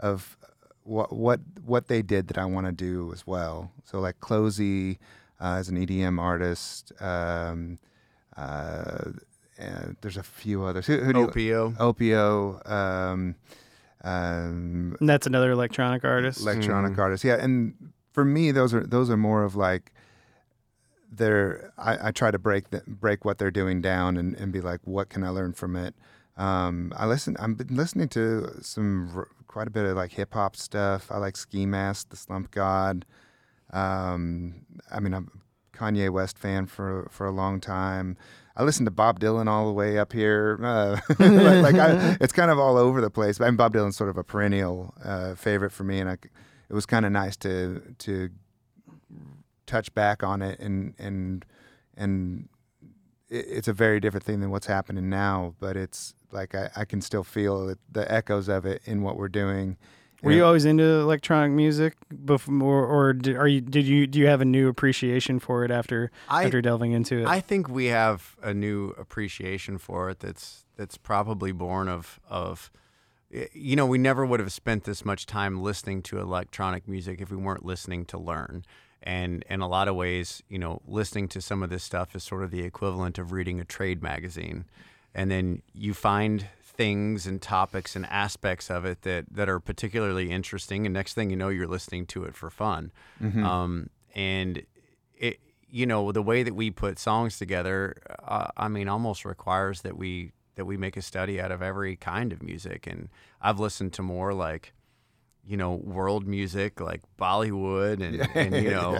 of 0.00 0.36
what 0.82 1.12
what 1.12 1.40
what 1.64 1.88
they 1.88 2.02
did 2.02 2.28
that 2.28 2.38
I 2.38 2.44
want 2.44 2.66
to 2.66 2.72
do 2.72 3.12
as 3.12 3.26
well. 3.26 3.70
So 3.84 3.98
like 4.00 4.20
CloZee 4.20 4.98
uh, 5.40 5.58
is 5.60 5.68
an 5.68 5.76
EDM 5.76 6.20
artist. 6.20 6.92
Um, 7.00 7.78
uh, 8.36 9.12
and 9.58 9.96
there's 10.02 10.18
a 10.18 10.22
few 10.22 10.64
others. 10.64 10.86
Who, 10.86 10.98
who 10.98 11.12
do 11.14 11.20
you, 11.20 11.26
OPO 11.28 11.76
Opiuo. 11.78 12.70
Um, 12.70 13.34
um, 14.04 14.96
that's 15.00 15.26
another 15.26 15.50
electronic 15.50 16.04
artist 16.04 16.40
electronic 16.40 16.92
Mm. 16.92 16.98
artists. 16.98 17.24
Yeah, 17.24 17.36
and 17.40 17.74
for 18.12 18.24
me, 18.24 18.50
those 18.52 18.74
are 18.74 18.80
those 18.86 19.10
are 19.10 19.16
more 19.16 19.42
of 19.44 19.56
like 19.56 19.92
they're. 21.10 21.72
I, 21.78 22.08
I 22.08 22.10
try 22.10 22.30
to 22.30 22.38
break 22.38 22.70
the, 22.70 22.82
break 22.86 23.24
what 23.24 23.38
they're 23.38 23.50
doing 23.50 23.80
down 23.80 24.16
and, 24.16 24.34
and 24.36 24.52
be 24.52 24.60
like, 24.60 24.80
what 24.84 25.08
can 25.08 25.24
I 25.24 25.30
learn 25.30 25.52
from 25.52 25.76
it? 25.76 25.94
Um, 26.36 26.92
I 26.96 27.06
listen. 27.06 27.36
I've 27.38 27.56
been 27.56 27.76
listening 27.76 28.08
to 28.10 28.58
some 28.62 29.10
r- 29.14 29.28
quite 29.46 29.66
a 29.66 29.70
bit 29.70 29.86
of 29.86 29.96
like 29.96 30.12
hip 30.12 30.34
hop 30.34 30.56
stuff. 30.56 31.10
I 31.10 31.18
like 31.18 31.36
Ski 31.36 31.66
Mask, 31.66 32.10
The 32.10 32.16
Slump 32.16 32.50
God. 32.50 33.06
Um, 33.72 34.66
I 34.90 35.00
mean, 35.00 35.14
I'm 35.14 35.30
a 35.74 35.76
Kanye 35.76 36.10
West 36.10 36.38
fan 36.38 36.66
for 36.66 37.08
for 37.10 37.26
a 37.26 37.32
long 37.32 37.60
time. 37.60 38.16
I 38.56 38.62
listened 38.64 38.86
to 38.86 38.90
Bob 38.90 39.20
Dylan 39.20 39.48
all 39.48 39.66
the 39.66 39.72
way 39.72 39.98
up 39.98 40.12
here. 40.12 40.58
Uh, 40.66 40.98
like, 41.18 41.62
like 41.62 41.74
I, 41.76 42.16
it's 42.20 42.32
kind 42.32 42.50
of 42.50 42.58
all 42.58 42.76
over 42.76 43.00
the 43.00 43.10
place. 43.10 43.38
And 43.38 43.56
Bob 43.56 43.74
Dylan's 43.74 43.96
sort 43.96 44.10
of 44.10 44.16
a 44.16 44.24
perennial 44.24 44.94
uh, 45.04 45.34
favorite 45.34 45.70
for 45.70 45.84
me, 45.84 46.00
and 46.00 46.08
I, 46.08 46.14
it 46.14 46.72
was 46.72 46.86
kind 46.86 47.06
of 47.06 47.12
nice 47.12 47.36
to 47.38 47.82
to 47.98 48.30
touch 49.66 49.92
back 49.94 50.22
on 50.22 50.42
it 50.42 50.58
and 50.58 50.94
and 50.98 51.44
and 51.96 52.48
it, 53.28 53.46
it's 53.48 53.68
a 53.68 53.72
very 53.72 54.00
different 54.00 54.24
thing 54.24 54.40
than 54.40 54.50
what's 54.50 54.66
happening 54.66 55.08
now. 55.08 55.54
But 55.58 55.76
it's 55.76 56.14
like 56.32 56.54
I, 56.54 56.70
I 56.76 56.84
can 56.84 57.00
still 57.00 57.24
feel 57.24 57.68
it, 57.70 57.78
the 57.90 58.10
echoes 58.10 58.48
of 58.48 58.66
it 58.66 58.82
in 58.84 59.02
what 59.02 59.16
we're 59.16 59.28
doing. 59.28 59.76
were 60.22 60.32
you 60.32 60.44
always 60.44 60.64
into 60.64 60.82
electronic 60.82 61.52
music 61.52 61.96
before 62.24 62.86
or 62.86 63.12
did, 63.12 63.36
are 63.36 63.48
you 63.48 63.60
did 63.60 63.86
you 63.86 64.06
do 64.06 64.18
you 64.18 64.26
have 64.26 64.40
a 64.40 64.44
new 64.44 64.68
appreciation 64.68 65.38
for 65.38 65.64
it 65.64 65.70
after 65.70 66.10
I 66.28 66.44
after 66.44 66.60
delving 66.60 66.92
into 66.92 67.18
it 67.18 67.26
I 67.26 67.40
think 67.40 67.68
we 67.68 67.86
have 67.86 68.36
a 68.42 68.54
new 68.54 68.90
appreciation 68.98 69.78
for 69.78 70.10
it 70.10 70.20
that's 70.20 70.64
that's 70.76 70.96
probably 70.96 71.52
born 71.52 71.88
of 71.88 72.18
of 72.28 72.70
you 73.52 73.76
know 73.76 73.86
we 73.86 73.98
never 73.98 74.24
would 74.24 74.40
have 74.40 74.52
spent 74.52 74.84
this 74.84 75.04
much 75.04 75.26
time 75.26 75.62
listening 75.62 76.02
to 76.02 76.18
electronic 76.18 76.88
music 76.88 77.20
if 77.20 77.30
we 77.30 77.36
weren't 77.36 77.64
listening 77.64 78.04
to 78.06 78.18
learn 78.18 78.64
And 79.06 79.44
in 79.48 79.60
a 79.60 79.68
lot 79.68 79.86
of 79.86 79.94
ways, 79.94 80.42
you 80.48 80.58
know, 80.58 80.82
listening 80.86 81.28
to 81.28 81.40
some 81.40 81.62
of 81.62 81.70
this 81.70 81.84
stuff 81.84 82.16
is 82.16 82.24
sort 82.24 82.42
of 82.42 82.50
the 82.50 82.62
equivalent 82.62 83.18
of 83.18 83.30
reading 83.30 83.60
a 83.60 83.64
trade 83.64 84.02
magazine. 84.02 84.64
And 85.14 85.30
then 85.30 85.62
you 85.72 85.94
find 85.94 86.48
things 86.60 87.24
and 87.26 87.40
topics 87.40 87.94
and 87.96 88.04
aspects 88.06 88.68
of 88.68 88.84
it 88.84 89.02
that, 89.02 89.24
that 89.30 89.48
are 89.48 89.60
particularly 89.60 90.30
interesting. 90.30 90.84
And 90.86 90.92
next 90.92 91.14
thing 91.14 91.30
you 91.30 91.36
know, 91.36 91.48
you're 91.48 91.68
listening 91.68 92.06
to 92.06 92.24
it 92.24 92.34
for 92.34 92.50
fun. 92.50 92.90
Um, 93.44 93.90
and 94.14 94.62
it, 95.16 95.38
you 95.70 95.86
know, 95.86 96.10
the 96.10 96.22
way 96.22 96.42
that 96.42 96.54
we 96.54 96.70
put 96.70 96.98
songs 96.98 97.38
together, 97.38 97.94
uh, 98.24 98.48
I 98.56 98.68
mean, 98.68 98.88
almost 98.88 99.24
requires 99.24 99.82
that 99.82 99.96
we 99.96 100.32
that 100.56 100.64
we 100.64 100.76
make 100.76 100.96
a 100.96 101.02
study 101.02 101.40
out 101.40 101.52
of 101.52 101.62
every 101.62 101.96
kind 101.96 102.32
of 102.32 102.42
music. 102.42 102.86
And 102.86 103.08
I've 103.40 103.60
listened 103.60 103.92
to 103.94 104.02
more 104.02 104.32
like, 104.32 104.72
you 105.46 105.56
know, 105.56 105.74
world 105.74 106.26
music 106.26 106.80
like 106.80 107.02
Bollywood 107.18 108.00
and, 108.02 108.28
and 108.34 108.54
you 108.64 108.70
know, 108.76 108.98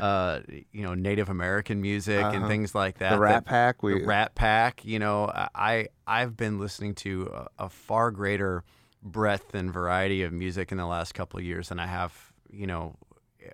uh, 0.00 0.40
you 0.72 0.82
know, 0.82 0.94
Native 0.94 1.28
American 1.28 1.80
music 1.80 2.22
and 2.24 2.36
Uh-huh. 2.38 2.48
things 2.48 2.74
like 2.74 2.98
that. 2.98 3.10
the 3.10 3.18
Rat 3.18 3.44
that- 3.44 3.50
Pack. 3.50 3.80
the 3.80 3.86
We 3.86 4.04
Rat 4.04 4.34
Pack. 4.34 4.84
You 4.84 4.98
know, 4.98 5.30
I 5.54 5.88
I've 6.06 6.36
been 6.36 6.58
listening 6.58 6.94
to 6.96 7.30
a, 7.32 7.64
a 7.66 7.68
far 7.68 8.10
greater 8.10 8.64
breadth 9.02 9.54
and 9.54 9.72
variety 9.72 10.22
of 10.22 10.32
music 10.32 10.72
in 10.72 10.78
the 10.78 10.86
last 10.86 11.14
couple 11.14 11.38
of 11.38 11.44
years 11.44 11.68
than 11.68 11.78
I 11.78 11.86
have, 11.86 12.32
you 12.50 12.66
know, 12.66 12.96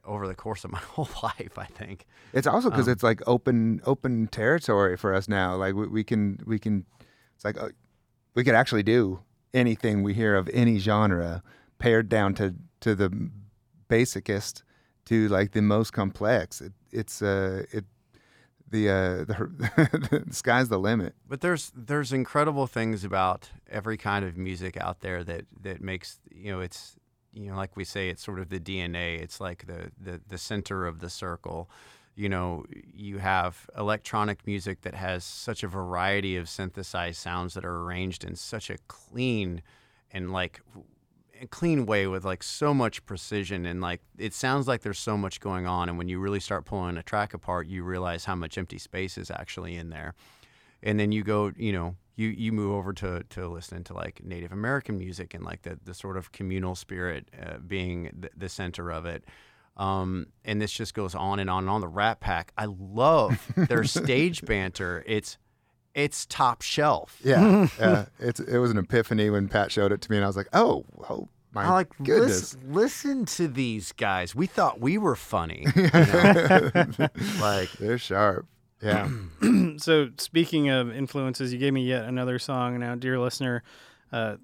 over 0.05 0.27
the 0.29 0.35
course 0.37 0.65
of 0.65 0.71
my 0.71 0.79
whole 0.95 1.09
life. 1.23 1.59
I 1.59 1.67
think. 1.67 2.07
It's 2.33 2.47
also 2.47 2.71
because 2.71 2.87
Um, 2.89 2.93
it's 2.93 3.03
like 3.03 3.21
open 3.27 3.81
open 3.85 4.29
territory 4.29 4.97
for 4.97 5.13
us 5.15 5.29
now. 5.29 5.57
Like 5.57 5.75
we, 5.75 5.87
we 5.89 6.05
can 6.05 6.39
we 6.47 6.59
can 6.59 6.87
it's 7.35 7.45
like 7.45 7.61
uh, 7.61 7.69
we 8.35 8.45
could 8.45 8.55
actually 8.55 8.83
do 8.85 9.21
anything 9.53 10.03
we 10.05 10.15
hear 10.15 10.37
of 10.37 10.49
any 10.55 10.79
genre, 10.79 11.43
pared 11.81 12.09
down 12.09 12.35
to 12.35 12.55
to 12.81 12.95
the 12.95 13.31
basicest 13.89 14.63
to 15.07 15.29
like 15.29 15.51
the 15.51 15.63
most 15.63 15.93
complex. 15.93 16.61
It, 16.61 16.73
it's 16.93 17.21
uh 17.21 17.65
it 17.73 17.85
the 18.71 18.89
uh 18.89 19.25
the, 19.25 20.25
the 20.27 20.35
sky's 20.35 20.69
the 20.69 20.79
limit. 20.79 21.15
But 21.29 21.41
there's 21.41 21.73
there's 21.75 22.13
incredible 22.13 22.69
things 22.69 23.03
about 23.03 23.51
every 23.69 23.97
kind 23.97 24.25
of 24.25 24.37
music 24.37 24.77
out 24.77 25.01
there 25.01 25.25
that 25.25 25.47
that 25.63 25.83
makes 25.83 26.21
you 26.31 26.53
know 26.53 26.61
it's 26.61 26.95
you 27.33 27.51
know 27.51 27.57
like 27.57 27.77
we 27.77 27.85
say 27.85 28.09
it's 28.09 28.23
sort 28.23 28.39
of 28.39 28.49
the 28.51 28.61
DNA. 28.61 29.21
It's 29.21 29.41
like 29.41 29.67
the 29.67 29.91
the 30.01 30.21
the 30.29 30.39
center 30.39 30.87
of 30.87 31.01
the 31.01 31.11
circle. 31.11 31.69
You 32.17 32.29
know, 32.29 32.67
you 32.93 33.19
have 33.19 33.71
electronic 33.79 34.47
music 34.47 34.83
that 34.83 34.95
has 34.95 35.25
such 35.25 35.63
a 35.63 35.69
variety 35.69 36.37
of 36.37 36.49
synthesized 36.49 37.19
sounds 37.19 37.55
that 37.55 37.65
are 37.65 37.83
arranged 37.83 38.25
in 38.25 38.37
such 38.37 38.69
a 38.69 38.77
clean 38.89 39.63
and 40.11 40.31
like 40.31 40.61
clean 41.47 41.87
way 41.87 42.07
with 42.07 42.25
like 42.25 42.43
so 42.43 42.75
much 42.75 43.05
precision 43.07 43.67
and 43.67 43.81
like 43.81 44.01
it 44.19 44.35
sounds 44.35 44.69
like 44.69 44.83
there's 44.83 44.99
so 44.99 45.17
much 45.17 45.41
going 45.41 45.67
on 45.67 45.89
and 45.89 45.99
when 45.99 46.09
you 46.09 46.19
really 46.19 46.41
start 46.41 46.65
pulling 46.65 46.97
a 46.97 47.03
track 47.03 47.35
apart 47.35 47.67
you 47.67 47.83
realize 47.83 48.25
how 48.25 48.35
much 48.35 48.59
empty 48.59 48.79
space 48.79 49.17
is 49.19 49.31
actually 49.31 49.77
in 49.77 49.91
there. 49.91 50.15
And 50.83 50.99
then 50.99 51.13
you 51.13 51.23
go 51.23 51.53
you 51.57 51.73
know 51.73 51.97
you 52.17 52.29
you 52.29 52.53
move 52.53 52.73
over 52.73 52.93
to 52.95 53.23
to 53.31 53.49
listening 53.49 53.85
to 53.85 53.95
like 53.95 54.23
native 54.25 54.53
american 54.53 54.99
music 54.99 55.35
and 55.35 55.45
like 55.45 55.63
the 55.63 55.79
the 55.85 55.95
sort 55.95 56.17
of 56.17 56.33
communal 56.33 56.75
spirit 56.75 57.29
uh, 57.41 57.59
being 57.59 58.11
the, 58.19 58.31
the 58.37 58.49
center 58.49 58.91
of 58.91 59.07
it. 59.07 59.25
Um, 59.77 60.27
and 60.45 60.61
this 60.61 60.73
just 60.73 60.95
goes 60.95 61.15
on 61.15 61.39
and 61.39 61.49
on 61.49 61.65
and 61.65 61.71
on. 61.71 61.81
The 61.81 61.89
rat 61.89 62.21
pack 62.21 62.53
i 62.57 62.67
love 62.67 63.53
their 63.57 63.85
stage 63.99 64.45
banter. 64.45 65.03
It's 65.07 65.39
it's 65.95 66.27
top 66.27 66.63
shelf 66.63 67.19
Yeah, 67.25 67.69
yeah. 67.79 68.07
It's 68.19 68.41
it 68.41 68.59
was 68.59 68.71
an 68.71 68.79
epiphany 68.79 69.31
when 69.31 69.49
Pat 69.49 69.73
showed 69.73 69.93
it 69.93 70.01
to 70.03 70.11
me, 70.11 70.17
and 70.17 70.25
I 70.25 70.29
was 70.29 70.37
like, 70.37 70.49
oh, 70.53 70.85
oh 71.09 71.29
my 71.53 71.65
I 71.65 71.71
like 71.71 71.89
goodness. 72.03 72.55
listen, 72.55 72.73
listen 72.73 73.25
to 73.27 73.49
these 73.49 73.93
guys. 73.93 74.35
We 74.35 74.47
thought 74.47 74.81
we 74.81 74.99
were 74.99 75.17
funny. 75.17 75.67
you 75.77 75.91
know? 75.91 76.71
like 77.41 77.71
They're 77.73 77.99
sharp. 77.99 78.47
Yeah. 78.83 79.11
so 79.77 80.11
speaking 80.17 80.71
of 80.71 80.95
influences, 80.95 81.53
you 81.53 81.59
gave 81.59 81.73
me 81.73 81.85
yet 81.85 82.05
another 82.05 82.39
song. 82.39 82.79
Now, 82.79 82.95
dear 82.95 83.19
listener, 83.19 83.63
uh, 84.13 84.37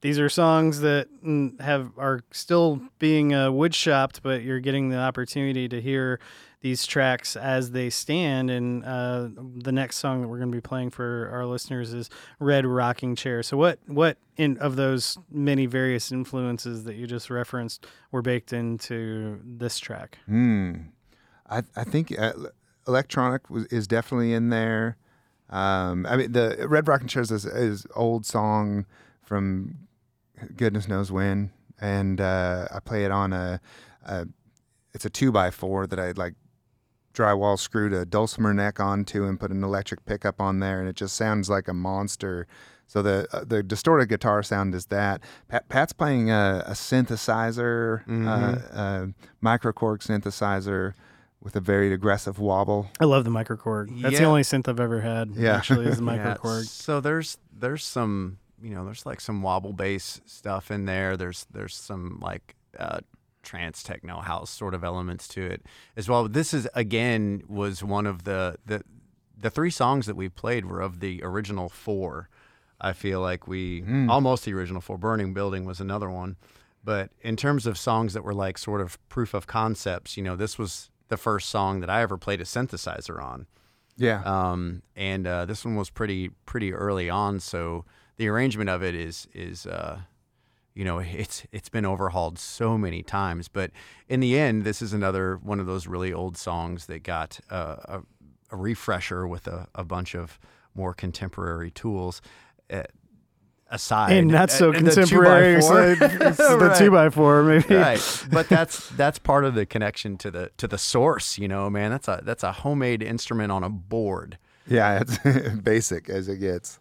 these 0.00 0.18
are 0.18 0.28
songs 0.28 0.80
that 0.80 1.08
mm, 1.24 1.60
have 1.60 1.92
are 1.96 2.20
still 2.32 2.80
being 2.98 3.34
uh, 3.34 3.50
wood 3.50 3.74
shopped, 3.74 4.22
but 4.22 4.42
you're 4.42 4.60
getting 4.60 4.88
the 4.88 4.98
opportunity 4.98 5.68
to 5.68 5.80
hear 5.80 6.20
these 6.60 6.86
tracks 6.86 7.36
as 7.36 7.70
they 7.70 7.90
stand. 7.90 8.50
And 8.50 8.84
uh, 8.84 9.28
the 9.56 9.72
next 9.72 9.96
song 9.96 10.22
that 10.22 10.28
we're 10.28 10.38
going 10.38 10.50
to 10.50 10.56
be 10.56 10.60
playing 10.60 10.90
for 10.90 11.28
our 11.32 11.46
listeners 11.46 11.92
is 11.92 12.10
"Red 12.38 12.66
Rocking 12.66 13.14
Chair." 13.14 13.42
So, 13.42 13.56
what 13.56 13.78
what 13.86 14.18
in 14.36 14.58
of 14.58 14.76
those 14.76 15.18
many 15.30 15.66
various 15.66 16.10
influences 16.10 16.84
that 16.84 16.96
you 16.96 17.06
just 17.06 17.30
referenced 17.30 17.86
were 18.10 18.22
baked 18.22 18.52
into 18.52 19.40
this 19.44 19.78
track? 19.78 20.18
Hmm. 20.26 20.74
I 21.48 21.62
I 21.74 21.84
think 21.84 22.18
uh, 22.18 22.32
electronic 22.86 23.42
is 23.70 23.86
definitely 23.86 24.32
in 24.32 24.50
there. 24.50 24.96
Um, 25.48 26.06
I 26.06 26.16
mean, 26.16 26.32
the 26.32 26.66
Red 26.68 26.88
Rocking 26.88 27.06
Chairs 27.06 27.30
is, 27.30 27.44
is 27.44 27.86
old 27.94 28.26
song 28.26 28.84
from 29.22 29.76
goodness 30.56 30.88
knows 30.88 31.12
when, 31.12 31.52
and 31.80 32.20
uh, 32.20 32.66
I 32.74 32.80
play 32.80 33.04
it 33.04 33.10
on 33.10 33.32
a, 33.32 33.60
a 34.04 34.26
it's 34.92 35.04
a 35.04 35.10
two 35.10 35.30
by 35.30 35.50
four 35.50 35.86
that 35.86 36.00
I 36.00 36.12
like 36.12 36.34
drywall 37.16 37.58
screwed 37.58 37.92
a 37.92 38.04
dulcimer 38.04 38.52
neck 38.52 38.78
onto 38.78 39.24
and 39.24 39.40
put 39.40 39.50
an 39.50 39.64
electric 39.64 40.04
pickup 40.04 40.40
on 40.40 40.60
there, 40.60 40.80
and 40.80 40.88
it 40.88 40.96
just 40.96 41.16
sounds 41.16 41.48
like 41.48 41.66
a 41.66 41.74
monster. 41.74 42.46
So 42.86 43.02
the 43.02 43.26
uh, 43.32 43.44
the 43.44 43.62
distorted 43.62 44.08
guitar 44.08 44.42
sound 44.42 44.74
is 44.74 44.86
that. 44.86 45.20
Pat, 45.48 45.68
Pat's 45.68 45.92
playing 45.92 46.30
a, 46.30 46.62
a 46.66 46.72
synthesizer, 46.72 48.02
uh, 48.08 48.76
uh, 48.78 49.06
microKORG 49.42 49.98
synthesizer 50.06 50.94
with 51.40 51.56
a 51.56 51.60
very 51.60 51.92
aggressive 51.92 52.38
wobble. 52.38 52.88
I 53.00 53.04
love 53.04 53.24
the 53.24 53.30
microKORG. 53.30 54.02
That's 54.02 54.18
the 54.18 54.24
only 54.24 54.42
synth 54.42 54.68
I've 54.68 54.80
ever 54.80 55.00
had. 55.00 55.30
Yeah. 55.34 55.56
actually, 55.56 55.86
is 55.86 55.98
the 55.98 56.04
Yeah. 56.44 56.62
So 56.62 57.00
there's 57.00 57.38
there's 57.52 57.84
some 57.84 58.38
you 58.62 58.74
know 58.74 58.84
there's 58.84 59.06
like 59.06 59.20
some 59.20 59.42
wobble 59.42 59.72
bass 59.72 60.20
stuff 60.26 60.70
in 60.70 60.84
there. 60.84 61.16
There's 61.16 61.46
there's 61.52 61.74
some 61.74 62.18
like 62.20 62.54
uh, 62.78 63.00
trance 63.46 63.82
techno 63.82 64.20
house 64.20 64.50
sort 64.50 64.74
of 64.74 64.84
elements 64.84 65.26
to 65.28 65.40
it 65.46 65.64
as 65.96 66.08
well. 66.08 66.28
This 66.28 66.52
is 66.52 66.68
again 66.74 67.42
was 67.48 67.82
one 67.82 68.06
of 68.06 68.24
the 68.24 68.56
the 68.66 68.82
the 69.38 69.50
three 69.50 69.70
songs 69.70 70.06
that 70.06 70.16
we 70.16 70.28
played 70.28 70.66
were 70.66 70.80
of 70.80 71.00
the 71.00 71.22
original 71.22 71.68
four. 71.68 72.28
I 72.80 72.92
feel 72.92 73.20
like 73.22 73.46
we 73.46 73.82
almost 74.10 74.44
the 74.44 74.52
original 74.52 74.82
four. 74.82 74.98
Burning 74.98 75.32
Building 75.32 75.64
was 75.64 75.80
another 75.80 76.10
one. 76.10 76.36
But 76.84 77.10
in 77.20 77.36
terms 77.36 77.66
of 77.66 77.76
songs 77.76 78.12
that 78.12 78.22
were 78.22 78.34
like 78.34 78.58
sort 78.58 78.80
of 78.80 78.96
proof 79.08 79.34
of 79.34 79.46
concepts, 79.46 80.16
you 80.16 80.22
know, 80.22 80.36
this 80.36 80.56
was 80.56 80.90
the 81.08 81.16
first 81.16 81.48
song 81.48 81.80
that 81.80 81.90
I 81.90 82.00
ever 82.02 82.16
played 82.16 82.40
a 82.40 82.44
synthesizer 82.44 83.20
on. 83.22 83.46
Yeah. 83.96 84.22
Um, 84.24 84.82
and 84.94 85.26
uh, 85.26 85.46
this 85.46 85.64
one 85.64 85.74
was 85.74 85.90
pretty 85.90 86.28
pretty 86.44 86.72
early 86.72 87.10
on, 87.10 87.40
so 87.40 87.84
the 88.18 88.28
arrangement 88.28 88.70
of 88.70 88.82
it 88.82 88.94
is 88.94 89.26
is 89.34 89.66
uh, 89.66 90.00
you 90.76 90.84
know 90.84 90.98
it's 91.00 91.44
it's 91.52 91.68
been 91.68 91.84
overhauled 91.84 92.38
so 92.38 92.78
many 92.78 93.02
times. 93.02 93.48
But 93.48 93.70
in 94.08 94.20
the 94.20 94.38
end, 94.38 94.64
this 94.64 94.80
is 94.82 94.92
another 94.92 95.36
one 95.36 95.58
of 95.60 95.66
those 95.66 95.86
really 95.86 96.12
old 96.12 96.36
songs 96.36 96.86
that 96.86 97.02
got 97.02 97.40
uh, 97.50 97.76
a, 97.84 98.02
a 98.50 98.56
refresher 98.56 99.26
with 99.26 99.46
a, 99.46 99.66
a 99.74 99.84
bunch 99.84 100.14
of 100.14 100.38
more 100.74 100.94
contemporary 100.94 101.70
tools. 101.70 102.20
Uh, 102.70 102.82
aside, 103.68 104.12
and 104.12 104.28
not 104.28 104.48
so 104.48 104.72
uh, 104.72 104.78
the 104.78 105.06
two 105.06 105.20
by 105.20 105.56
contemporary. 105.56 105.60
four. 105.60 105.96
so 105.96 106.06
it's 106.28 106.36
the 106.36 106.76
two 106.78 106.90
by 106.92 107.10
four, 107.10 107.42
maybe. 107.42 107.74
right 107.74 108.26
but 108.30 108.48
that's 108.48 108.88
that's 108.90 109.18
part 109.18 109.44
of 109.44 109.56
the 109.56 109.66
connection 109.66 110.16
to 110.16 110.30
the 110.30 110.52
to 110.56 110.68
the 110.68 110.78
source 110.78 111.36
you 111.36 111.48
know 111.48 111.68
man 111.68 111.90
that's 111.90 112.06
a 112.06 112.20
that's 112.22 112.44
a 112.44 112.52
homemade 112.52 113.02
instrument 113.02 113.50
on 113.50 113.64
a 113.64 113.68
board 113.68 114.38
yeah. 114.68 115.02
It's 115.02 115.18
basic 115.62 116.08
as 116.08 116.28
it 116.28 116.38
gets. 116.38 116.78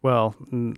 Well, 0.00 0.36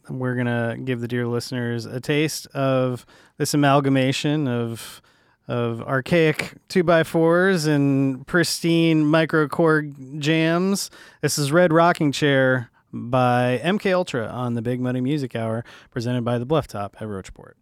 we're 0.08 0.34
gonna 0.34 0.78
give 0.82 1.00
the 1.00 1.08
dear 1.08 1.26
listeners 1.26 1.84
a 1.84 2.00
taste 2.00 2.46
of 2.48 3.04
this 3.36 3.52
amalgamation 3.52 4.48
of 4.48 5.02
of 5.46 5.82
archaic 5.82 6.54
two 6.68 6.84
by 6.84 7.02
fours 7.02 7.66
and 7.66 8.26
pristine 8.26 9.04
microKORG 9.04 10.20
jams. 10.20 10.90
This 11.20 11.38
is 11.38 11.52
Red 11.52 11.72
Rocking 11.72 12.12
Chair 12.12 12.70
by 12.92 13.60
MK 13.62 13.92
Ultra 13.92 14.26
on 14.26 14.54
the 14.54 14.62
Big 14.62 14.80
Muddy 14.80 15.00
Music 15.00 15.36
Hour, 15.36 15.64
presented 15.90 16.24
by 16.24 16.38
the 16.38 16.46
Bluff 16.46 16.66
Top 16.66 16.96
at 17.00 17.06
Rocheport. 17.06 17.54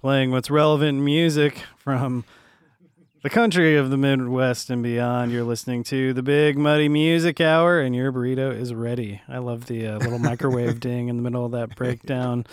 Playing 0.00 0.30
what's 0.30 0.50
relevant 0.50 0.98
music 0.98 1.62
from 1.76 2.24
the 3.22 3.28
country 3.28 3.76
of 3.76 3.90
the 3.90 3.98
Midwest 3.98 4.70
and 4.70 4.82
beyond. 4.82 5.30
You're 5.30 5.44
listening 5.44 5.84
to 5.84 6.14
the 6.14 6.22
Big 6.22 6.56
Muddy 6.56 6.88
Music 6.88 7.38
Hour, 7.38 7.80
and 7.80 7.94
your 7.94 8.10
burrito 8.10 8.50
is 8.50 8.72
ready. 8.72 9.20
I 9.28 9.38
love 9.38 9.66
the 9.66 9.86
uh, 9.86 9.98
little 9.98 10.18
microwave 10.18 10.80
ding 10.80 11.08
in 11.08 11.16
the 11.16 11.22
middle 11.22 11.44
of 11.44 11.52
that 11.52 11.76
breakdown. 11.76 12.46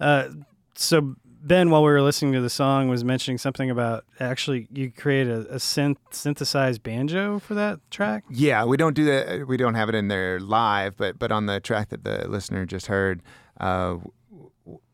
Uh, 0.00 0.28
so 0.74 1.16
Ben, 1.42 1.68
while 1.68 1.82
we 1.82 1.90
were 1.90 2.00
listening 2.00 2.32
to 2.32 2.40
the 2.40 2.48
song, 2.48 2.88
was 2.88 3.04
mentioning 3.04 3.36
something 3.36 3.68
about 3.68 4.06
actually 4.18 4.66
you 4.72 4.90
create 4.90 5.26
a, 5.26 5.40
a 5.48 5.56
synth 5.56 5.98
synthesized 6.12 6.82
banjo 6.82 7.38
for 7.38 7.52
that 7.52 7.78
track. 7.90 8.24
Yeah, 8.30 8.64
we 8.64 8.78
don't 8.78 8.94
do 8.94 9.04
that. 9.04 9.46
We 9.46 9.58
don't 9.58 9.74
have 9.74 9.90
it 9.90 9.94
in 9.94 10.08
there 10.08 10.40
live, 10.40 10.96
but 10.96 11.18
but 11.18 11.30
on 11.30 11.44
the 11.44 11.60
track 11.60 11.90
that 11.90 12.04
the 12.04 12.26
listener 12.26 12.64
just 12.64 12.86
heard, 12.86 13.22
uh, 13.60 13.96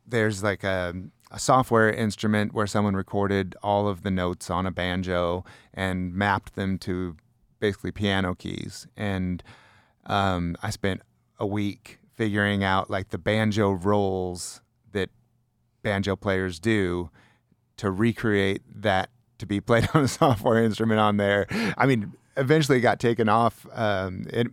there's 0.05 0.43
like 0.43 0.65
a, 0.65 0.95
a, 1.33 1.39
software 1.39 1.91
instrument 1.91 2.55
where 2.55 2.67
someone 2.67 2.95
recorded 2.95 3.57
all 3.63 3.89
of 3.89 4.03
the 4.03 4.11
notes 4.11 4.51
on 4.51 4.67
a 4.67 4.71
banjo 4.71 5.45
and 5.75 6.15
mapped 6.15 6.55
them 6.55 6.79
to 6.79 7.17
basically 7.61 7.91
piano 7.91 8.35
keys. 8.35 8.87
And 8.97 9.43
um, 10.07 10.57
I 10.63 10.71
spent 10.71 11.03
a 11.39 11.47
week 11.47 11.99
figuring 12.15 12.63
out 12.63 12.91
like 12.91 13.09
the 13.11 13.19
banjo 13.19 13.73
rolls 13.73 14.61
that 14.93 15.11
banjo 15.83 16.17
players 16.17 16.61
do 16.61 17.11
to 17.79 17.91
recreate 17.91 18.63
that 18.75 19.11
to 19.39 19.47
be 19.47 19.61
played 19.61 19.89
on 19.95 20.05
a 20.05 20.09
software 20.09 20.63
instrument 20.63 21.01
on 21.01 21.17
there. 21.17 21.47
I 21.77 21.87
mean, 21.87 22.13
eventually 22.37 22.81
got 22.81 22.99
taken 22.99 23.29
off. 23.29 23.67
Um, 23.73 24.27
it, 24.31 24.49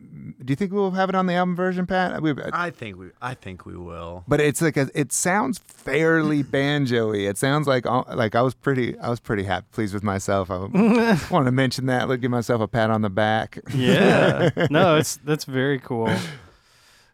do 0.46 0.52
you 0.52 0.56
think 0.56 0.72
we'll 0.72 0.92
have 0.92 1.10
it 1.10 1.16
on 1.16 1.26
the 1.26 1.34
album 1.34 1.56
version, 1.56 1.86
Pat? 1.86 2.22
We, 2.22 2.34
I 2.54 2.70
think 2.70 2.98
we, 2.98 3.10
I 3.22 3.34
think 3.34 3.66
we 3.66 3.76
will. 3.76 4.24
But 4.28 4.42
it's 4.42 4.62
like 4.62 4.78
a, 4.78 4.90
it 4.94 5.12
sounds 5.12 5.60
fairly 5.60 6.44
banjoy. 6.46 7.30
It 7.30 7.38
sounds 7.38 7.68
like 7.68 7.86
uh, 7.86 8.04
like 8.14 8.36
I 8.36 8.42
was 8.42 8.54
pretty, 8.54 8.98
I 9.00 9.10
was 9.10 9.20
pretty 9.20 9.44
happy, 9.44 9.68
pleased 9.72 9.94
with 9.94 10.04
myself. 10.04 10.50
I 10.50 10.58
want 11.32 11.46
to 11.46 11.52
mention 11.52 11.86
that. 11.88 12.10
Let 12.10 12.22
give 12.22 12.32
myself 12.32 12.62
a 12.62 12.68
pat 12.68 12.90
on 12.90 13.02
the 13.02 13.10
back. 13.10 13.60
Yeah, 13.74 14.50
no, 14.70 14.96
it's 14.98 15.18
that's 15.18 15.46
very 15.46 15.80
cool. 15.80 16.14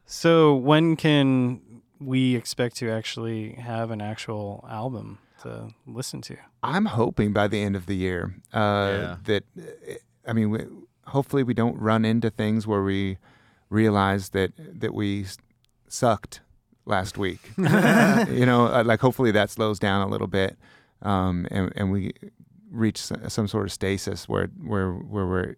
So 0.06 0.56
when 0.56 0.96
can 0.96 1.62
we 2.00 2.36
expect 2.36 2.76
to 2.78 2.92
actually 2.92 3.54
have 3.54 3.90
an 3.92 4.02
actual 4.02 4.66
album 4.70 5.20
to 5.42 5.70
listen 5.88 6.22
to? 6.22 6.38
I'm 6.62 6.86
hoping 6.86 7.34
by 7.34 7.48
the 7.48 7.62
end 7.62 7.76
of 7.76 7.86
the 7.86 7.96
year 7.96 8.36
uh, 8.54 8.58
yeah. 8.60 9.16
that 9.24 9.44
I 10.28 10.34
mean, 10.34 10.50
we, 10.50 10.60
hopefully 11.08 11.44
we 11.44 11.54
don't 11.54 11.80
run 11.80 12.06
into 12.06 12.30
things 12.30 12.66
where 12.68 12.84
we 12.84 13.18
realize 13.70 14.30
that 14.30 14.54
that 14.58 14.94
we 14.94 15.26
sucked 15.88 16.42
last 16.86 17.18
week. 17.18 17.40
you 17.58 18.46
know, 18.46 18.68
uh, 18.68 18.84
like 18.86 19.00
hopefully 19.00 19.32
that 19.32 19.50
slows 19.50 19.80
down 19.80 20.06
a 20.06 20.10
little 20.10 20.28
bit, 20.28 20.58
um, 21.02 21.48
and 21.52 21.72
and 21.76 21.92
we 21.92 22.14
reach 22.72 22.98
some 22.98 23.48
sort 23.48 23.66
of 23.66 23.72
stasis 23.72 24.28
where 24.28 24.48
where 24.62 24.92
where 24.92 25.26
we're 25.26 25.56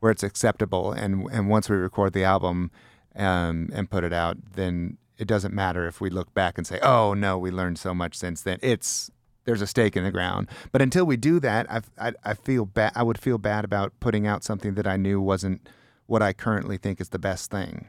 where 0.00 0.12
it's 0.12 0.22
acceptable. 0.22 0.92
And 0.92 1.28
and 1.30 1.48
once 1.48 1.68
we 1.68 1.76
record 1.76 2.12
the 2.12 2.24
album 2.24 2.70
um, 3.16 3.70
and 3.72 3.90
put 3.90 4.04
it 4.04 4.12
out, 4.12 4.36
then 4.54 4.98
it 5.18 5.28
doesn't 5.28 5.54
matter 5.54 5.86
if 5.86 6.00
we 6.00 6.10
look 6.10 6.32
back 6.34 6.58
and 6.58 6.66
say, 6.66 6.78
"Oh 6.82 7.14
no, 7.14 7.38
we 7.38 7.50
learned 7.50 7.78
so 7.78 7.94
much 7.94 8.16
since 8.16 8.42
then." 8.42 8.58
It's 8.62 9.10
there's 9.44 9.62
a 9.62 9.66
stake 9.66 9.96
in 9.96 10.04
the 10.04 10.10
ground. 10.10 10.48
But 10.72 10.82
until 10.82 11.04
we 11.04 11.16
do 11.16 11.40
that, 11.40 11.70
I, 11.70 11.80
I, 11.98 12.12
I 12.24 12.34
feel 12.34 12.66
bad. 12.66 12.92
I 12.94 13.02
would 13.02 13.18
feel 13.18 13.38
bad 13.38 13.64
about 13.64 13.92
putting 14.00 14.26
out 14.26 14.44
something 14.44 14.74
that 14.74 14.86
I 14.86 14.96
knew 14.96 15.20
wasn't 15.20 15.68
what 16.06 16.22
I 16.22 16.32
currently 16.32 16.76
think 16.76 17.00
is 17.00 17.10
the 17.10 17.18
best 17.18 17.50
thing. 17.50 17.88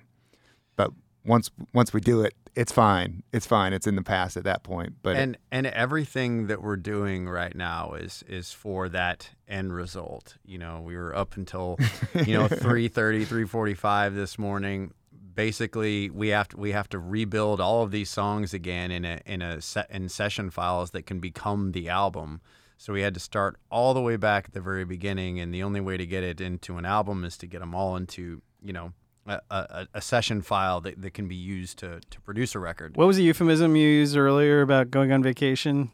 But 0.76 0.91
once 1.26 1.52
once 1.74 1.93
we 1.93 1.99
do 1.99 2.22
it, 2.22 2.34
it's 2.56 2.72
fine. 2.72 3.24
It's 3.32 3.45
fine. 3.45 3.74
It's 3.74 3.88
in 3.88 3.95
the 3.95 4.04
past 4.04 4.38
at 4.38 4.43
that 4.43 4.64
point. 4.64 4.95
But 5.02 5.16
and 5.18 5.38
and 5.52 5.68
everything 5.68 6.47
that 6.47 6.62
we're 6.62 6.78
doing 6.78 7.28
right 7.28 7.56
now 7.56 7.93
is 7.93 8.24
is 8.28 8.52
for 8.52 8.89
that 8.89 9.30
end 9.47 9.74
result. 9.74 10.38
You 10.45 10.58
know, 10.58 10.82
we 10.82 10.95
were 10.95 11.16
up 11.16 11.36
until 11.36 11.78
you 12.26 12.38
know 12.38 12.47
3:30, 12.47 13.26
3:45 13.26 14.16
this 14.16 14.38
morning 14.38 14.93
basically 15.34 16.10
we 16.10 16.30
have 16.30 16.48
to 16.50 16.58
we 16.58 16.72
have 16.72 16.90
to 16.90 17.00
rebuild 17.00 17.60
all 17.60 17.84
of 17.84 17.92
these 17.92 18.10
songs 18.10 18.54
again 18.54 18.92
in 18.92 19.06
a 19.06 19.22
in 19.26 19.42
a 19.42 19.62
set 19.62 19.90
in 19.90 20.10
session 20.10 20.50
files 20.50 20.92
that 20.92 21.06
can 21.06 21.20
become 21.20 21.72
the 21.72 21.90
album. 21.90 22.42
So 22.78 22.94
we 22.94 23.02
had 23.02 23.14
to 23.14 23.20
start 23.20 23.58
all 23.70 23.94
the 23.94 24.02
way 24.02 24.16
back 24.16 24.46
at 24.46 24.54
the 24.54 24.62
very 24.62 24.86
beginning, 24.86 25.40
and 25.40 25.54
the 25.54 25.62
only 25.62 25.80
way 25.80 25.98
to 25.98 26.06
get 26.06 26.24
it 26.24 26.42
into 26.42 26.78
an 26.78 26.86
album 26.86 27.24
is 27.24 27.38
to 27.38 27.48
get 27.48 27.60
them 27.60 27.76
all 27.76 27.96
into 27.96 28.42
you 28.64 28.74
know 28.74 28.94
a, 29.28 29.40
a, 29.50 29.88
a, 29.94 30.02
session 30.02 30.42
file 30.42 30.82
that, 30.82 31.00
that 31.02 31.14
can 31.14 31.28
be 31.28 31.36
used 31.36 31.78
to, 31.80 32.02
to 32.10 32.22
produce 32.22 32.56
a 32.56 32.60
record. 32.60 32.98
What 32.98 33.06
was 33.06 33.18
the 33.18 33.24
euphemism 33.24 33.76
you 33.76 33.88
used 33.88 34.18
earlier 34.18 34.62
about 34.62 34.90
going 34.90 35.12
on 35.12 35.22
vacation? 35.22 35.92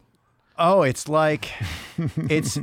Oh, 0.57 0.81
it's 0.81 1.07
like 1.07 1.51
it's 2.29 2.55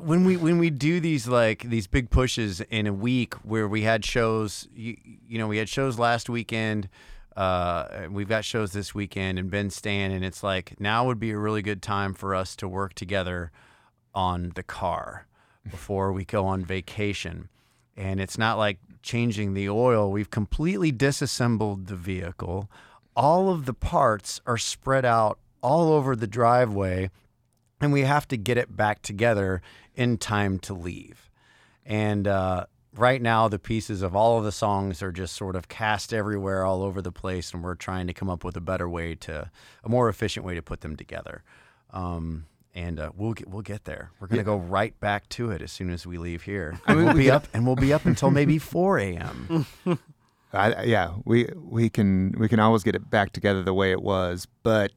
when 0.00 0.24
we 0.24 0.36
when 0.36 0.58
we 0.58 0.70
do 0.70 1.00
these 1.00 1.26
like 1.26 1.62
these 1.62 1.86
big 1.86 2.10
pushes 2.10 2.60
in 2.60 2.86
a 2.86 2.92
week 2.92 3.34
where 3.42 3.66
we 3.66 3.82
had 3.82 4.04
shows. 4.04 4.68
You, 4.74 4.96
you 5.26 5.38
know, 5.38 5.48
we 5.48 5.58
had 5.58 5.68
shows 5.68 5.98
last 5.98 6.28
weekend. 6.28 6.88
Uh, 7.36 8.06
we've 8.10 8.28
got 8.28 8.44
shows 8.44 8.72
this 8.72 8.94
weekend 8.94 9.38
and 9.38 9.50
Ben 9.50 9.70
Stan, 9.70 10.10
and 10.10 10.24
it's 10.24 10.42
like 10.42 10.78
now 10.80 11.06
would 11.06 11.20
be 11.20 11.30
a 11.30 11.38
really 11.38 11.62
good 11.62 11.82
time 11.82 12.14
for 12.14 12.34
us 12.34 12.54
to 12.56 12.68
work 12.68 12.94
together 12.94 13.50
on 14.14 14.52
the 14.54 14.62
car 14.62 15.26
before 15.68 16.12
we 16.12 16.24
go 16.24 16.46
on 16.46 16.64
vacation. 16.64 17.48
And 17.96 18.20
it's 18.20 18.38
not 18.38 18.58
like 18.58 18.78
changing 19.02 19.54
the 19.54 19.68
oil. 19.68 20.10
We've 20.10 20.30
completely 20.30 20.92
disassembled 20.92 21.86
the 21.86 21.96
vehicle. 21.96 22.70
All 23.16 23.50
of 23.50 23.66
the 23.66 23.74
parts 23.74 24.40
are 24.46 24.58
spread 24.58 25.04
out 25.04 25.38
all 25.62 25.92
over 25.92 26.16
the 26.16 26.26
driveway 26.26 27.10
and 27.80 27.92
we 27.92 28.02
have 28.02 28.28
to 28.28 28.36
get 28.36 28.58
it 28.58 28.76
back 28.76 29.02
together 29.02 29.62
in 29.94 30.18
time 30.18 30.58
to 30.60 30.74
leave. 30.74 31.30
And 31.84 32.26
uh, 32.28 32.66
right 32.94 33.20
now, 33.20 33.48
the 33.48 33.58
pieces 33.58 34.02
of 34.02 34.14
all 34.14 34.38
of 34.38 34.44
the 34.44 34.52
songs 34.52 35.02
are 35.02 35.12
just 35.12 35.34
sort 35.34 35.56
of 35.56 35.68
cast 35.68 36.12
everywhere, 36.12 36.64
all 36.64 36.82
over 36.82 37.00
the 37.00 37.12
place, 37.12 37.52
and 37.52 37.62
we're 37.62 37.74
trying 37.74 38.06
to 38.06 38.12
come 38.12 38.28
up 38.28 38.44
with 38.44 38.56
a 38.56 38.60
better 38.60 38.88
way 38.88 39.14
to, 39.16 39.50
a 39.84 39.88
more 39.88 40.08
efficient 40.08 40.44
way 40.44 40.54
to 40.54 40.62
put 40.62 40.80
them 40.80 40.96
together. 40.96 41.42
Um, 41.92 42.46
and 42.74 43.00
uh, 43.00 43.10
we'll 43.16 43.32
get 43.32 43.48
we'll 43.48 43.62
get 43.62 43.84
there. 43.84 44.12
We're 44.20 44.28
gonna 44.28 44.42
yeah. 44.42 44.44
go 44.44 44.56
right 44.56 44.98
back 45.00 45.28
to 45.30 45.50
it 45.50 45.60
as 45.60 45.72
soon 45.72 45.90
as 45.90 46.06
we 46.06 46.18
leave 46.18 46.42
here. 46.42 46.78
I 46.86 46.94
mean, 46.94 47.06
we'll 47.06 47.14
be 47.14 47.30
up 47.30 47.48
and 47.52 47.66
we'll 47.66 47.76
be 47.76 47.92
up 47.92 48.04
until 48.04 48.30
maybe 48.30 48.58
four 48.58 48.98
a.m. 48.98 49.66
Yeah, 50.52 51.14
we 51.24 51.48
we 51.56 51.90
can 51.90 52.34
we 52.38 52.48
can 52.48 52.60
always 52.60 52.82
get 52.82 52.94
it 52.94 53.10
back 53.10 53.32
together 53.32 53.62
the 53.62 53.74
way 53.74 53.90
it 53.90 54.02
was, 54.02 54.46
but 54.62 54.92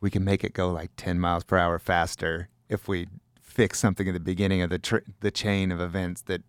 we 0.00 0.10
can 0.10 0.24
make 0.24 0.44
it 0.44 0.52
go 0.52 0.70
like 0.70 0.90
10 0.96 1.18
miles 1.18 1.44
per 1.44 1.56
hour 1.58 1.78
faster 1.78 2.48
if 2.68 2.88
we 2.88 3.06
fix 3.40 3.78
something 3.78 4.06
at 4.06 4.14
the 4.14 4.20
beginning 4.20 4.62
of 4.62 4.70
the 4.70 4.78
tr- 4.78 4.98
the 5.20 5.30
chain 5.30 5.72
of 5.72 5.80
events 5.80 6.22
that 6.22 6.42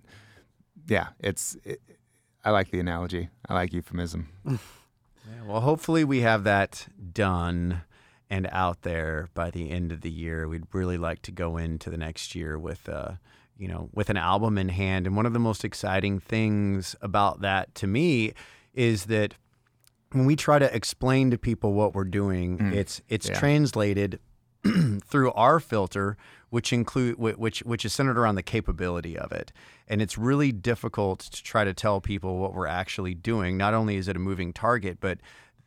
yeah 0.88 1.08
it's 1.20 1.58
it, 1.64 1.82
i 2.46 2.52
like 2.52 2.72
the 2.72 2.80
analogy. 2.80 3.30
I 3.48 3.54
like 3.54 3.74
euphemism. 3.74 4.30
Yeah, 5.30 5.44
well 5.46 5.62
hopefully 5.62 6.04
we 6.04 6.22
have 6.22 6.44
that 6.46 6.88
done 7.14 7.84
and 8.32 8.48
out 8.52 8.82
there 8.82 9.30
by 9.36 9.52
the 9.52 9.70
end 9.70 9.92
of 9.92 10.02
the 10.02 10.10
year. 10.10 10.48
We'd 10.48 10.64
really 10.74 10.98
like 10.98 11.22
to 11.24 11.32
go 11.32 11.58
into 11.58 11.92
the 11.92 11.98
next 11.98 12.34
year 12.34 12.58
with 12.58 12.90
uh 12.90 13.12
you 13.58 13.68
know 13.68 13.90
with 13.94 14.10
an 14.10 14.18
album 14.18 14.58
in 14.58 14.70
hand. 14.70 15.06
And 15.06 15.16
one 15.16 15.28
of 15.28 15.34
the 15.34 15.40
most 15.40 15.64
exciting 15.64 16.20
things 16.20 16.96
about 17.02 17.42
that 17.42 17.76
to 17.76 17.86
me 17.86 18.34
is 18.74 19.06
that 19.06 19.36
when 20.12 20.26
we 20.26 20.36
try 20.36 20.60
to 20.60 20.76
explain 20.76 21.32
to 21.32 21.38
people 21.38 21.74
what 21.74 21.94
we're 21.94 22.04
doing, 22.04 22.58
mm. 22.58 22.74
it's 22.74 23.02
it's 23.10 23.30
yeah. 23.30 23.40
translated 23.40 24.20
through 25.06 25.32
our 25.34 25.60
filter, 25.60 26.18
which 26.50 26.74
include 26.74 27.18
which 27.18 27.60
which 27.60 27.86
is 27.86 27.94
centered 27.94 28.18
around 28.18 28.36
the 28.36 28.44
capability 28.44 29.18
of 29.18 29.32
it, 29.32 29.52
and 29.88 30.02
it's 30.02 30.18
really 30.18 30.52
difficult 30.52 31.20
to 31.20 31.44
try 31.44 31.64
to 31.64 31.74
tell 31.74 32.02
people 32.02 32.38
what 32.38 32.54
we're 32.54 32.68
actually 32.68 33.14
doing. 33.14 33.58
Not 33.58 33.74
only 33.74 33.98
is 33.98 34.08
it 34.08 34.16
a 34.16 34.20
moving 34.20 34.54
target, 34.54 34.98
but 35.00 35.20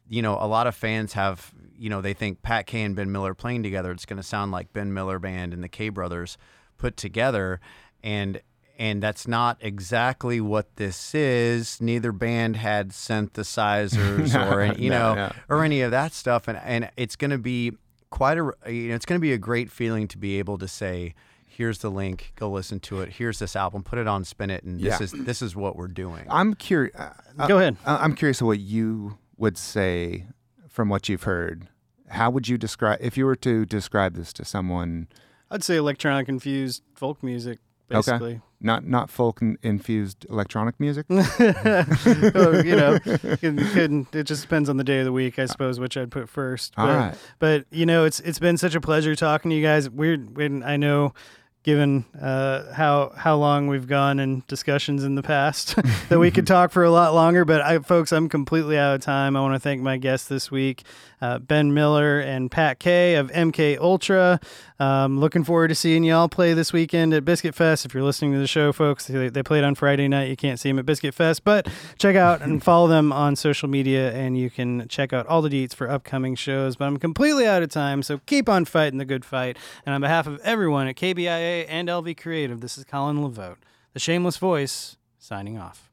you 0.09 0.21
know, 0.21 0.37
a 0.41 0.47
lot 0.47 0.67
of 0.67 0.75
fans 0.75 1.15
have, 1.15 1.53
you 1.75 1.89
know, 1.89 2.03
they 2.03 2.13
think 2.13 2.43
Pat 2.43 2.67
Kay 2.67 2.83
and 2.83 2.95
Ben 2.95 3.11
Miller 3.11 3.35
playing 3.35 3.63
together, 3.63 3.91
it's 3.93 4.05
going 4.05 4.19
to 4.19 4.23
sound 4.23 4.53
like 4.53 4.73
Ben 4.73 4.93
Miller 4.93 5.19
Band 5.19 5.55
and 5.55 5.65
the 5.65 5.69
Kay 5.69 5.89
Brothers 5.89 6.37
put 6.77 6.99
together. 6.99 7.61
And 8.03 8.43
and 8.83 9.01
that's 9.01 9.29
not 9.29 9.59
exactly 9.61 10.41
what 10.41 10.75
this 10.75 11.15
is. 11.15 11.81
Neither 11.81 12.11
band 12.11 12.57
had 12.57 12.89
synthesizers 12.89 14.35
no, 14.35 14.51
or 14.51 14.61
any, 14.61 14.83
you 14.83 14.91
no, 14.91 15.15
know 15.15 15.15
no. 15.15 15.33
or 15.49 15.63
any 15.63 15.83
of 15.83 15.93
that 15.93 16.13
stuff, 16.13 16.49
and 16.49 16.59
and 16.59 16.91
it's 16.97 17.15
going 17.15 17.31
to 17.31 17.39
be 17.39 17.75
quite 18.11 18.39
a 18.39 18.51
you 18.69 18.89
know 18.89 18.97
it's 18.97 19.07
going 19.07 19.21
to 19.21 19.23
be 19.23 19.33
a 19.33 19.39
great 19.39 19.71
feeling 19.71 20.09
to 20.09 20.19
be 20.19 20.39
able 20.41 20.59
to 20.59 20.67
say. 20.67 21.15
Here's 21.47 21.79
the 21.79 21.91
link. 21.91 22.33
Go 22.37 22.51
listen 22.51 22.81
to 22.81 23.03
it. 23.03 23.11
Here's 23.11 23.39
this 23.39 23.55
album. 23.55 23.83
Put 23.85 23.99
it 23.99 24.09
on, 24.09 24.25
spin 24.25 24.49
it, 24.49 24.65
and 24.65 24.81
this 24.81 24.99
yeah. 24.99 25.05
is 25.05 25.13
this 25.13 25.43
is 25.43 25.55
what 25.55 25.77
we're 25.77 25.87
doing. 25.87 26.27
I'm 26.29 26.55
curious. 26.55 26.97
Uh, 26.97 27.47
Go 27.47 27.59
ahead. 27.59 27.77
Uh, 27.85 27.99
I'm 28.01 28.17
curious 28.17 28.41
of 28.41 28.49
what 28.49 28.59
you 28.59 29.19
would 29.37 29.57
say 29.59 30.25
from 30.69 30.89
what 30.89 31.09
you've 31.09 31.25
heard. 31.25 31.69
How 32.09 32.31
would 32.31 32.49
you 32.49 32.59
describe 32.59 32.99
if 33.01 33.17
you 33.17 33.27
were 33.27 33.37
to 33.37 33.65
describe 33.67 34.17
this 34.17 34.33
to 34.33 34.45
someone? 34.45 35.09
I'd 35.51 35.63
say 35.63 35.77
electronic 35.77 36.29
infused 36.29 36.83
folk 36.95 37.23
music 37.23 37.59
basically. 37.93 38.33
Okay. 38.33 38.41
Not 38.63 38.87
not 38.87 39.11
folk 39.11 39.41
infused 39.63 40.27
electronic 40.31 40.79
music. 40.79 41.07
oh, 41.11 42.63
you 42.65 42.77
know, 42.77 42.99
it 43.05 44.25
just 44.25 44.43
depends 44.43 44.69
on 44.69 44.77
the 44.77 44.85
day 44.85 45.01
of 45.01 45.05
the 45.05 45.13
week, 45.13 45.39
I 45.39 45.47
suppose, 45.47 45.81
which 45.81 45.97
I'd 45.97 46.11
put 46.11 46.29
first. 46.29 46.73
All 46.77 46.87
but, 46.87 46.97
right. 46.97 47.15
but 47.39 47.67
you 47.71 47.87
know, 47.87 48.05
it's 48.05 48.21
it's 48.21 48.39
been 48.39 48.57
such 48.57 48.75
a 48.75 48.81
pleasure 48.81 49.15
talking 49.15 49.51
to 49.51 49.57
you 49.57 49.63
guys. 49.63 49.91
We're 49.91 50.17
when 50.17 50.63
I 50.63 50.77
know, 50.77 51.15
given 51.63 52.05
uh, 52.21 52.73
how 52.73 53.13
how 53.17 53.37
long 53.37 53.67
we've 53.67 53.87
gone 53.87 54.19
in 54.19 54.43
discussions 54.49 55.05
in 55.05 55.15
the 55.15 55.23
past, 55.23 55.77
that 56.09 56.19
we 56.19 56.31
could 56.31 56.47
talk 56.47 56.71
for 56.71 56.85
a 56.85 56.91
lot 56.91 57.15
longer. 57.15 57.45
But 57.45 57.61
I, 57.61 57.79
folks, 57.81 58.13
I'm 58.13 58.29
completely 58.29 58.79
out 58.79 58.95
of 58.95 59.01
time. 59.01 59.37
I 59.37 59.41
want 59.41 59.55
to 59.55 59.61
thank 59.61 59.83
my 59.83 59.97
guests 59.97 60.29
this 60.29 60.51
week, 60.51 60.85
uh, 61.23 61.39
Ben 61.39 61.73
Miller 61.73 62.19
and 62.19 62.51
Pat 62.51 62.81
Kay 62.81 63.15
of 63.15 63.31
MK 63.31 63.79
Ultra. 63.79 64.41
Um, 64.81 65.21
looking 65.21 65.45
forward 65.45 65.69
to 65.69 65.75
seeing 65.77 66.03
y'all 66.03 66.29
play 66.29 66.53
this 66.53 66.73
weekend 66.73 67.15
at 67.15 67.25
Biscuit 67.25 67.55
Fest. 67.55 67.87
If 67.87 67.95
you're 67.95 68.03
listening 68.03 68.33
to 68.33 68.41
the 68.41 68.49
show, 68.49 68.73
folks, 68.73 69.07
they, 69.07 69.29
they 69.29 69.43
played 69.45 69.63
on 69.63 69.77
Friday 69.77 70.09
night. 70.09 70.29
You 70.29 70.37
can't 70.37 70.59
see 70.59 70.69
them 70.69 70.81
at 70.81 70.85
Biscuit 70.85 71.15
Fest, 71.15 71.45
but 71.45 71.69
check 71.97 72.17
out 72.17 72.43
and 72.43 72.61
follow 72.65 72.89
them 72.89 73.13
on 73.13 73.37
social 73.37 73.69
media, 73.69 74.13
and 74.13 74.37
you 74.37 74.51
can 74.51 74.89
check 74.89 75.13
out 75.13 75.25
all 75.29 75.41
the 75.41 75.49
deets 75.49 75.75
for 75.75 75.89
upcoming 75.89 76.35
shows. 76.35 76.75
But 76.75 76.87
I'm 76.87 76.97
completely 76.97 77.47
out 77.47 77.63
of 77.63 77.71
time, 77.71 78.03
so 78.03 78.19
keep 78.27 78.49
on 78.49 78.65
fighting 78.65 78.99
the 78.99 79.05
good 79.05 79.25
fight. 79.25 79.57
And 79.87 79.95
on 79.95 80.01
behalf 80.01 80.27
of 80.27 80.41
everyone 80.41 80.89
at 80.89 80.97
KBIA 80.97 81.67
and 81.69 81.89
LV 81.89 82.17
Creative, 82.19 82.61
this 82.61 82.77
is 82.77 82.85
Colin 82.85 83.19
LeVote, 83.19 83.59
the 83.93 84.01
Shameless 84.01 84.39
Voice, 84.39 84.97
signing 85.19 85.57
off. 85.57 85.92